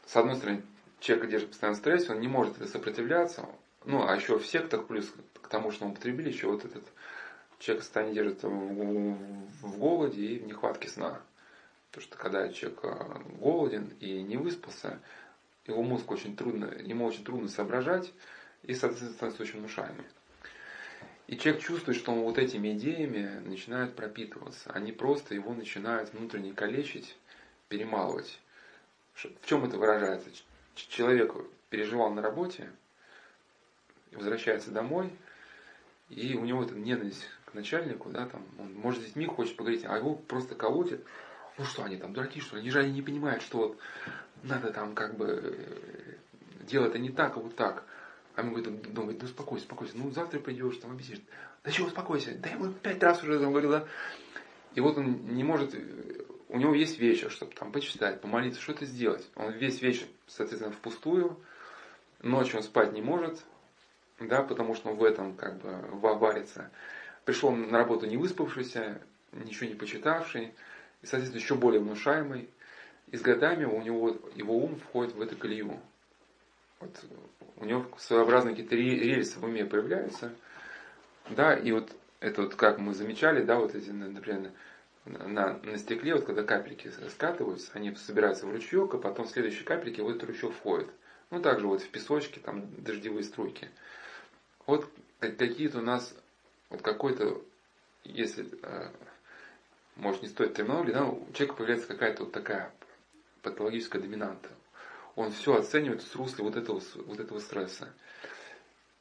[0.06, 0.62] с одной стороны,
[1.00, 3.46] человек держит постоянно стресс, он не может это сопротивляться.
[3.84, 6.84] Ну, а еще в сектах, плюс к тому, что мы потребили, еще вот этот
[7.58, 9.16] человек состояние держится в, в,
[9.62, 11.20] в голоде и в нехватке сна.
[11.92, 14.98] Потому что когда человек а, голоден и не выспался,
[15.66, 18.10] его мозг очень трудно, ему очень трудно соображать,
[18.62, 20.06] и, соответственно, становится очень внушаемый.
[21.26, 24.70] И человек чувствует, что он вот этими идеями начинает пропитываться.
[24.72, 27.14] Они просто его начинают внутренне калечить,
[27.68, 28.40] перемалывать.
[29.14, 30.30] В чем это выражается?
[30.74, 31.34] Человек
[31.68, 32.70] переживал на работе,
[34.12, 35.10] возвращается домой,
[36.08, 39.84] и у него эта ненависть к начальнику, да, там, он, может, с детьми хочет поговорить,
[39.84, 41.04] а его просто колотит.
[41.58, 42.62] Ну что они там, дураки, что ли?
[42.62, 43.78] Неужели они не понимают, что вот
[44.42, 47.84] надо там как бы э, делать это не так, а вот так.
[48.34, 51.20] А ему говорит, думает, ну успокойся, успокойся, ну завтра придешь, там объяснишь.
[51.64, 53.88] Да чего успокойся, да ему пять раз уже там говорил, да.
[54.74, 55.74] И вот он не может,
[56.48, 59.28] у него есть вечер, чтобы там почитать, помолиться, что-то сделать.
[59.36, 61.38] Он весь вечер, соответственно, впустую,
[62.22, 63.42] ночью он спать не может,
[64.18, 65.70] да, потому что он в этом как бы
[66.16, 66.70] варится.
[67.24, 69.02] Пришел на работу не выспавшийся,
[69.32, 70.54] ничего не почитавший,
[71.02, 72.48] и, соответственно, еще более внушаемый.
[73.08, 75.78] И с годами у него его ум входит в эту колею.
[76.80, 76.90] Вот
[77.56, 80.32] у него своеобразные какие-то рельсы в уме появляются,
[81.30, 84.50] да, и вот это вот, как мы замечали, да, вот эти, например,
[85.04, 90.00] на, на стекле, вот когда капельки скатываются, они собираются в ручеек, а потом следующие капельки
[90.00, 90.88] в этот ручеек входят.
[91.30, 93.68] Ну, также вот в песочке, там, дождевые струйки.
[94.66, 94.88] Вот
[95.18, 96.14] какие-то у нас,
[96.68, 97.42] вот какой-то,
[98.04, 98.90] если, э,
[99.96, 102.72] может, не стоит терминологии, да, у человека появляется какая-то вот такая
[103.42, 104.48] патологическая доминанта.
[105.16, 107.92] Он все оценивает с русла вот этого, вот этого стресса.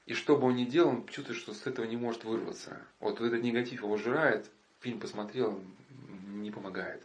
[0.05, 2.81] И что бы он ни делал, он чувствует, что с этого не может вырваться.
[2.99, 4.49] Вот этот негатив его жирает,
[4.81, 5.61] фильм посмотрел,
[6.27, 7.03] не помогает.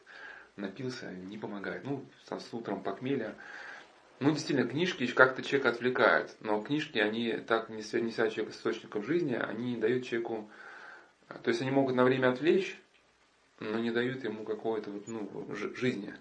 [0.56, 1.84] Напился, не помогает.
[1.84, 3.36] Ну, с утром похмелья.
[4.18, 6.34] Ну, действительно, книжки как-то человека отвлекают.
[6.40, 10.50] Но книжки, они так не связаны человека с источником жизни, они дают человеку...
[11.42, 12.80] То есть они могут на время отвлечь,
[13.60, 15.28] но не дают ему какого-то вот, ну,
[15.74, 16.14] жизни,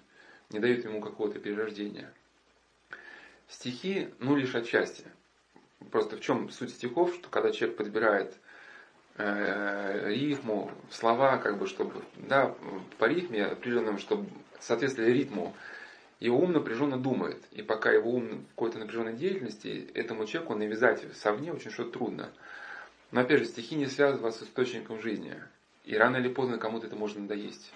[0.49, 2.11] не дают ему какого-то перерождения.
[3.47, 5.05] Стихи, ну, лишь отчасти.
[5.91, 8.33] Просто в чем суть стихов, что когда человек подбирает
[9.17, 12.55] э, рифму, слова, как бы, чтобы, да,
[12.97, 14.27] по ритме определенным, чтобы
[14.59, 15.55] соответствовали ритму,
[16.19, 17.43] его ум напряженно думает.
[17.51, 22.31] И пока его ум в какой-то напряженной деятельности, этому человеку навязать совне очень что-то трудно.
[23.11, 25.35] Но опять же, стихи не связывают вас с источником жизни.
[25.85, 27.71] И рано или поздно кому-то это может надоесть.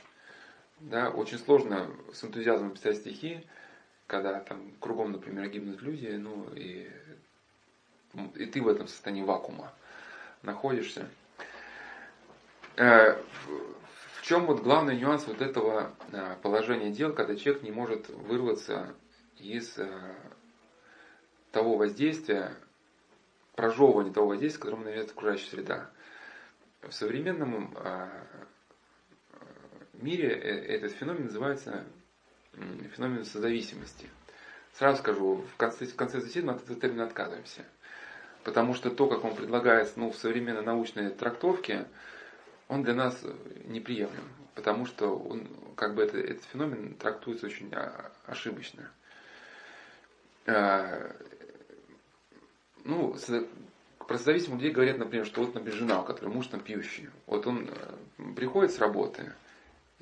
[0.80, 3.45] Да, очень сложно с энтузиазмом писать стихи,
[4.07, 6.90] когда там кругом, например, гибнут люди, ну и,
[8.36, 9.73] и ты в этом состоянии вакуума
[10.41, 11.07] находишься.
[12.77, 13.22] Э,
[14.15, 18.95] в чем вот главный нюанс вот этого э, положения дел, когда человек не может вырваться
[19.38, 20.15] из э,
[21.52, 22.56] того воздействия,
[23.56, 25.90] прожевывания того воздействия, которым навязывает окружающая среда.
[26.82, 27.76] В современном
[29.94, 31.84] мире этот феномен называется
[32.96, 34.10] феномен созависимости.
[34.74, 37.66] Сразу скажу, в конце, в конце заседания от этого термина отказываемся.
[38.44, 41.86] Потому что то, как он предлагается ну, в современной научной трактовке,
[42.68, 43.22] он для нас
[43.66, 44.24] неприемлем.
[44.56, 47.72] Потому что он, как бы это, этот феномен трактуется очень
[48.26, 48.90] ошибочно.
[50.46, 51.14] А,
[52.86, 53.16] ну,
[54.10, 57.10] про созависимых людей говорят, например, что вот, например, жена, у которой муж там пьющий.
[57.27, 59.34] Вот он э, приходит с работы,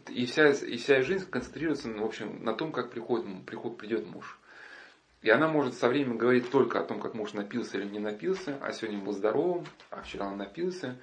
[0.07, 4.39] и вся, и вся жизнь концентрируется, в общем, на том, как приходит, приход, придет муж.
[5.23, 8.57] И она может со временем говорить только о том, как муж напился или не напился,
[8.61, 10.95] а сегодня был здоровым, а вчера он напился.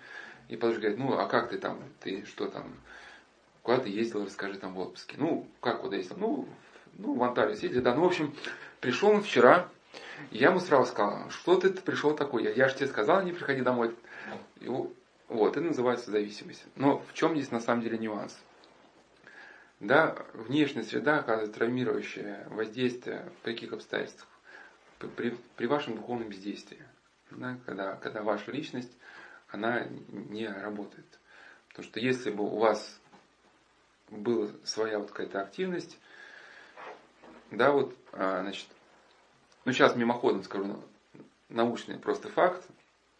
[0.48, 2.72] И потом говорит, ну а как ты там, ты что там,
[3.62, 5.16] куда ты ездил, расскажи там в отпуске.
[5.18, 6.16] Ну, как куда ездил?
[6.18, 6.48] Ну,
[6.96, 7.94] ну в Анталию съездил, да.
[7.94, 8.34] Ну, в общем,
[8.80, 9.68] пришел он вчера,
[10.30, 12.44] я ему сразу сказал, что ты пришел такой?
[12.44, 13.94] Я, я же тебе сказал, не приходи домой.
[14.60, 16.64] И, вот, это называется зависимость.
[16.76, 18.38] Но в чем здесь на самом деле нюанс?
[19.80, 24.28] Да, внешняя среда оказывает травмирующее воздействие при каких обстоятельствах?
[25.16, 26.82] При, при вашем духовном бездействии.
[27.30, 28.92] Да, когда, когда ваша личность,
[29.48, 31.18] она не работает.
[31.68, 33.00] Потому что если бы у вас
[34.08, 35.98] была своя вот какая-то активность,
[37.50, 38.68] да, вот, а, значит,
[39.64, 40.82] ну сейчас мимоходом скажу
[41.48, 42.64] научный просто факт,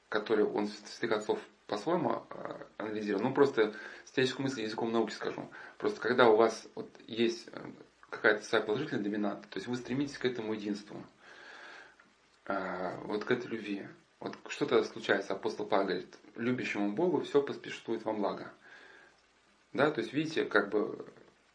[0.09, 3.25] который он с концов по-своему а, анализировал.
[3.25, 5.49] Ну, просто с теоретической мысли языком науки скажу.
[5.79, 7.61] Просто когда у вас вот есть э,
[8.11, 11.03] какая-то своя положительная доминанта, то есть вы стремитесь к этому единству,
[12.47, 13.89] а, вот к этой любви.
[14.21, 18.53] Вот что-то случается, апостол Павел говорит, любящему Богу все поспешествует во благо.
[19.73, 21.07] Да, то есть видите, как бы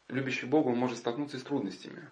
[0.08, 2.08] любящий Богу он может столкнуться и с трудностями.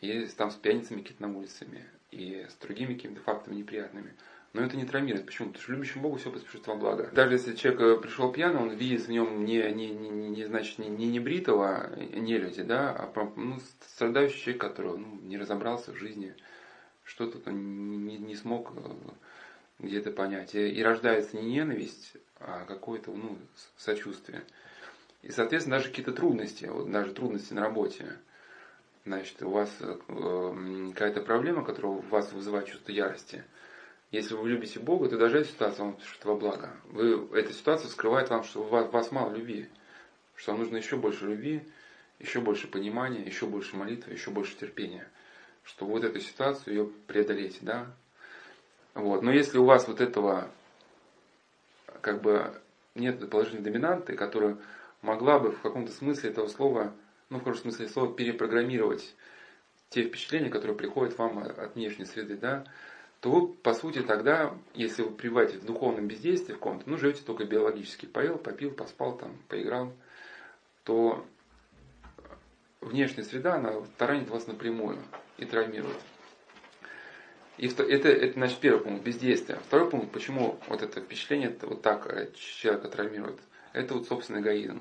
[0.00, 4.14] И там с пьяницами какими-то на улицами, и с другими какими-то фактами неприятными.
[4.54, 5.26] Но это не травмирует.
[5.26, 5.48] Почему?
[5.48, 7.10] Потому что любящему Богу все поспешит во благо.
[7.12, 10.78] Даже если человек э, пришел пьяный, он видит в нем не, не, не, не, значит,
[10.78, 13.58] не, не небритого не люди, да, а ну,
[13.92, 16.34] страдающий человек, который ну, не разобрался в жизни,
[17.04, 18.80] что-то он не, не смог э,
[19.80, 20.54] где-то понять.
[20.54, 23.36] И, и рождается не ненависть, а какое-то ну,
[23.76, 24.44] сочувствие.
[25.22, 28.16] И, соответственно, даже какие-то трудности, вот даже трудности на работе.
[29.04, 33.44] Значит, у вас э, какая-то проблема, которая у вас вызывает чувство ярости–
[34.10, 36.74] Если вы любите Бога, то даже эта ситуация вам что во благо.
[36.86, 39.68] Вы, эта ситуация скрывает вам, что у вас, вас мало любви,
[40.34, 41.62] что вам нужно еще больше любви,
[42.18, 45.06] еще больше понимания, еще больше молитвы, еще больше терпения,
[45.62, 47.86] что вот эту ситуацию ее преодолеть, да.
[48.94, 49.22] Вот.
[49.22, 50.50] Но если у вас вот этого
[52.00, 52.58] как бы
[52.94, 54.56] нет положительной доминанты, которая
[55.02, 56.94] могла бы в каком-то смысле этого слова,
[57.30, 59.14] ну в хорошем смысле слова, перепрограммировать
[59.90, 62.64] те впечатления, которые приходят вам от внешней среды, да,
[63.20, 67.22] то вы, по сути, тогда, если вы пребываете в духовном бездействии в ком-то, ну, живете
[67.24, 69.92] только биологически, поел, попил, поспал, там, поиграл,
[70.84, 71.26] то
[72.80, 74.98] внешняя среда, она таранит вас напрямую
[75.36, 75.98] и травмирует.
[77.56, 79.58] И это, это, значит, первый пункт, бездействие.
[79.66, 83.40] Второй пункт, почему вот это впечатление вот так э, человека травмирует,
[83.72, 84.80] это вот, собственно, эгоизм.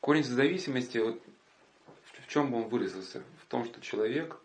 [0.00, 1.20] Корень зависимости, вот,
[2.30, 3.22] чем он выразился?
[3.42, 4.36] В том, что человек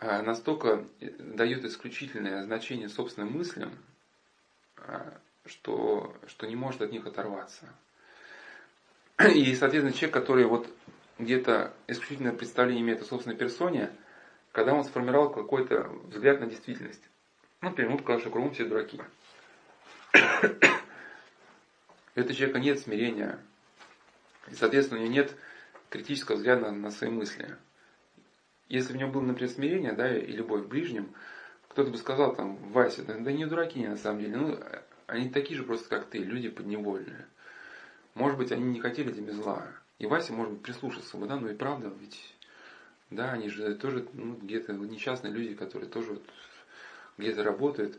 [0.00, 3.76] э, настолько дает исключительное значение собственным мыслям,
[4.78, 5.12] э,
[5.46, 7.66] что, что не может от них оторваться.
[9.34, 10.68] И, соответственно, человек, который вот
[11.18, 13.90] где-то исключительное представление имеет о собственной персоне–
[14.54, 17.02] когда он сформировал какой-то взгляд на действительность.
[17.60, 19.00] Ну, например, показалось, что кругом все дураки.
[22.14, 23.40] У этого человека нет смирения.
[24.48, 25.34] И, соответственно, у него нет
[25.90, 27.56] критического взгляда на, свои мысли.
[28.68, 31.14] Если в нем было, например, смирение, да, и любовь к ближним,
[31.68, 34.58] кто-то бы сказал там, Вася, да, да не дураки они на самом деле, ну,
[35.06, 37.26] они такие же просто, как ты, люди подневольные.
[38.14, 39.66] Может быть, они не хотели тебе зла.
[39.98, 42.34] И Вася, может быть, прислушался бы, да, ну и правда, ведь
[43.10, 46.22] да, они же тоже ну, где-то несчастные люди, которые тоже вот
[47.18, 47.98] где-то работают.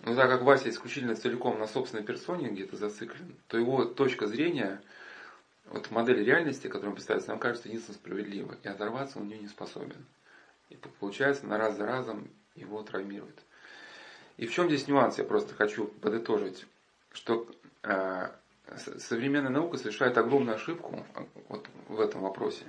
[0.00, 4.82] Но так как Вася исключительно целиком на собственной персоне где-то зациклен, то его точка зрения,
[5.72, 8.56] вот модель реальности, которую он представляет, нам кажется единственно справедливой.
[8.62, 10.04] И оторваться он нее не способен.
[10.70, 13.42] И получается, на раз за разом его травмирует.
[14.36, 16.66] И в чем здесь нюанс, я просто хочу подытожить,
[17.12, 17.46] что
[17.82, 18.30] э,
[18.98, 21.04] современная наука совершает огромную ошибку
[21.48, 22.64] вот в этом вопросе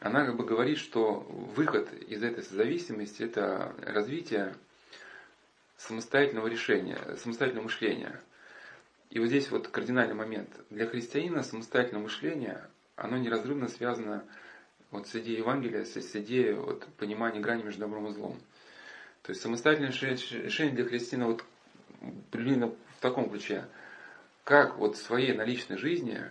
[0.00, 4.54] она как бы говорит, что выход из этой зависимости– это развитие
[5.76, 8.20] самостоятельного решения, самостоятельного мышления.
[9.10, 10.50] И вот здесь вот кардинальный момент.
[10.70, 14.24] Для христианина самостоятельное мышление, оно неразрывно связано
[14.90, 18.38] вот с идеей Евангелия, с, идеей вот, понимания грани между добром и злом.
[19.22, 21.44] То есть самостоятельное решение для христиана вот
[22.30, 23.64] примерно в таком ключе.
[24.44, 26.22] Как вот в своей наличной жизни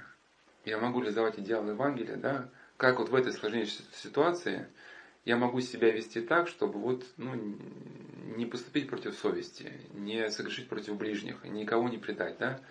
[0.65, 4.67] я могу реализовать идеал Евангелия, да, как вот в этой сложнейшей ситуации
[5.27, 7.35] я могу себя вести так, чтобы вот, ну,
[8.37, 12.61] не поступить против совести, не согрешить против ближних, никого не предать, да?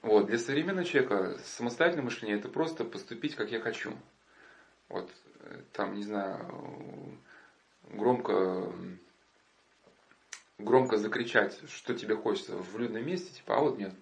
[0.00, 3.92] Вот, для современного человека самостоятельное мышление это просто поступить, как я хочу.
[4.88, 5.10] Вот,
[5.74, 7.18] там, не знаю,
[7.90, 8.72] громко,
[10.56, 13.94] громко закричать, что тебе хочется в людном месте, типа, а вот мне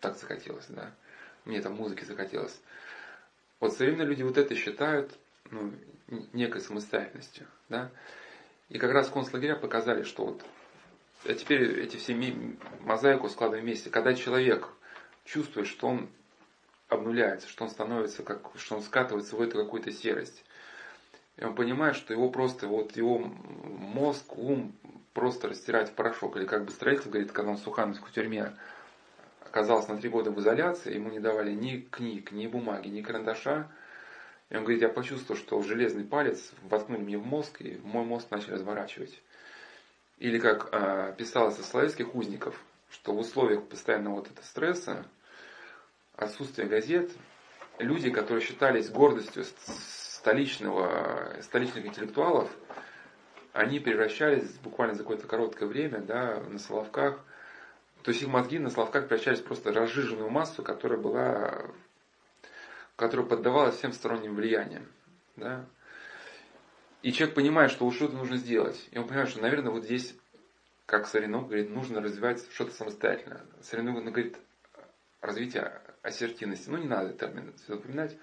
[0.00, 0.92] так захотелось, да,
[1.44, 2.60] мне там музыки захотелось.
[3.60, 5.16] Вот современные люди вот это считают
[5.50, 5.72] ну,
[6.32, 7.46] некой самостоятельностью.
[7.68, 7.90] Да?
[8.68, 10.44] И как раз концлагеря показали, что вот
[11.26, 12.14] а теперь эти все
[12.80, 13.88] мозаику складываем вместе.
[13.88, 14.68] Когда человек
[15.24, 16.10] чувствует, что он
[16.88, 20.44] обнуляется, что он становится, как, что он скатывается в эту какую-то серость.
[21.36, 24.74] И он понимает, что его просто, вот его мозг, ум
[25.14, 26.36] просто растирать в порошок.
[26.36, 28.52] Или как бы строитель говорит, когда он в Сухановской тюрьме
[29.40, 33.70] оказался на три года в изоляции, ему не давали ни книг, ни бумаги, ни карандаша.
[34.54, 38.30] И он говорит, я почувствовал, что железный палец воткнули мне в мозг, и мой мозг
[38.30, 39.20] начал разворачивать.
[40.18, 45.06] Или как э, писалось о славянских узников, что в условиях постоянного вот этого стресса,
[46.14, 47.10] отсутствия газет,
[47.80, 52.48] люди, которые считались гордостью столичного, столичных интеллектуалов,
[53.52, 57.18] они превращались буквально за какое-то короткое время да, на Соловках–
[58.04, 61.64] то есть их мозги на Славках превращались просто разжиженную массу, которая была,
[62.96, 64.86] которая поддавалась всем сторонним влияниям.
[65.36, 65.66] Да?
[67.02, 68.88] И человек понимает, что что-то нужно сделать.
[68.90, 70.16] И он понимает, что, наверное, вот здесь,
[70.86, 73.44] как Саринов говорит, нужно развивать что-то самостоятельно.
[73.62, 74.38] Саринов говорит
[75.20, 76.70] развитие ассертивности.
[76.70, 78.16] Ну, не надо термин запоминать.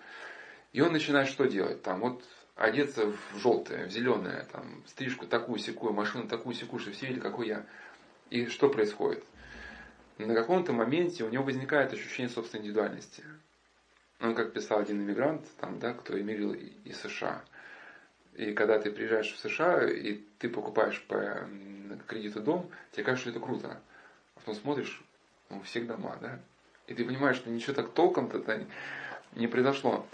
[0.74, 1.84] И он начинает что делать?
[1.84, 2.24] Там вот
[2.56, 7.20] одеться в желтое, в зеленое, там, стрижку такую секую, машину такую секую, чтобы все видели,
[7.20, 7.66] какой я.
[8.30, 9.24] И что происходит?
[10.18, 13.24] на каком-то моменте у него возникает ощущение собственной индивидуальности.
[14.22, 17.44] Ну, как писал один иммигрант, там, да, кто эмигрировал из США.
[18.36, 21.50] И когда ты приезжаешь в США, и ты покупаешь по
[22.08, 23.82] кредиту дом, тебе кажется, что это круто.
[24.36, 25.04] А потом смотришь,
[25.50, 26.40] ну, всех дома, да?
[26.86, 28.68] И ты понимаешь, что ничего так толком-то
[29.34, 30.06] не произошло.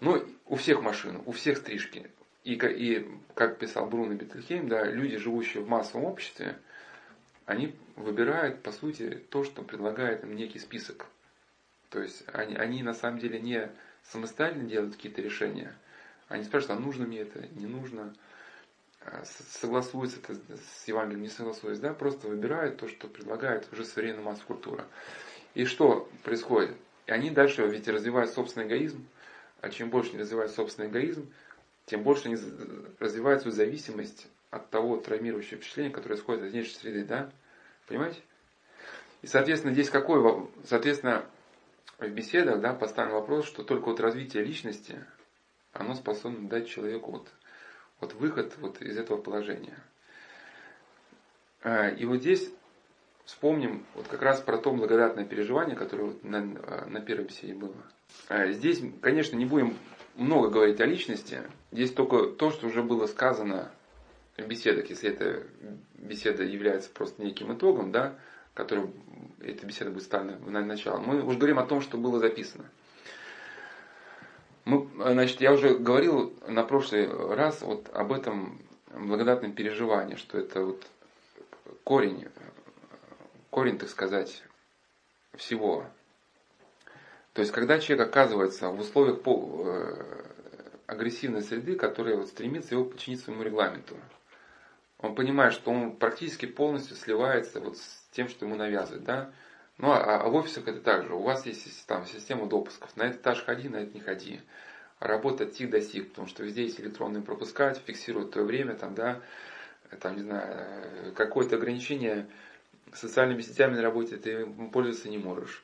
[0.00, 2.10] Ну, у всех машин, у всех стрижки.
[2.42, 6.58] И, и как писал Бруно Бетельхейм, да, люди, живущие в массовом обществе,
[7.46, 11.06] они выбирают, по сути, то, что предлагает им некий список.
[11.94, 13.70] То есть они, они на самом деле не
[14.02, 15.72] самостоятельно делают какие-то решения.
[16.26, 18.12] Они спрашивают, а нужно мне это, не нужно,
[19.00, 24.24] а согласуется это с Евангелием, не согласуется, да, просто выбирают то, что предлагает уже современная
[24.24, 24.88] масс-культура.
[25.54, 26.76] И что происходит?
[27.06, 29.06] И они дальше ведь развивают собственный эгоизм,
[29.60, 31.32] а чем больше они развивают собственный эгоизм,
[31.86, 32.36] тем больше они
[32.98, 37.30] развивают свою зависимость от того травмирующего впечатления, которое исходит от внешней среды, да?
[37.86, 38.18] Понимаете?
[39.22, 41.24] И, соответственно, здесь какой, соответственно,
[41.98, 45.04] в беседах, да, поставлен вопрос, что только вот развитие личности,
[45.72, 47.28] оно способно дать человеку вот,
[48.00, 49.78] вот выход вот из этого положения.
[51.62, 52.50] А, и вот здесь
[53.24, 57.76] вспомним вот как раз про то благодатное переживание, которое вот на, на первой беседе было.
[58.28, 59.76] А, здесь, конечно, не будем
[60.14, 61.42] много говорить о личности.
[61.72, 63.70] Здесь только то, что уже было сказано
[64.36, 65.46] в беседах, если эта
[65.94, 68.14] беседа является просто неким итогом, да,
[68.54, 68.90] который
[69.40, 70.98] эта беседа будет ставлена на начало.
[70.98, 72.64] Мы уже говорим о том, что было записано.
[74.64, 80.64] Мы, значит, я уже говорил на прошлый раз вот об этом благодатном переживании, что это
[80.64, 80.86] вот
[81.82, 82.28] корень,
[83.50, 84.42] корень, так сказать,
[85.34, 85.84] всего.
[87.34, 90.24] То есть, когда человек оказывается в условиях э,
[90.86, 93.96] агрессивной среды, которая вот стремится его подчинить своему регламенту,
[94.98, 99.30] он понимает, что он практически полностью сливается вот с тем, что ему навязывают, да.
[99.78, 101.14] Ну, а, а в офисах это также.
[101.14, 102.96] У вас есть там система допусков.
[102.96, 104.40] На этот этаж ходи, на это не ходи.
[105.00, 109.20] Работа тих достиг, потому что везде есть электронные пропуска, фиксируют твое время, там, да,
[110.00, 112.26] там, не знаю, какое-то ограничение
[112.92, 115.62] социальными сетями на работе, ты пользоваться не можешь.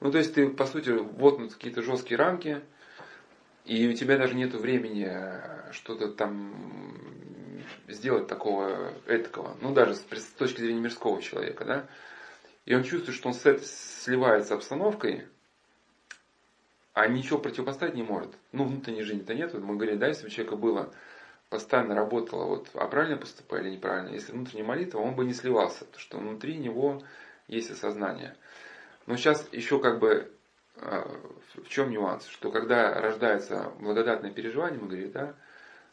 [0.00, 2.62] Ну, то есть ты, по сути, вот какие-то жесткие рамки,
[3.66, 5.08] и у тебя даже нет времени
[5.72, 6.89] что-то там
[7.92, 11.86] сделать такого этакого, ну даже с, с точки зрения мирского человека, да,
[12.64, 15.26] и он чувствует, что он сливается обстановкой,
[16.92, 18.30] а ничего противопоставить не может.
[18.52, 19.54] Ну, внутренней жизни-то нет.
[19.54, 20.92] Вот мы говорили, да, если у человека было,
[21.48, 25.84] постоянно работало, вот, а правильно поступая или неправильно, если внутренняя молитва, он бы не сливался,
[25.84, 27.02] потому что внутри него
[27.48, 28.36] есть осознание.
[29.06, 30.32] Но сейчас еще как бы
[30.76, 31.10] а,
[31.56, 35.34] в чем нюанс, что когда рождается благодатное переживание, мы говорим, да,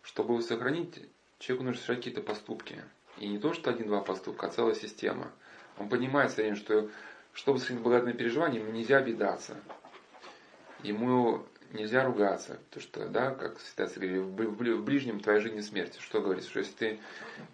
[0.03, 1.09] чтобы его сохранить,
[1.39, 2.83] человеку нужно совершать какие-то поступки.
[3.17, 5.31] И не то, что один-два поступка, а целая система.
[5.77, 6.89] Он понимает все время, что
[7.33, 9.55] чтобы сохранить благодатное переживание, ему нельзя обидаться.
[10.83, 12.59] Ему нельзя ругаться.
[12.69, 15.97] Потому что, да, как всегда говорили, в ближнем твоя жизнь и смерть.
[15.99, 16.99] Что говорится, что если ты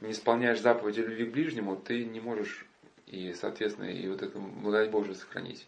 [0.02, 2.66] не исполняешь заповеди любви к ближнему, ты не можешь
[3.08, 5.68] и, соответственно, и вот эту благодать Божию сохранить.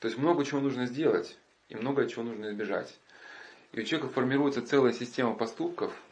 [0.00, 1.36] То есть много чего нужно сделать,
[1.68, 2.98] и много чего нужно избежать.
[3.72, 5.92] И у человека формируется целая система поступков–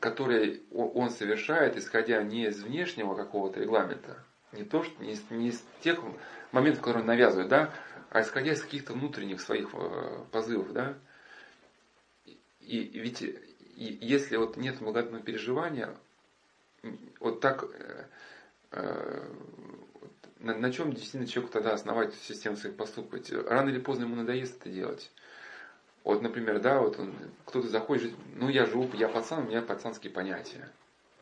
[0.00, 4.22] которые он совершает, исходя не из внешнего какого-то регламента,
[4.52, 6.00] не, то, что, не, из, не из тех
[6.52, 7.72] моментов, которые он навязывает, да,
[8.10, 10.94] а исходя из каких-то внутренних своих э, позывов, да.
[12.60, 13.36] И, ведь и,
[13.76, 15.96] если вот нет благодатного переживания,
[17.20, 18.04] вот так, э,
[18.72, 19.28] э,
[20.40, 23.22] на, на чем действительно человеку тогда основать систему своих поступков?
[23.48, 25.10] Рано или поздно ему надоест это делать.
[26.04, 27.14] Вот, например, да, вот он,
[27.46, 30.68] кто-то заходит ну я живу, я пацан, у меня пацанские понятия.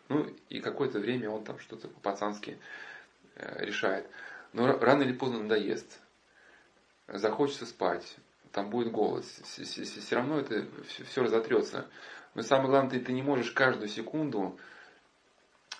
[0.09, 2.59] Ну и какое-то время он там что-то по-пацански
[3.37, 4.07] э, решает.
[4.53, 6.01] Но рано или поздно надоест.
[7.07, 8.17] Захочется спать,
[8.53, 9.25] там будет голод.
[9.25, 11.87] Все равно это все разотрется.
[12.35, 14.59] Но самое главное, ты, ты не можешь каждую секунду,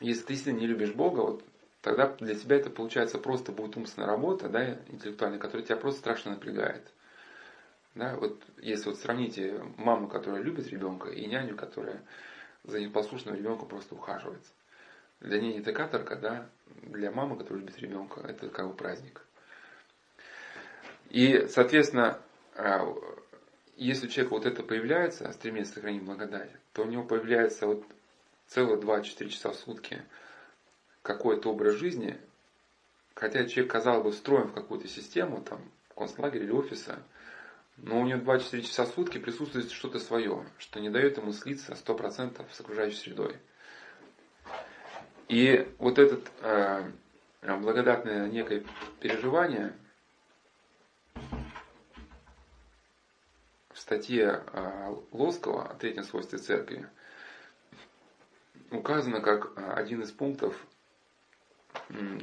[0.01, 1.45] если ты сильно не любишь Бога, вот,
[1.83, 6.33] тогда для тебя это получается просто будет умственная работа, да, интеллектуальная, которая тебя просто страшно
[6.33, 6.93] напрягает.
[7.95, 12.03] Да, вот если вот сравните маму, которая любит ребенка, и няню, которая
[12.65, 14.43] за непослушным ребенком просто ухаживает.
[15.21, 16.49] Для нее это каторга, да,
[16.83, 19.25] для мамы, которая любит ребенка, это как бы праздник.
[21.11, 22.21] И, соответственно,
[22.55, 22.87] а,
[23.77, 27.85] если у человека вот это появляется, стремится сохранить благодать, то у него появляется вот
[28.47, 30.03] целых 2-4 часа в сутки
[31.03, 32.17] какой-то образ жизни,
[33.15, 35.61] хотя человек, казалось бы, встроен в какую-то систему, там,
[35.97, 37.03] концлагеря или офиса,
[37.83, 41.73] но у него 24 часа в сутки присутствует что-то свое, что не дает ему слиться
[41.73, 43.37] 100% с окружающей средой.
[45.29, 46.91] И вот это э,
[47.57, 48.65] благодатное некое
[49.01, 49.73] переживание
[53.73, 56.89] в статье э, Лоскова о третьем свойстве церкви
[58.71, 60.57] указано как э, один из пунктов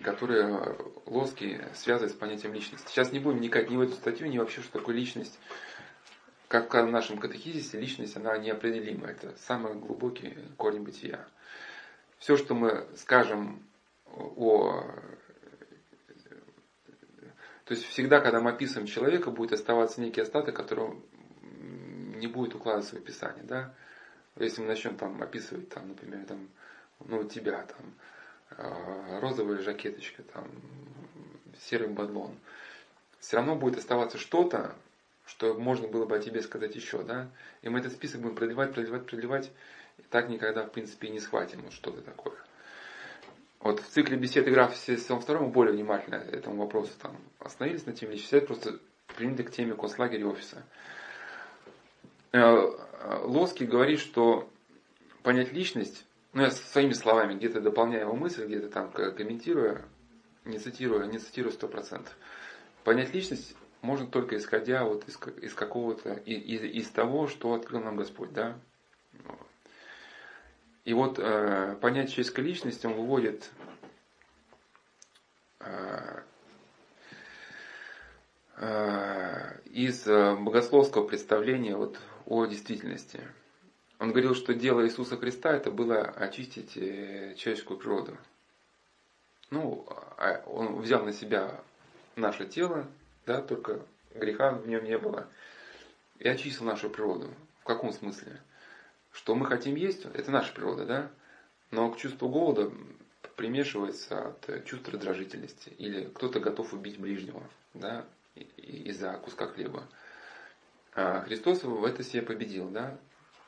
[0.03, 2.87] которые Лоски связывает с понятием личности.
[2.89, 5.37] Сейчас не будем никак ни в эту статью, ни вообще, что такое личность.
[6.47, 9.07] Как в нашем катехизисе, личность, она неопределима.
[9.07, 11.27] Это самый глубокий корень бытия.
[12.19, 13.63] Все, что мы скажем
[14.05, 14.85] о...
[17.65, 20.93] То есть всегда, когда мы описываем человека, будет оставаться некий остаток, который
[22.15, 23.43] не будет укладываться в описание.
[23.43, 23.73] Да?
[24.37, 26.47] Если мы начнем там описывать, там, например, там,
[27.05, 28.16] ну, тебя, там, э,
[28.57, 30.47] розовая жакеточка, там,
[31.69, 32.35] серый бадлон,
[33.19, 34.75] все равно будет оставаться что-то,
[35.25, 37.29] что можно было бы о тебе сказать еще, да?
[37.61, 39.51] И мы этот список будем продлевать, продлевать, продлевать,
[39.97, 42.35] и так никогда, в принципе, и не схватим вот что-то такое.
[43.59, 48.13] Вот в цикле беседы графа Сессон второму более внимательно этому вопросу там остановились на теме
[48.13, 48.79] личности, просто
[49.15, 50.63] приняли к теме концлагеря офиса.
[52.31, 52.55] Э,
[53.23, 54.49] Лоски говорит, что
[55.23, 59.85] понять личность, ну я своими словами где-то дополняю его мысль, где-то там комментируя,
[60.45, 62.15] не цитируя, не цитирую сто процентов.
[62.83, 67.95] Понять личность можно только исходя вот из, из какого-то, из, из того, что открыл нам
[67.95, 68.59] Господь, да.
[70.85, 73.49] И вот э, понять человеческой личности он выводит
[75.59, 76.21] э,
[78.55, 83.21] э, из э, богословского представления вот о действительности.
[83.99, 88.17] Он говорил, что дело Иисуса Христа это было очистить э, человеческую природу.
[89.49, 89.87] Ну,
[90.17, 91.59] а он взял на себя
[92.15, 92.85] наше тело,
[93.25, 93.81] да, только
[94.13, 95.27] греха в нем не было,
[96.19, 97.33] и очистил нашу природу.
[97.61, 98.39] В каком смысле?
[99.11, 101.09] Что мы хотим есть, это наша природа, да,
[101.71, 102.71] но к чувству голода
[103.35, 105.69] примешивается от чувства раздражительности.
[105.77, 107.43] Или кто-то готов убить ближнего,
[107.73, 108.05] да,
[108.35, 109.83] из-за куска хлеба.
[110.93, 112.97] А Христос в это себе победил, да,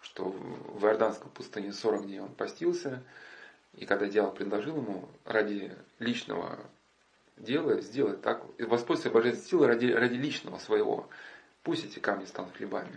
[0.01, 3.03] что в Иорданской пустыне 40 дней он постился,
[3.73, 6.59] и когда дьявол предложил ему ради личного
[7.37, 11.07] дела сделать так, воспользоваться божественной силой ради, ради личного своего,
[11.63, 12.91] пусть эти камни станут хлебами.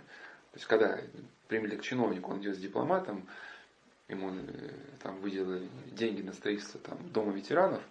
[0.53, 1.01] То есть, когда
[1.49, 3.27] примели к чиновнику, он идет с дипломатом,
[4.09, 4.71] ему э,
[5.03, 7.83] там выделили деньги на строительство там, дома ветеранов,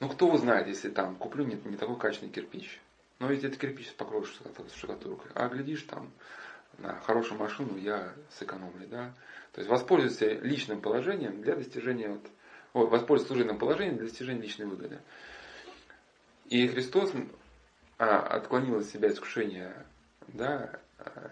[0.00, 2.80] ну кто узнает, если там куплю не, не такой качественный кирпич.
[3.20, 4.38] Но ведь это кирпич покроешь
[4.74, 5.30] штукатуркой.
[5.34, 6.10] А глядишь там,
[6.78, 9.14] на хорошую машину я сэкономлю, да.
[9.52, 12.26] То есть воспользуйся личным положением для достижения, вот,
[12.72, 14.98] о, воспользуйся служебным положением для достижения личной выгоды.
[16.46, 17.12] И Христос
[17.98, 19.74] а, отклонил от себя искушение
[20.28, 20.80] да,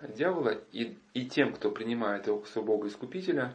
[0.09, 3.55] дьявола, и, и тем, кто принимает его своего Бога Искупителя,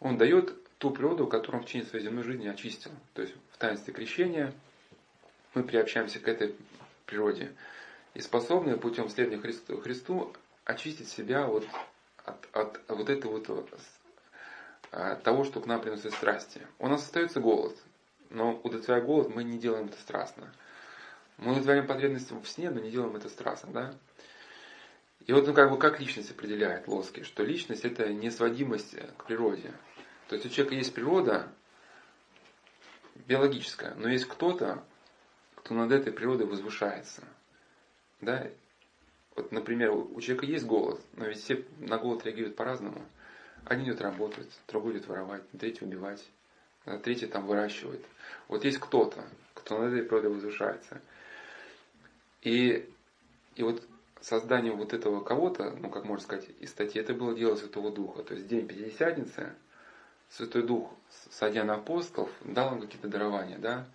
[0.00, 2.92] он дает ту природу, которую он в течение своей земной жизни очистил.
[3.14, 4.52] То есть в таинстве крещения
[5.54, 6.54] мы приобщаемся к этой
[7.06, 7.52] природе
[8.14, 10.32] и способны путем следования Христу, Христу
[10.68, 11.66] очистить себя вот
[12.24, 13.80] от, от вот этого вот,
[14.92, 16.60] от того, что к нам приносит страсти.
[16.78, 17.76] У нас остается голод,
[18.28, 20.52] но удовлетворяя голод, мы не делаем это страстно.
[21.38, 23.94] Мы удовлетворяем потребности в сне, но не делаем это страстно, да?
[25.26, 29.72] И вот, ну, как бы, как личность определяет Лоски, что личность это несводимость к природе.
[30.28, 31.48] То есть у человека есть природа
[33.26, 34.84] биологическая, но есть кто-то,
[35.54, 37.22] кто над этой природой возвышается.
[38.20, 38.48] Да?
[39.38, 43.00] Вот, например, у человека есть голод, но ведь все на голод реагируют по-разному.
[43.64, 46.28] Один идет работать, другой идет воровать, третий убивать,
[46.84, 48.04] а третий там выращивает.
[48.48, 49.24] Вот есть кто-то,
[49.54, 51.00] кто над этой природой возвышается.
[52.42, 52.92] И,
[53.54, 53.80] и вот
[54.20, 58.24] создание вот этого кого-то, ну, как можно сказать, из статьи, это было дело Святого Духа.
[58.24, 59.54] То есть день Пятидесятницы,
[60.30, 60.90] Святой Дух,
[61.30, 63.86] садя на апостолов, дал им какие-то дарования, да?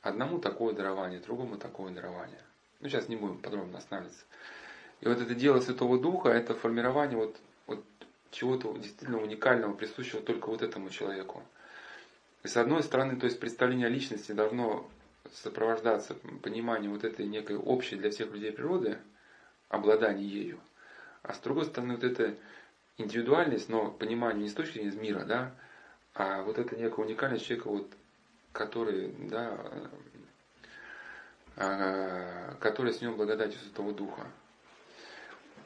[0.00, 2.40] Одному такое дарование, другому такое дарование.
[2.78, 4.24] Ну, сейчас не будем подробно останавливаться.
[5.00, 7.36] И вот это дело Святого Духа, это формирование вот,
[7.66, 7.84] вот
[8.30, 11.42] чего-то действительно уникального, присущего только вот этому человеку.
[12.42, 14.88] И с одной стороны, то есть представление о личности должно
[15.32, 18.98] сопровождаться пониманием вот этой некой общей для всех людей природы,
[19.68, 20.60] обладание ею.
[21.22, 22.34] А с другой стороны, вот эта
[22.98, 25.54] индивидуальность, но понимание не с точки зрения мира, да,
[26.14, 27.90] а вот эта некая уникальность человека, вот,
[28.52, 29.56] который, да,
[31.56, 34.26] а, который с ним благодатью Святого Духа.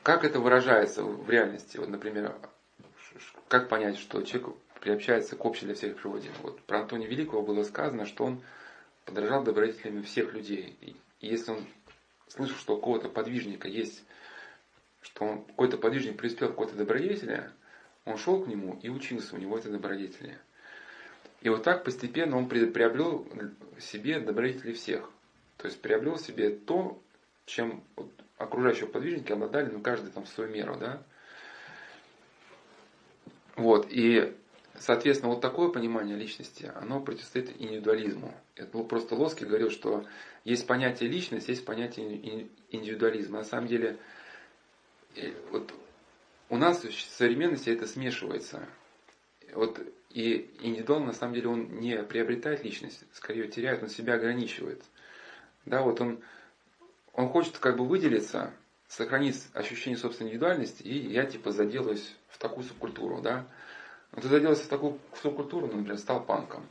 [0.05, 1.78] Как это выражается в реальности?
[1.78, 2.36] Вот, например,
[3.48, 6.31] как понять, что человек приобщается к общей для всех природе?
[6.43, 8.43] Вот про Антония Великого было сказано, что он
[9.06, 10.76] подражал добродетелями всех людей.
[10.82, 11.66] И если он
[12.28, 14.05] слышал, что у кого-то подвижника есть,
[15.01, 17.51] что он, какой-то подвижник преуспел какой-то добродетели,
[18.05, 20.39] он шел к нему и учился у него это добродетели.
[21.40, 23.26] И вот так постепенно он приобрел
[23.81, 25.10] себе добродетели всех.
[25.56, 27.02] То есть приобрел себе то,
[27.47, 27.82] чем
[28.39, 31.02] окружающие подвижники обладали, ну, каждый там в свою меру, да.
[33.56, 34.35] Вот, и
[34.77, 38.35] Соответственно, вот такое понимание личности, оно противостоит индивидуализму.
[38.56, 40.05] Это просто Лоски говорил, что
[40.44, 43.39] есть понятие личность, есть понятие индивидуализма.
[43.39, 43.98] На самом деле,
[45.15, 45.73] э, вот
[46.48, 48.66] у нас в современности это смешивается.
[49.52, 49.81] Вот
[50.11, 54.82] И индивидуально, на самом деле, он не приобретает личность, скорее теряет, он себя ограничивает.
[55.66, 56.20] Да, вот он,
[57.14, 58.52] он хочет как бы выделиться,
[58.88, 63.46] сохранить ощущение собственной индивидуальности, и я типа заделаюсь в такую субкультуру, да.
[64.12, 66.66] Но ты заделался в такую субкультуру, ну, например, стал панком.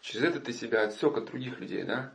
[0.00, 2.12] Через это ты себя отсек от других людей, да,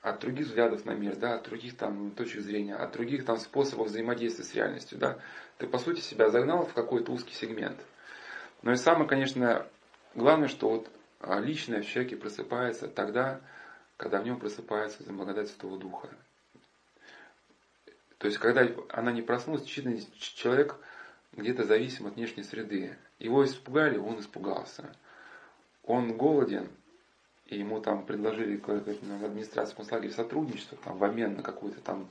[0.00, 3.88] от других взглядов на мир, да, от других там точек зрения, от других там способов
[3.88, 5.18] взаимодействия с реальностью, да.
[5.58, 7.78] Ты, по сути, себя загнал в какой-то узкий сегмент.
[8.62, 9.66] Но и самое, конечно,
[10.14, 10.90] главное, что вот
[11.20, 13.40] а, личное в человеке просыпается тогда,
[13.96, 16.08] когда в нем просыпается благодать Святого Духа.
[18.18, 20.76] То есть, когда она не проснулась, действительно человек
[21.32, 22.96] где-то зависим от внешней среды.
[23.18, 24.94] Его испугали, он испугался.
[25.84, 26.68] Он голоден,
[27.46, 32.08] и ему там предложили в администрации концлагеря сотрудничество там, в обмен на какую-то там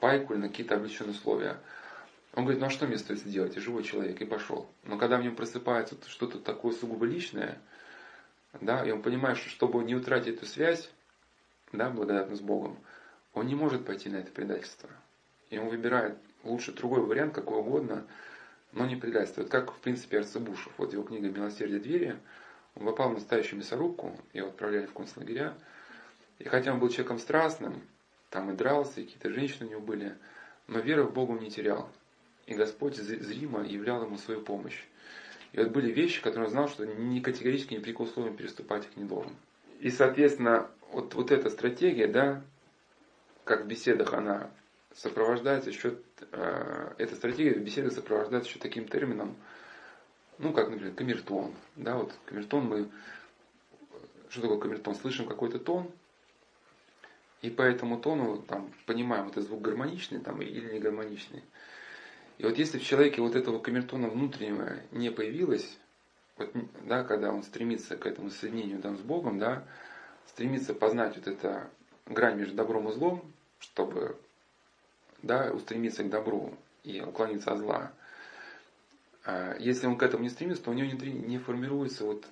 [0.00, 1.56] пайку или на какие-то облегченные условия.
[2.34, 3.54] Он говорит, ну а что мне стоит сделать?
[3.54, 4.68] Я живой человек, и пошел.
[4.82, 7.58] Но когда в нем просыпается что-то такое сугубо личное,
[8.60, 10.90] да, и он понимает, что чтобы не утратить эту связь,
[11.72, 12.76] да, благодатно с Богом,
[13.32, 14.90] он не может пойти на это предательство.
[15.50, 18.06] И он выбирает лучше другой вариант, какой угодно,
[18.72, 19.42] но не предательство.
[19.42, 20.72] Это как, в принципе, Арцебушев.
[20.78, 22.16] Вот его книга «Милосердие двери»,
[22.74, 25.54] он попал в настоящую мясорубку, его отправляли в концлагеря.
[26.38, 27.82] И хотя он был человеком страстным,
[28.30, 30.16] там и дрался, и какие-то женщины у него были,
[30.66, 31.88] но веры в Бога он не терял.
[32.46, 34.82] И Господь зримо являл ему свою помощь.
[35.52, 38.96] И вот были вещи, которые он знал, что ни категорически ни при условии переступать их
[38.96, 39.36] не должен.
[39.78, 42.42] И, соответственно, вот, вот эта стратегия, да,
[43.44, 44.50] как в беседах она
[44.94, 45.98] сопровождается еще,
[46.32, 49.36] э, эта стратегия в беседах сопровождается еще таким термином,
[50.38, 51.54] ну, как, например, камертон.
[51.76, 52.88] Да, вот камертон мы,
[54.28, 54.94] что такое камертон?
[54.94, 55.90] Слышим какой-то тон,
[57.42, 61.42] и по этому тону там, понимаем, это звук гармоничный там, или не гармоничный.
[62.38, 65.78] И вот если в человеке вот этого камертона внутреннего не появилось,
[66.36, 66.50] вот,
[66.86, 69.64] да, когда он стремится к этому соединению там, с Богом, да,
[70.26, 71.70] стремится познать вот это
[72.06, 74.16] грань между добром и злом, чтобы
[75.24, 77.92] да, устремиться к добру и уклониться от зла.
[79.24, 82.26] А если он к этому не стремится, то у него не, не формируется вот,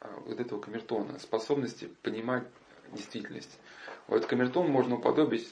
[0.00, 2.44] а, вот этого камертона, способности понимать
[2.92, 3.58] действительность.
[4.06, 5.48] Вот камертон можно уподобить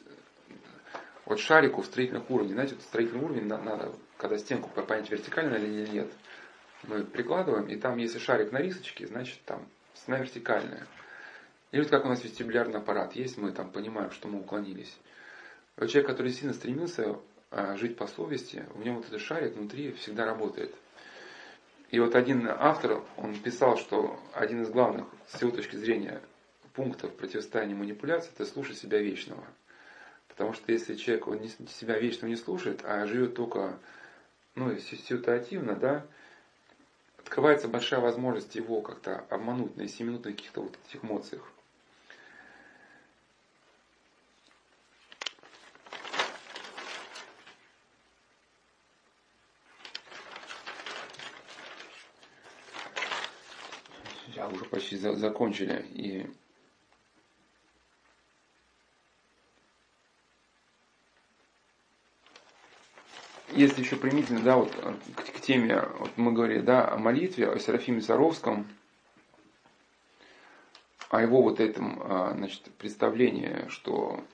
[1.27, 2.55] вот шарику в строительных уровнях.
[2.55, 6.11] Знаете, вот строительный уровень надо, когда стенку понять, вертикально или нет,
[6.85, 10.87] мы прикладываем, и там, если шарик на рисочке, значит там стена вертикальная.
[11.71, 14.97] Или вот как у нас вестибулярный аппарат есть, мы там понимаем, что мы уклонились.
[15.87, 17.17] Человек, который сильно стремился
[17.51, 20.75] а, жить по совести, у него вот этот шарик внутри всегда работает.
[21.91, 26.21] И вот один автор, он писал, что один из главных, с его точки зрения,
[26.75, 29.45] пунктов противостояния манипуляции, это слушать себя вечного.
[30.29, 33.79] Потому что если человек он не, себя вечно не слушает, а живет только
[34.55, 36.05] ну, ситуативно, да,
[37.19, 41.43] открывается большая возможность его как-то обмануть на 7-минутных каких-то вот этих эмоциях.
[54.89, 55.85] Почти закончили.
[55.93, 56.27] И
[63.51, 64.75] если еще примительно, да, вот
[65.15, 68.67] к, к теме, вот мы говорили, да, о молитве, о Серафиме Саровском,
[71.11, 74.25] о его вот этом, а, значит, представлении, что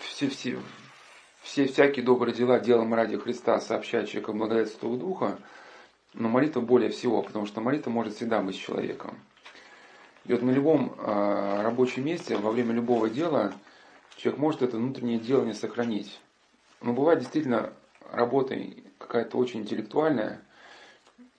[0.00, 0.60] все, все,
[1.42, 5.38] все всякие добрые дела делаем ради Христа, сообщая человеку благодать Святого Духа,
[6.14, 9.18] но молитва более всего, потому что молитва может всегда быть с человеком.
[10.24, 13.52] И вот на любом э, рабочем месте, во время любого дела,
[14.16, 16.20] человек может это внутреннее делание сохранить.
[16.82, 17.72] Но бывает действительно
[18.12, 18.56] работа
[18.98, 20.42] какая-то очень интеллектуальная,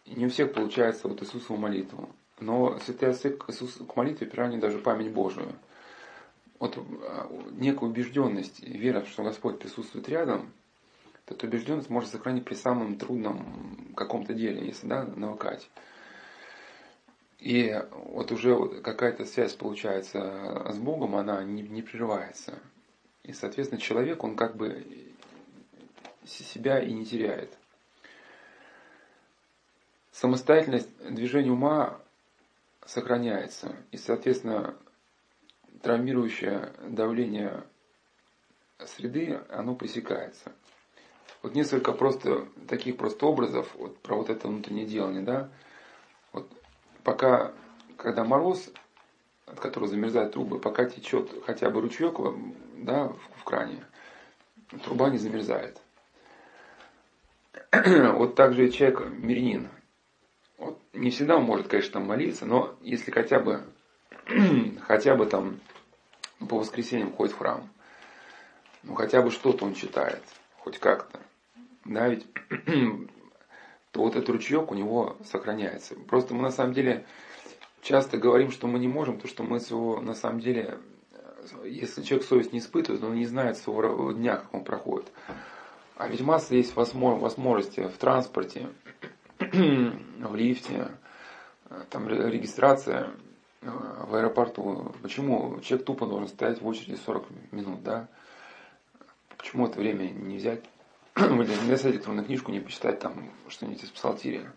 [0.06, 2.10] не у всех получается вот Иисусову молитву.
[2.40, 5.54] Но святые отцы к, Иисусу, к молитве приравнивают даже память Божию.
[6.58, 10.52] Вот а, некая убежденность, вера, что Господь присутствует рядом,
[11.32, 15.70] эта убежденность может сохранить при самом трудном каком-то деле, если да, навыкать.
[17.40, 22.60] И вот уже какая-то связь получается с Богом, она не, не прерывается.
[23.24, 25.14] И, соответственно, человек, он как бы
[26.26, 27.58] себя и не теряет.
[30.12, 32.02] Самостоятельность движения ума
[32.86, 33.76] сохраняется.
[33.92, 34.76] И, соответственно,
[35.82, 37.64] травмирующее давление
[38.80, 40.52] среды, оно пресекается.
[41.42, 45.50] Вот несколько просто таких просто образов вот, про вот это внутреннее делание, да.
[46.34, 46.50] Вот
[47.04, 47.54] пока,
[47.98, 48.70] когда мороз,
[49.46, 52.16] от которого замерзают трубы, пока течет хотя бы ручеек
[52.78, 53.86] да, в, в кране,
[54.84, 55.82] труба не замерзает.
[57.72, 59.70] вот так же человек мирянин.
[60.58, 63.64] вот, не всегда он может, конечно, там молиться, но если хотя бы,
[64.82, 65.60] хотя бы там
[66.48, 67.70] по воскресеньям ходит в храм,
[68.84, 70.24] ну хотя бы что-то он читает,
[70.70, 71.20] хоть как-то,
[71.86, 72.28] да, ведь
[73.92, 75.96] то вот этот ручеек у него сохраняется.
[75.96, 77.06] Просто мы на самом деле
[77.82, 80.78] часто говорим, что мы не можем, то что мы своего, на самом деле,
[81.66, 85.12] если человек совесть не испытывает, он не знает своего дня, как он проходит.
[85.98, 88.70] А ведь масса есть возможности в транспорте,
[89.40, 90.92] в лифте,
[91.90, 93.10] там регистрация
[93.62, 93.70] э,
[94.08, 94.94] в аэропорту.
[95.02, 98.08] Почему человек тупо должен стоять в очереди 40 минут, да?
[99.40, 100.64] Почему это время не взять,
[101.16, 104.54] не достать электронную книжку, не почитать там что-нибудь из псалтирия?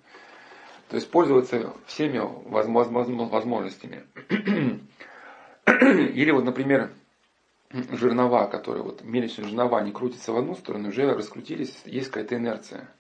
[0.89, 4.05] То есть пользоваться всеми возможностями.
[5.67, 6.93] Или вот, например,
[7.71, 12.93] жернова, которые вот мельничные жернова, они крутятся в одну сторону, уже раскрутились, есть какая-то инерция.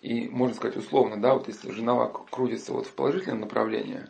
[0.00, 4.06] И можно сказать условно, да, вот если жернова крутится вот в положительном направлении,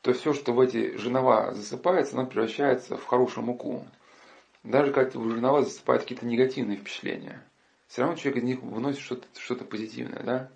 [0.00, 3.86] то все, что в эти жернова засыпается, оно превращается в хорошую муку.
[4.64, 7.44] Даже когда в жернова засыпают какие-то негативные впечатления,
[7.86, 10.48] все равно человек из них выносит что-то что позитивное, да.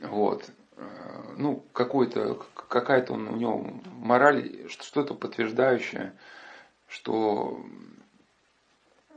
[0.00, 0.50] Вот.
[0.76, 6.14] Э, ну, какой-то, какая-то у него мораль, что-то подтверждающее,
[6.88, 7.60] что,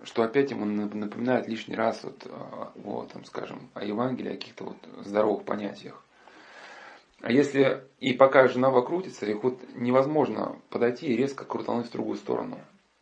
[0.03, 2.27] что опять ему напоминает лишний раз вот,
[2.75, 6.03] вот там, скажем, о Евангелии, о каких-то вот здоровых понятиях.
[7.21, 12.17] А если и пока жена крутится, их вот невозможно подойти и резко крутануть в другую
[12.17, 12.59] сторону.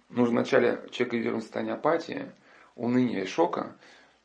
[0.10, 2.31] Нужно вначале человек вернуть в состояние апатии,
[2.76, 3.76] уныния и шока,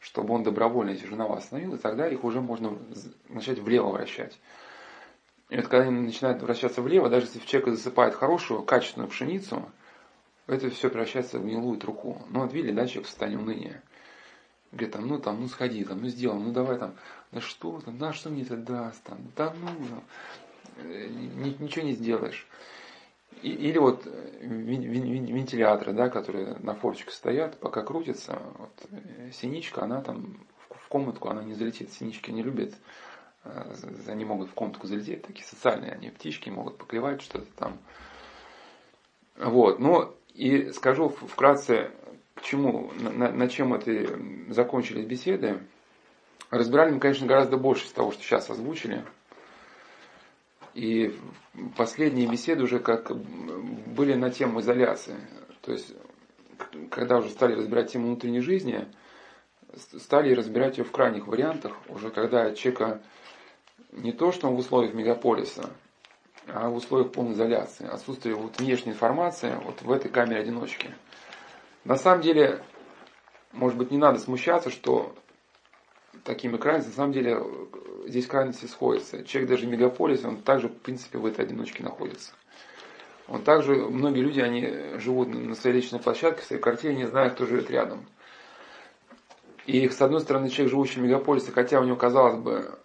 [0.01, 2.78] чтобы он добровольно эти жернова остановил, и тогда их уже можно
[3.28, 4.39] начать влево вращать.
[5.51, 9.70] И вот когда они начинают вращаться влево, даже если в человека засыпает хорошую, качественную пшеницу,
[10.47, 12.23] это все превращается в гнилую труху.
[12.31, 13.82] Ну вот видели, да, человек в состоянии уныния.
[14.73, 16.94] Говорит, там, ну там, ну сходи, там, ну сделай, ну давай там,
[17.31, 20.02] да что там, да что мне это даст, там, да ну,
[20.78, 21.06] э,
[21.61, 22.47] ничего не сделаешь.
[23.43, 30.01] Или вот э, вентиляторы, да, которые на форчике стоят, пока крутится, вот, э, синичка, она
[30.01, 31.93] там в комнатку, она не залетит.
[31.93, 32.74] Синички не любят,
[33.44, 33.74] э,
[34.06, 37.78] они могут в комнатку залететь, такие социальные, они птички могут поклевать что-то там.
[39.36, 41.90] Вот, ну и скажу вкратце,
[42.35, 45.61] почему, на, на чем это закончились беседы.
[46.51, 49.05] Разбирали мы, конечно, гораздо больше из того, что сейчас озвучили.
[50.74, 51.14] И
[51.76, 55.16] последние беседы уже как были на тему изоляции.
[55.60, 55.94] То есть,
[56.90, 58.86] когда уже стали разбирать тему внутренней жизни,
[59.76, 63.02] стали разбирать ее в крайних вариантах, уже когда человека
[63.92, 65.70] не то, что он в условиях мегаполиса,
[66.48, 70.90] а в условиях полной изоляции, отсутствие вот внешней информации вот в этой камере одиночки.
[71.84, 72.62] На самом деле,
[73.52, 75.14] может быть, не надо смущаться, что
[76.22, 77.42] такими крайностями, на самом деле,
[78.06, 79.24] здесь крайности сходятся.
[79.24, 82.32] Человек даже в мегаполисе, он также, в принципе, в этой одиночке находится.
[83.26, 87.30] Он также, многие люди, они живут на своей личной площадке, в своей квартире, не зная,
[87.30, 88.06] кто живет рядом.
[89.66, 92.78] И, с одной стороны, человек, живущий в мегаполисе, хотя у него, казалось бы,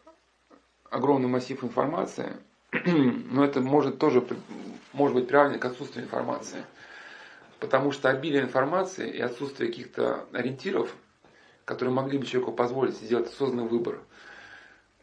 [0.89, 2.37] огромный массив информации,
[2.71, 4.23] но это может тоже
[4.93, 6.63] может быть приравнено к отсутствию информации.
[7.59, 10.95] Потому что обилие информации и отсутствие каких-то ориентиров,
[11.69, 14.01] которые могли бы человеку позволить сделать осознанный выбор,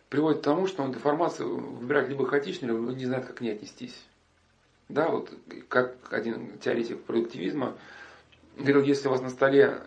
[0.09, 3.53] приводит к тому, что он информацию выбирает либо хаотично, либо не знает, как к ней
[3.53, 3.97] отнестись.
[4.89, 5.33] Да, вот
[5.69, 7.77] как один теоретик продуктивизма
[8.57, 9.81] говорил, если у вас на столе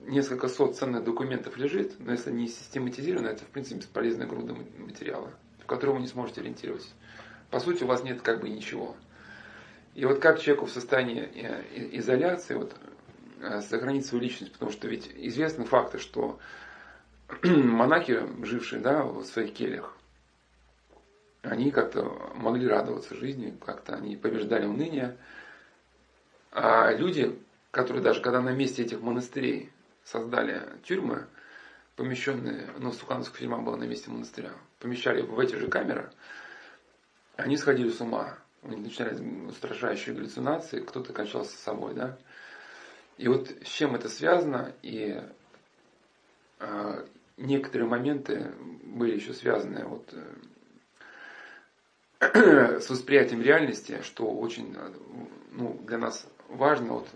[0.00, 5.30] несколько сот ценных документов лежит, но если не систематизировано, это в принципе бесполезная груда материала,
[5.62, 6.88] в котором вы не сможете ориентироваться.
[7.50, 8.96] По сути, у вас нет как бы ничего.
[9.94, 12.74] И вот как человеку в состоянии э, изоляции вот,
[13.62, 16.38] сохранить свою личность, потому что ведь известны факты, что
[17.42, 19.96] монахи, жившие да, в своих кельях,
[21.42, 22.04] они как-то
[22.34, 25.16] могли радоваться жизни, как-то они побеждали уныние.
[26.52, 27.38] А люди,
[27.70, 29.72] которые даже когда на месте этих монастырей
[30.04, 31.26] создали тюрьмы,
[31.96, 36.10] помещенные, ну, Сухановская тюрьма была на месте монастыря, помещали в эти же камеры,
[37.36, 38.38] они сходили с ума.
[38.62, 42.16] У них начинались устрашающие галлюцинации, кто-то кончался с собой, да.
[43.18, 45.22] И вот с чем это связано, и
[46.60, 47.06] э,
[47.36, 48.52] некоторые моменты
[48.84, 50.14] были еще связаны вот,
[52.20, 54.76] э, с восприятием реальности, что очень
[55.50, 57.08] ну, для нас важно вот,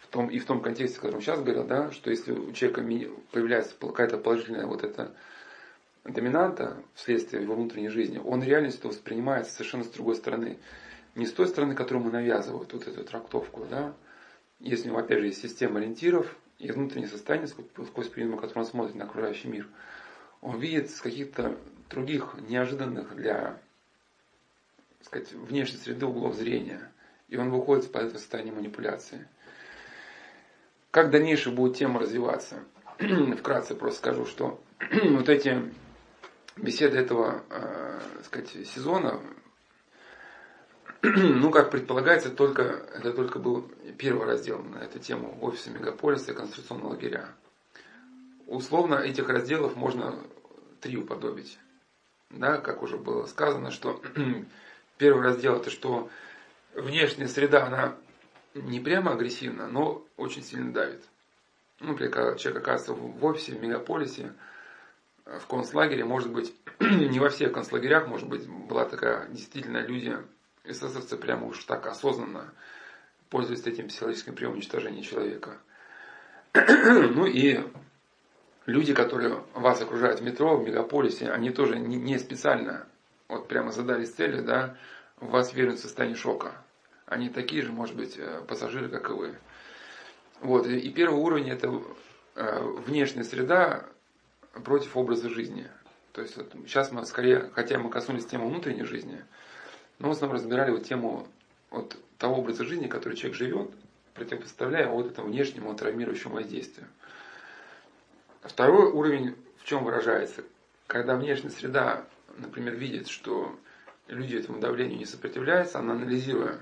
[0.00, 2.82] в том, и в том контексте, о котором сейчас говорил, да, что если у человека
[3.30, 5.14] появляется какая-то положительная вот эта
[6.04, 10.58] доминанта вследствие его внутренней жизни, он реальность воспринимает совершенно с другой стороны.
[11.14, 13.92] Не с той стороны, которую ему навязывают, вот эту трактовку, да.
[14.60, 18.70] Если у него, опять же, есть система ориентиров, и внутреннее состояние, сквозь призму, которым он
[18.70, 19.68] смотрит на окружающий мир,
[20.40, 21.56] он видит с каких-то
[21.88, 23.60] других неожиданных для
[25.02, 26.92] сказать, внешней среды углов зрения.
[27.28, 29.28] И он выходит из этого состояния манипуляции.
[30.90, 32.64] Как дальнейшая будет тема развиваться?
[33.38, 34.60] Вкратце просто скажу, что
[35.10, 35.62] вот эти
[36.56, 39.20] беседы этого э, сказать, сезона,
[41.02, 42.62] ну, как предполагается, только,
[42.94, 47.28] это только был первый раздел на эту тему офиса мегаполиса и конституционного лагеря.
[48.46, 50.18] Условно этих разделов можно
[50.80, 51.58] три уподобить.
[52.30, 54.02] Да, как уже было сказано, что
[54.98, 56.10] первый раздел это что
[56.74, 57.94] внешняя среда, она
[58.54, 61.04] не прямо агрессивна, но очень сильно давит.
[61.78, 64.32] Ну, например, когда человек оказывается в офисе, в мегаполисе,
[65.24, 70.16] в концлагере, может быть, не во всех концлагерях, может быть, была такая, действительно, люди,
[70.68, 72.52] эсэсовцы прямо уж так осознанно
[73.30, 75.58] пользуются этим психологическим приемом уничтожения человека.
[76.54, 77.60] ну и
[78.66, 82.86] люди, которые вас окружают в метро, в мегаполисе, они тоже не, не специально
[83.28, 84.76] вот прямо задались целью, да,
[85.16, 86.52] вас вернуть в состояние шока.
[87.06, 89.38] Они такие же, может быть, э, пассажиры, как и вы.
[90.40, 90.66] Вот.
[90.66, 91.82] И первый уровень это
[92.34, 93.86] э, внешняя среда
[94.64, 95.68] против образа жизни.
[96.12, 99.24] То есть вот сейчас мы скорее, хотя мы коснулись темы внутренней жизни,
[99.98, 101.26] но в основном разбирали вот тему
[101.70, 103.70] вот того образа жизни, который человек живет,
[104.14, 106.86] противопоставляя вот этому внешнему травмирующему воздействию.
[108.42, 110.42] Второй уровень в чем выражается?
[110.86, 112.04] Когда внешняя среда,
[112.36, 113.58] например, видит, что
[114.06, 116.58] люди этому давлению не сопротивляются, она анализируя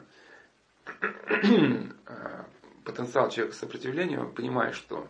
[1.01, 2.45] э,
[2.85, 5.09] потенциал человека к сопротивлению, понимает, что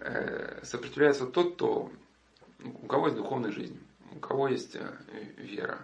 [0.00, 1.90] э, сопротивляется тот, кто,
[2.62, 3.78] у кого есть духовная жизнь,
[4.14, 4.92] у кого есть э,
[5.36, 5.78] вера,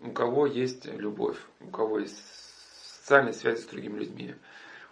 [0.00, 2.22] у кого есть любовь, у кого есть
[3.02, 4.34] социальные связи с другими людьми.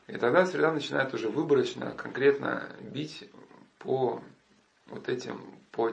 [0.07, 3.29] И тогда среда начинает уже выборочно, конкретно бить
[3.79, 4.23] по
[4.87, 5.41] вот этим,
[5.73, 5.93] по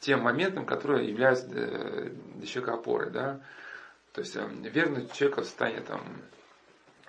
[0.00, 3.10] тем моментам, которые являются для, для человека опорой.
[3.10, 3.40] Да?
[4.12, 6.02] То есть э, вернуть человека в состояние там,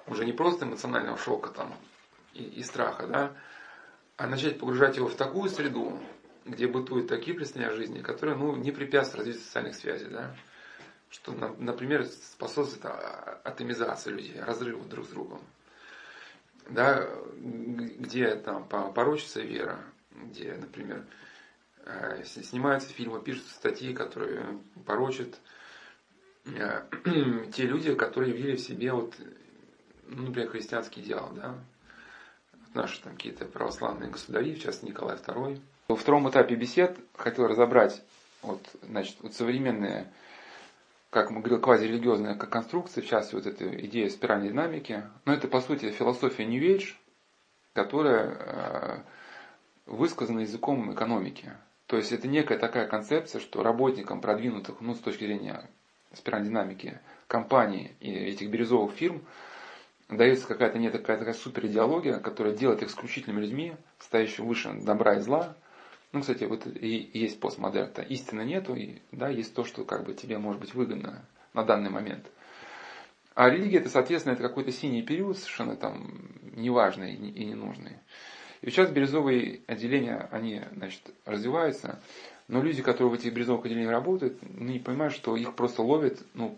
[0.07, 1.73] уже не просто эмоционального шока там,
[2.33, 3.33] и, и страха, да,
[4.17, 5.99] а начать погружать его в такую среду,
[6.45, 10.07] где бытуют такие представления жизни, которые ну, не препятствуют развитию социальных связей.
[10.07, 10.35] Да?
[11.15, 15.41] Что, например, способствует а, атомизации людей, разрыву друг с другом.
[16.67, 19.79] Да, где там порочится вера,
[20.11, 21.05] где, например,
[21.85, 25.39] э, снимаются фильмы, пишутся статьи, которые порочат
[26.45, 26.81] э,
[27.53, 29.15] те люди, которые явили в себе вот,
[30.07, 31.55] ну, например, христианский идеал, да,
[32.73, 35.61] наши там какие-то православные государи, в частности Николай II.
[35.87, 38.03] Во втором этапе бесед хотел разобрать
[38.41, 40.11] вот, значит, вот современные,
[41.09, 45.03] как мы говорили, квазирелигиозные конструкции, в частности, вот эта идея спиральной динамики.
[45.25, 46.93] Но это, по сути, философия New Age,
[47.73, 48.99] которая э,
[49.85, 51.53] высказано языком экономики.
[51.87, 55.69] То есть это некая такая концепция, что работникам продвинутых, ну, с точки зрения
[56.13, 59.21] спиральной динамики, компаний и этих бирюзовых фирм,
[60.09, 65.15] дается какая-то не такая, такая супер идеология, которая делает их исключительными людьми, стоящими выше добра
[65.15, 65.55] и зла.
[66.15, 68.07] Ну, кстати, вот и есть постмодерн, -то.
[68.07, 71.89] истины нету, и да, есть то, что как бы тебе может быть выгодно на данный
[71.89, 72.25] момент.
[73.33, 77.97] А религия это, соответственно, это какой-то синий период, совершенно там неважный и ненужный.
[78.61, 81.99] И сейчас бирюзовые отделения, они значит, развиваются,
[82.47, 86.23] но люди, которые в этих бирюзовых отделениях работают, ну, не понимают, что их просто ловят
[86.33, 86.57] ну,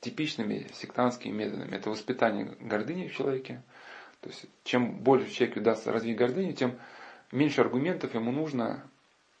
[0.00, 1.74] типичными сектантскими методами.
[1.74, 3.62] Это воспитание гордыни в человеке.
[4.20, 6.74] То есть, чем больше человеку удастся развить гордыню, тем
[7.34, 8.82] меньше аргументов ему нужно,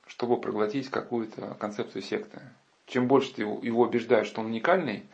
[0.06, 2.40] чтобы проглотить какую-то концепцию секты.
[2.86, 5.04] Чем больше ты его убеждаешь, что он уникальный,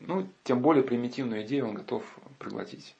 [0.00, 2.04] ну, тем более примитивную идею он готов
[2.38, 2.94] проглотить.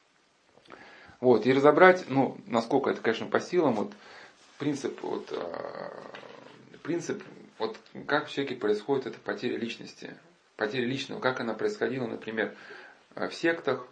[1.20, 3.92] Вот, и разобрать, ну, насколько это, конечно, по силам, вот,
[4.58, 5.90] принцип, вот, э,
[6.82, 7.22] принцип,
[7.58, 10.14] вот, как в человеке происходит эта потеря личности,
[10.56, 12.54] потеря личного, как она происходила, например,
[13.14, 13.86] в сектах,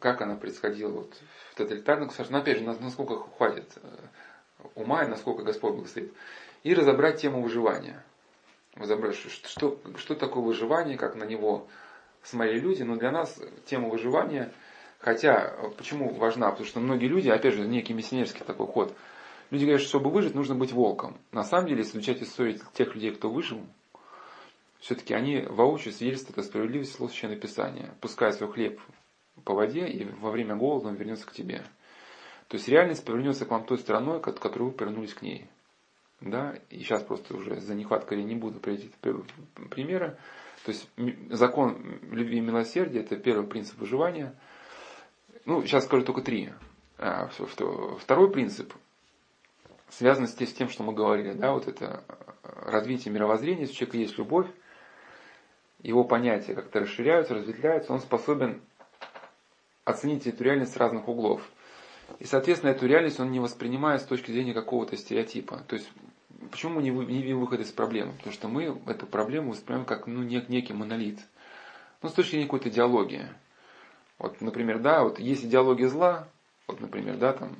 [0.00, 1.14] как она происходила вот,
[1.52, 3.88] в тоталитарных государствах, но опять же, насколько хватит э,
[4.74, 6.12] ума и насколько Господь благословит.
[6.62, 8.04] И разобрать тему выживания.
[8.74, 11.68] Разобрать, что, что такое выживание, как на него
[12.22, 14.52] смотрели люди, но для нас тема выживания–
[15.00, 16.50] Хотя, почему важна?
[16.50, 18.94] Потому что многие люди, опять же, некий миссионерский такой ход,
[19.50, 21.18] люди говорят, что чтобы выжить, нужно быть волком.
[21.32, 23.62] На самом деле, если изучать историю тех людей, кто выжил,
[24.78, 27.94] все-таки они воочию свидетельствуют о справедливости слов Священного Писания.
[28.02, 28.80] Пускай свой хлеб
[29.44, 31.62] по воде, и во время голода он вернется к тебе.
[32.48, 35.46] То есть реальность повернется к вам той стороной, к которой вы повернулись к ней.
[36.20, 36.56] Да?
[36.68, 38.94] И сейчас просто уже за нехваткой не буду приводить
[39.70, 40.18] примеры.
[40.64, 40.88] То есть
[41.30, 44.34] закон любви и милосердия– это первый принцип выживания–
[45.44, 46.50] ну, сейчас скажу только три.
[46.98, 47.28] А,
[47.98, 48.72] второй принцип.
[49.88, 52.04] связано с тем, что мы говорили, да, вот это
[52.42, 54.46] развитие мировоззрения, если у человека есть любовь,
[55.82, 58.62] его понятия как-то расширяются, разветвляются, он способен
[59.84, 61.42] оценить эту реальность с разных углов.
[62.18, 65.64] И, соответственно, эту реальность он не воспринимает с точки зрения какого-то стереотипа.
[65.68, 65.90] То есть,
[66.50, 68.12] почему мы не видим выход из проблемы?
[68.12, 71.18] Потому что мы эту проблему воспринимаем как ну, нек, некий монолит.
[72.02, 73.26] Ну, с точки зрения какой-то идеологии.
[74.18, 76.28] Вот, например, да, вот есть идеология зла,
[76.66, 77.56] вот, например, да, там,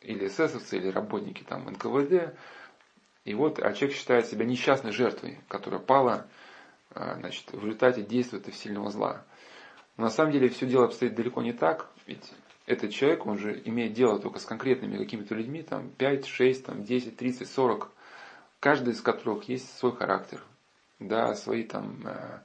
[0.00, 2.34] или эсэсовцы, или работники там НКВД,
[3.24, 6.26] и вот, а человек считает себя несчастной жертвой, которая пала,
[6.90, 9.24] а, значит, в результате действия этого сильного зла.
[9.96, 12.32] Но на самом деле все дело обстоит далеко не так, ведь
[12.66, 16.84] этот человек, он же имеет дело только с конкретными какими-то людьми, там 5, 6, там
[16.84, 17.90] 10, 30, 40,
[18.60, 20.42] каждый из которых есть свой характер,
[20.98, 22.40] да, свои там э,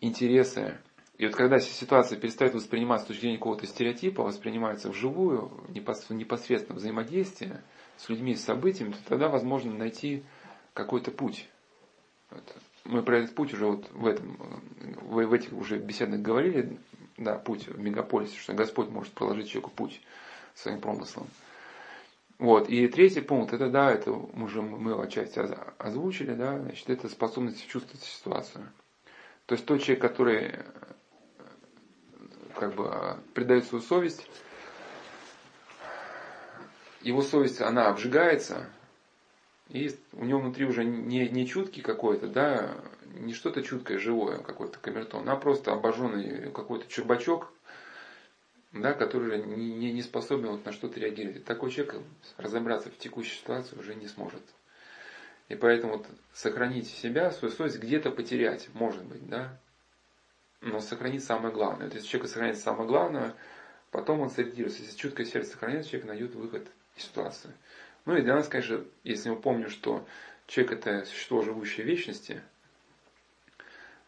[0.00, 0.78] интересы.
[1.18, 7.62] И вот когда ситуация перестает восприниматься с точки зрения какого-то стереотипа, воспринимается вживую, непосредственно взаимодействие
[7.96, 10.24] с людьми, с событиями, то тогда возможно найти
[10.72, 11.48] какой-то путь.
[12.84, 14.36] Мы про этот путь уже вот в, этом,
[15.02, 16.78] в этих уже беседах говорили,
[17.16, 20.00] да, путь в мегаполисе, что Господь может проложить человеку путь
[20.54, 21.26] своим промыслом.
[22.38, 22.68] Вот.
[22.68, 25.40] И третий пункт, это да, это уже мы отчасти
[25.78, 28.68] озвучили, да, значит, это способность чувствовать ситуацию.
[29.46, 30.58] То есть тот человек, который
[32.56, 34.28] как бы предает свою совесть,
[37.02, 38.68] его совесть, она обжигается,
[39.68, 42.74] и у него внутри уже не, не чуткий какой-то, да,
[43.14, 47.52] не что-то чуткое, живое, какой-то камертон, а просто обожженный какой-то чурбачок,
[48.72, 51.44] да, который не, не способен вот на что-то реагировать.
[51.44, 51.96] Такой человек
[52.36, 54.42] разобраться в текущей ситуации уже не сможет.
[55.48, 59.58] И поэтому вот сохранить себя, свою совесть где-то потерять, может быть, да,
[60.62, 61.90] но сохранить самое главное.
[61.90, 63.34] То есть человек сохраняет самое главное,
[63.90, 64.82] потом он сориентируется.
[64.82, 66.66] Если чуткое сердце сохраняется, человек найдет выход
[66.96, 67.50] из ситуации.
[68.04, 70.04] Ну и для нас, конечно, если мы помним, что
[70.46, 72.42] человек это существо, живущее вечности,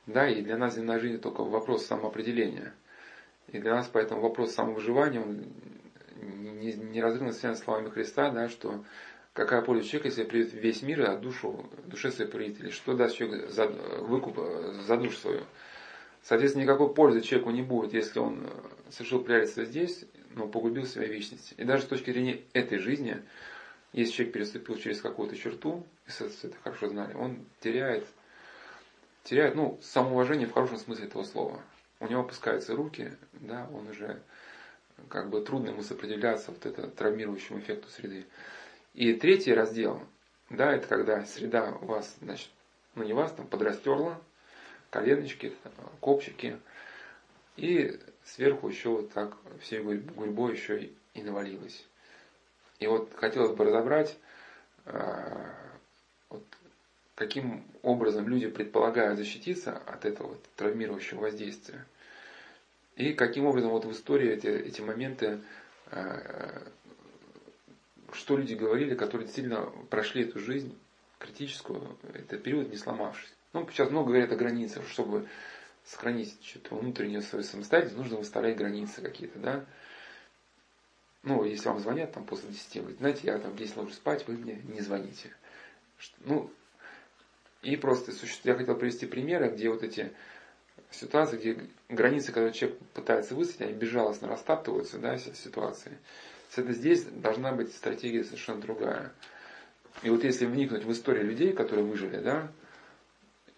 [0.06, 2.74] да, и для нас земная жизнь только вопрос самоопределения.
[3.48, 5.44] И для нас поэтому вопрос самовыживания, он
[6.20, 8.84] неразрывно связан с словами Христа, да, что
[9.32, 13.16] какая польза человека, если придет весь мир, а душу, душе своей придет, или что даст
[13.16, 14.38] человек за выкуп
[14.86, 15.40] за душу свою.
[16.22, 18.48] Соответственно, никакой пользы человеку не будет, если он
[18.90, 21.54] совершил предательство здесь, но погубил себя вечности.
[21.58, 23.22] И даже с точки зрения этой жизни,
[23.94, 28.06] если человек переступил через какую-то черту, и это хорошо знали, он теряет,
[29.22, 31.62] теряет, ну, самоуважение в хорошем смысле этого слова.
[32.00, 34.20] У него опускаются руки, да, он уже
[35.08, 38.26] как бы трудно ему сопротивляться вот это травмирующему эффекту среды.
[38.94, 40.02] И третий раздел,
[40.50, 42.50] да, это когда среда у вас, значит,
[42.96, 44.20] ну не вас, там подрастерла,
[44.90, 45.52] коленочки,
[46.00, 46.58] копчики,
[47.56, 51.86] и сверху еще вот так всей гурьбой еще и навалилось.
[52.78, 54.16] И вот хотелось бы разобрать,
[54.86, 55.52] э,
[56.28, 56.42] вот,
[57.14, 61.86] каким образом люди предполагают защититься от этого травмирующего воздействия.
[62.96, 65.40] И каким образом вот в истории эти, эти моменты,
[65.90, 66.60] э,
[68.12, 70.76] что люди говорили, которые действительно прошли эту жизнь
[71.18, 73.32] критическую, этот период не сломавшись.
[73.52, 75.26] Ну, сейчас много говорят о границах, чтобы
[75.84, 79.64] сохранить что-то внутреннюю свою самостоятельность, нужно выставлять границы какие-то, да
[81.24, 84.26] ну, если вам звонят там после 10, вы знаете, я там в 10 ложусь спать,
[84.28, 85.34] вы мне не звоните.
[86.20, 86.50] Ну,
[87.62, 88.12] и просто
[88.44, 90.12] я хотел привести примеры, где вот эти
[90.90, 95.98] ситуации, где границы, когда человек пытается высадить, они безжалостно растаптываются, да, ситуации.
[96.56, 99.12] Это здесь должна быть стратегия совершенно другая.
[100.02, 102.52] И вот если вникнуть в историю людей, которые выжили, да,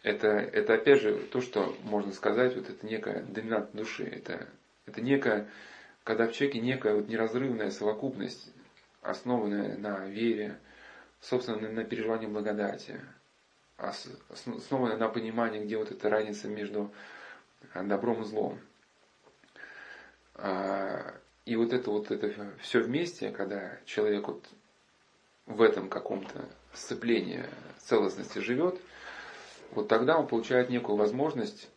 [0.02, 4.48] это, это опять же то, что можно сказать, вот это некая доминант души, это,
[4.86, 5.48] это некая
[6.06, 8.52] когда в человеке некая вот неразрывная совокупность,
[9.02, 10.56] основанная на вере,
[11.20, 13.00] собственно, на переживании благодати,
[13.76, 16.92] основанная на понимании, где вот эта разница между
[17.74, 18.60] а, добром и злом.
[20.36, 21.12] А,
[21.44, 24.48] и вот это вот это все вместе, когда человек вот
[25.46, 27.42] в этом каком-то сцеплении
[27.78, 28.80] целостности живет,
[29.72, 31.68] вот тогда он получает некую возможность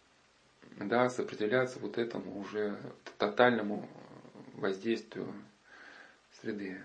[0.78, 2.78] да, сопротивляться вот этому уже
[3.18, 3.90] тотальному
[4.54, 5.34] воздействию
[6.42, 6.82] среды.